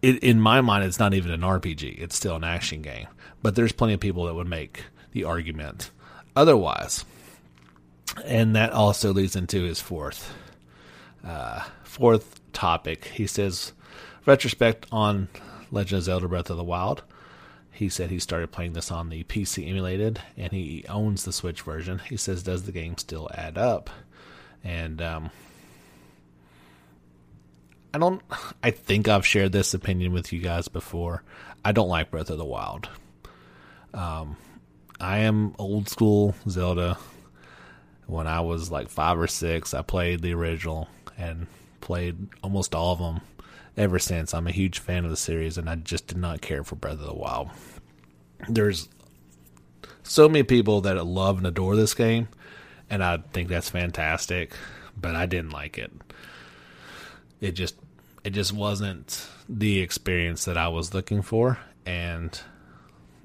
It, 0.00 0.18
in 0.22 0.40
my 0.40 0.60
mind, 0.60 0.84
it's 0.84 1.00
not 1.00 1.12
even 1.12 1.32
an 1.32 1.40
RPG. 1.40 2.00
It's 2.00 2.14
still 2.14 2.36
an 2.36 2.44
action 2.44 2.82
game. 2.82 3.08
But 3.42 3.56
there's 3.56 3.72
plenty 3.72 3.94
of 3.94 4.00
people 4.00 4.26
that 4.26 4.34
would 4.34 4.46
make 4.46 4.84
the 5.10 5.24
argument 5.24 5.90
otherwise. 6.36 7.04
And 8.24 8.54
that 8.54 8.72
also 8.72 9.12
leads 9.12 9.34
into 9.34 9.64
his 9.64 9.80
fourth 9.80 10.32
uh, 11.24 11.64
fourth 11.82 12.40
topic. 12.52 13.06
He 13.06 13.26
says, 13.26 13.72
retrospect 14.24 14.86
on 14.92 15.28
Legend 15.70 15.98
of 15.98 16.04
Zelda 16.04 16.28
Breath 16.28 16.50
of 16.50 16.56
the 16.56 16.64
Wild. 16.64 17.02
He 17.72 17.88
said 17.88 18.10
he 18.10 18.20
started 18.20 18.52
playing 18.52 18.72
this 18.72 18.90
on 18.90 19.10
the 19.10 19.24
PC 19.24 19.68
emulated, 19.68 20.20
and 20.36 20.52
he 20.52 20.84
owns 20.88 21.24
the 21.24 21.32
Switch 21.32 21.62
version. 21.62 21.98
He 21.98 22.16
says, 22.16 22.42
does 22.42 22.62
the 22.62 22.72
game 22.72 22.96
still 22.96 23.28
add 23.34 23.58
up? 23.58 23.90
And 24.64 25.02
um, 25.02 25.30
I 27.92 27.98
don't. 27.98 28.22
I 28.62 28.70
think 28.70 29.08
I've 29.08 29.26
shared 29.26 29.52
this 29.52 29.74
opinion 29.74 30.12
with 30.12 30.32
you 30.32 30.40
guys 30.40 30.68
before. 30.68 31.22
I 31.64 31.72
don't 31.72 31.88
like 31.88 32.10
Breath 32.10 32.30
of 32.30 32.38
the 32.38 32.44
Wild. 32.44 32.88
Um, 33.92 34.36
I 35.00 35.18
am 35.18 35.54
old 35.58 35.88
school 35.88 36.34
Zelda. 36.48 36.98
When 38.06 38.26
I 38.26 38.40
was 38.40 38.70
like 38.70 38.88
five 38.88 39.18
or 39.18 39.26
six, 39.26 39.74
I 39.74 39.82
played 39.82 40.22
the 40.22 40.32
original 40.32 40.88
and 41.18 41.46
played 41.80 42.28
almost 42.42 42.74
all 42.74 42.92
of 42.92 42.98
them 42.98 43.20
ever 43.76 43.98
since. 43.98 44.32
I'm 44.32 44.46
a 44.46 44.52
huge 44.52 44.78
fan 44.78 45.04
of 45.04 45.10
the 45.10 45.16
series, 45.16 45.58
and 45.58 45.68
I 45.68 45.74
just 45.76 46.06
did 46.06 46.16
not 46.16 46.40
care 46.40 46.64
for 46.64 46.76
Breath 46.76 47.00
of 47.00 47.06
the 47.06 47.14
Wild. 47.14 47.50
There's 48.48 48.88
so 50.02 50.28
many 50.28 50.44
people 50.44 50.80
that 50.82 51.04
love 51.04 51.38
and 51.38 51.46
adore 51.46 51.76
this 51.76 51.94
game, 51.94 52.28
and 52.88 53.02
I 53.02 53.18
think 53.32 53.48
that's 53.48 53.70
fantastic, 53.70 54.54
but 54.96 55.14
I 55.14 55.26
didn't 55.26 55.50
like 55.50 55.78
it. 55.78 55.92
It 57.40 57.52
just 57.52 57.76
it 58.24 58.30
just 58.30 58.52
wasn't 58.52 59.28
the 59.48 59.80
experience 59.80 60.44
that 60.46 60.56
I 60.56 60.68
was 60.68 60.94
looking 60.94 61.22
for, 61.22 61.58
and 61.84 62.40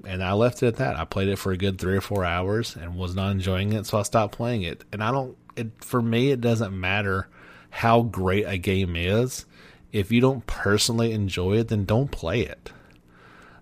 and 0.06 0.22
I 0.22 0.32
left 0.32 0.62
it 0.62 0.66
at 0.68 0.76
that. 0.76 0.96
I 0.96 1.04
played 1.04 1.28
it 1.28 1.38
for 1.38 1.52
a 1.52 1.56
good 1.56 1.78
three 1.78 1.96
or 1.96 2.00
four 2.00 2.24
hours 2.24 2.76
and 2.76 2.96
was 2.96 3.14
not 3.14 3.30
enjoying 3.30 3.72
it, 3.72 3.86
so 3.86 3.98
I 3.98 4.02
stopped 4.02 4.34
playing 4.34 4.62
it. 4.62 4.84
And 4.92 5.02
I 5.02 5.10
don't. 5.10 5.36
It 5.54 5.70
for 5.84 6.00
me, 6.00 6.30
it 6.30 6.40
doesn't 6.40 6.78
matter 6.78 7.28
how 7.72 8.02
great 8.02 8.44
a 8.46 8.58
game 8.58 8.96
is, 8.96 9.46
if 9.92 10.12
you 10.12 10.20
don't 10.20 10.46
personally 10.46 11.12
enjoy 11.12 11.58
it, 11.58 11.68
then 11.68 11.86
don't 11.86 12.10
play 12.10 12.40
it. 12.40 12.70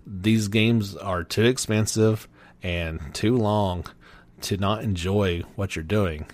These 0.05 0.49
games 0.49 0.97
are 0.97 1.23
too 1.23 1.45
expensive 1.45 2.29
and 2.61 3.01
too 3.15 3.37
long 3.37 3.87
to 4.43 4.57
not 4.57 4.83
enjoy 4.83 5.43
what 5.55 5.77
you're 5.77 5.85
doing. 5.85 6.27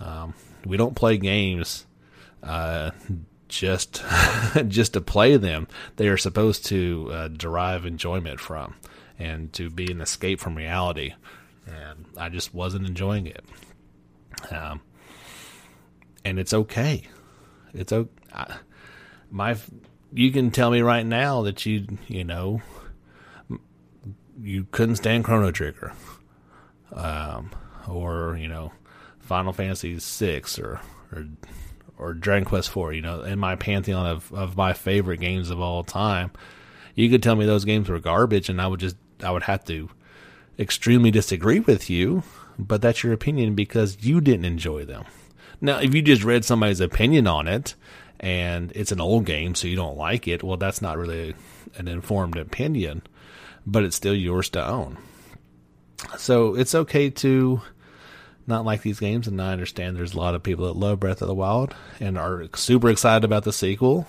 Um, 0.00 0.34
we 0.66 0.76
don't 0.76 0.96
play 0.96 1.16
games 1.16 1.86
uh, 2.42 2.90
just 3.48 4.02
just 4.68 4.94
to 4.94 5.00
play 5.00 5.36
them. 5.36 5.68
They 5.96 6.08
are 6.08 6.16
supposed 6.16 6.66
to 6.66 7.10
uh, 7.12 7.28
derive 7.28 7.86
enjoyment 7.86 8.40
from 8.40 8.74
and 9.18 9.52
to 9.54 9.70
be 9.70 9.90
an 9.90 10.00
escape 10.00 10.40
from 10.40 10.56
reality. 10.56 11.14
And 11.66 12.06
I 12.16 12.28
just 12.28 12.54
wasn't 12.54 12.86
enjoying 12.86 13.26
it. 13.26 13.44
Um, 14.50 14.80
and 16.24 16.38
it's 16.38 16.52
okay. 16.52 17.02
It's 17.72 17.92
okay. 17.92 18.10
My, 19.30 19.56
you 20.12 20.30
can 20.30 20.50
tell 20.50 20.70
me 20.70 20.80
right 20.80 21.04
now 21.04 21.42
that 21.42 21.66
you 21.66 21.86
you 22.06 22.24
know 22.24 22.62
you 24.40 24.66
couldn't 24.70 24.96
stand 24.96 25.24
Chrono 25.24 25.50
Trigger, 25.50 25.92
um, 26.92 27.50
or 27.88 28.36
you 28.38 28.48
know 28.48 28.72
Final 29.18 29.52
Fantasy 29.52 29.98
six 29.98 30.58
or 30.58 30.80
or 31.12 31.26
or 31.98 32.14
Dragon 32.14 32.44
Quest 32.44 32.70
four. 32.70 32.92
You 32.92 33.02
know, 33.02 33.22
in 33.22 33.38
my 33.38 33.56
pantheon 33.56 34.06
of 34.06 34.32
of 34.32 34.56
my 34.56 34.72
favorite 34.72 35.20
games 35.20 35.50
of 35.50 35.60
all 35.60 35.82
time, 35.82 36.30
you 36.94 37.10
could 37.10 37.22
tell 37.22 37.36
me 37.36 37.46
those 37.46 37.64
games 37.64 37.88
were 37.88 37.98
garbage, 37.98 38.48
and 38.48 38.60
I 38.60 38.66
would 38.66 38.80
just 38.80 38.96
I 39.22 39.30
would 39.30 39.44
have 39.44 39.64
to 39.66 39.90
extremely 40.58 41.10
disagree 41.10 41.60
with 41.60 41.88
you. 41.90 42.22
But 42.58 42.82
that's 42.82 43.02
your 43.02 43.12
opinion 43.12 43.54
because 43.54 43.98
you 44.00 44.20
didn't 44.20 44.44
enjoy 44.44 44.84
them. 44.84 45.04
Now, 45.60 45.78
if 45.78 45.94
you 45.94 46.02
just 46.02 46.24
read 46.24 46.44
somebody's 46.44 46.80
opinion 46.80 47.26
on 47.26 47.48
it 47.48 47.74
and 48.20 48.70
it's 48.74 48.92
an 48.92 49.00
old 49.00 49.26
game, 49.26 49.54
so 49.54 49.66
you 49.66 49.76
don't 49.76 49.96
like 49.96 50.28
it, 50.28 50.42
well, 50.42 50.56
that's 50.56 50.80
not 50.80 50.98
really 50.98 51.34
an 51.76 51.88
informed 51.88 52.36
opinion, 52.36 53.02
but 53.66 53.82
it's 53.82 53.96
still 53.96 54.14
yours 54.14 54.48
to 54.50 54.64
own. 54.64 54.98
So 56.16 56.54
it's 56.54 56.74
okay 56.74 57.10
to 57.10 57.62
not 58.46 58.64
like 58.64 58.82
these 58.82 59.00
games, 59.00 59.26
and 59.26 59.40
I 59.40 59.52
understand 59.52 59.96
there's 59.96 60.14
a 60.14 60.18
lot 60.18 60.34
of 60.34 60.42
people 60.42 60.66
that 60.66 60.76
love 60.78 61.00
Breath 61.00 61.22
of 61.22 61.28
the 61.28 61.34
Wild 61.34 61.74
and 61.98 62.18
are 62.18 62.46
super 62.54 62.90
excited 62.90 63.24
about 63.24 63.44
the 63.44 63.52
sequel. 63.52 64.06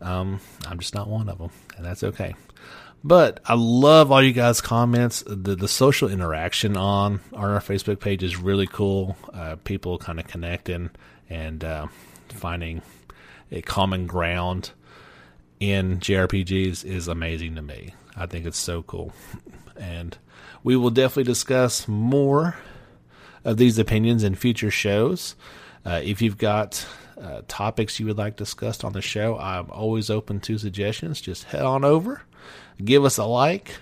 Um, 0.00 0.40
I'm 0.66 0.78
just 0.78 0.94
not 0.94 1.08
one 1.08 1.28
of 1.28 1.38
them, 1.38 1.50
and 1.76 1.86
that's 1.86 2.02
okay. 2.02 2.34
But 3.04 3.40
I 3.44 3.54
love 3.54 4.10
all 4.10 4.22
you 4.22 4.32
guys' 4.32 4.60
comments. 4.60 5.22
The 5.26 5.54
the 5.54 5.68
social 5.68 6.10
interaction 6.10 6.76
on, 6.76 7.20
on 7.32 7.50
our 7.50 7.60
Facebook 7.60 8.00
page 8.00 8.22
is 8.22 8.36
really 8.36 8.66
cool. 8.66 9.16
Uh, 9.32 9.56
people 9.62 9.98
kind 9.98 10.18
of 10.18 10.26
connecting 10.26 10.90
and 11.28 11.62
uh, 11.62 11.86
finding 12.28 12.82
a 13.52 13.62
common 13.62 14.06
ground 14.06 14.72
in 15.60 16.00
JRPGs 16.00 16.84
is 16.84 17.08
amazing 17.08 17.54
to 17.54 17.62
me. 17.62 17.94
I 18.16 18.26
think 18.26 18.46
it's 18.46 18.58
so 18.58 18.82
cool. 18.82 19.12
And 19.76 20.16
we 20.62 20.76
will 20.76 20.90
definitely 20.90 21.24
discuss 21.24 21.86
more 21.86 22.56
of 23.44 23.56
these 23.56 23.78
opinions 23.78 24.24
in 24.24 24.34
future 24.34 24.70
shows. 24.70 25.36
Uh, 25.84 26.00
if 26.02 26.20
you've 26.20 26.38
got 26.38 26.84
uh, 27.20 27.42
topics 27.46 28.00
you 28.00 28.06
would 28.06 28.18
like 28.18 28.36
discussed 28.36 28.84
on 28.84 28.92
the 28.92 29.02
show, 29.02 29.38
I'm 29.38 29.70
always 29.70 30.10
open 30.10 30.40
to 30.40 30.58
suggestions. 30.58 31.20
Just 31.20 31.44
head 31.44 31.62
on 31.62 31.84
over, 31.84 32.22
give 32.84 33.04
us 33.04 33.18
a 33.18 33.24
like. 33.24 33.76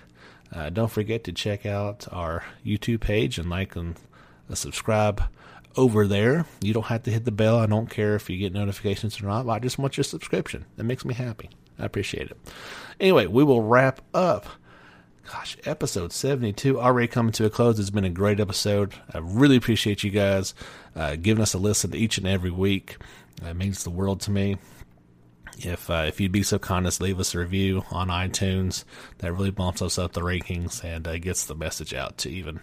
Uh, 0.53 0.69
don't 0.69 0.91
forget 0.91 1.23
to 1.25 1.31
check 1.31 1.65
out 1.65 2.07
our 2.11 2.43
YouTube 2.65 3.01
page 3.01 3.37
and 3.37 3.49
like 3.49 3.75
and 3.75 3.95
uh, 4.49 4.55
subscribe 4.55 5.23
over 5.75 6.07
there. 6.07 6.45
You 6.61 6.73
don't 6.73 6.85
have 6.85 7.03
to 7.03 7.11
hit 7.11 7.25
the 7.25 7.31
bell. 7.31 7.59
I 7.59 7.65
don't 7.65 7.89
care 7.89 8.15
if 8.15 8.29
you 8.29 8.37
get 8.37 8.53
notifications 8.53 9.21
or 9.21 9.25
not. 9.25 9.47
I 9.49 9.59
just 9.59 9.77
want 9.77 9.97
your 9.97 10.03
subscription. 10.03 10.65
That 10.77 10.83
makes 10.85 11.03
me 11.03 11.13
happy. 11.13 11.49
I 11.77 11.85
appreciate 11.85 12.31
it. 12.31 12.37
Anyway, 12.99 13.27
we 13.27 13.43
will 13.43 13.61
wrap 13.61 14.01
up. 14.13 14.45
Gosh, 15.29 15.57
episode 15.65 16.13
72 16.13 16.79
already 16.79 17.07
coming 17.07 17.31
to 17.33 17.45
a 17.45 17.49
close. 17.49 17.79
It's 17.79 17.89
been 17.89 18.05
a 18.05 18.09
great 18.09 18.39
episode. 18.39 18.93
I 19.11 19.17
really 19.17 19.55
appreciate 19.55 20.03
you 20.03 20.11
guys 20.11 20.53
uh, 20.95 21.15
giving 21.15 21.41
us 21.41 21.55
a 21.55 21.57
listen 21.57 21.95
each 21.95 22.19
and 22.19 22.27
every 22.27 22.51
week. 22.51 22.97
It 23.43 23.55
means 23.55 23.83
the 23.83 23.89
world 23.89 24.21
to 24.21 24.31
me. 24.31 24.57
If 25.59 25.89
uh, 25.89 26.05
if 26.07 26.19
you'd 26.19 26.31
be 26.31 26.43
so 26.43 26.59
kind 26.59 26.85
as 26.85 26.99
leave 26.99 27.19
us 27.19 27.33
a 27.33 27.39
review 27.39 27.85
on 27.91 28.09
iTunes, 28.09 28.83
that 29.19 29.33
really 29.33 29.51
bumps 29.51 29.81
us 29.81 29.97
up 29.97 30.13
the 30.13 30.21
rankings 30.21 30.83
and 30.83 31.07
uh, 31.07 31.17
gets 31.17 31.45
the 31.45 31.55
message 31.55 31.93
out 31.93 32.17
to 32.19 32.29
even 32.29 32.61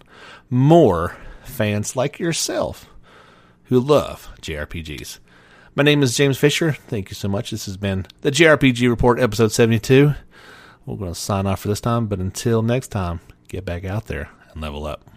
more 0.51 1.17
fans 1.45 1.97
like 1.97 2.19
yourself 2.19 2.87
who 3.65 3.81
love 3.81 4.29
JRPGs. 4.43 5.19
My 5.75 5.83
name 5.83 6.03
is 6.03 6.17
James 6.17 6.37
Fisher. 6.37 6.73
Thank 6.73 7.11
you 7.11 7.15
so 7.15 7.29
much. 7.29 7.51
This 7.51 7.65
has 7.65 7.79
been 7.79 8.07
the 8.21 8.31
JRPG 8.31 8.89
Report, 8.91 9.19
episode 9.19 9.53
72. 9.53 10.13
We're 10.85 10.97
going 10.97 11.15
to 11.15 11.19
sign 11.19 11.47
off 11.47 11.61
for 11.61 11.69
this 11.69 11.81
time, 11.81 12.09
but 12.09 12.19
until 12.19 12.61
next 12.61 12.89
time, 12.89 13.21
get 13.49 13.65
back 13.65 13.85
out 13.85 14.07
there 14.07 14.29
and 14.53 14.61
level 14.61 14.85
up. 14.87 15.12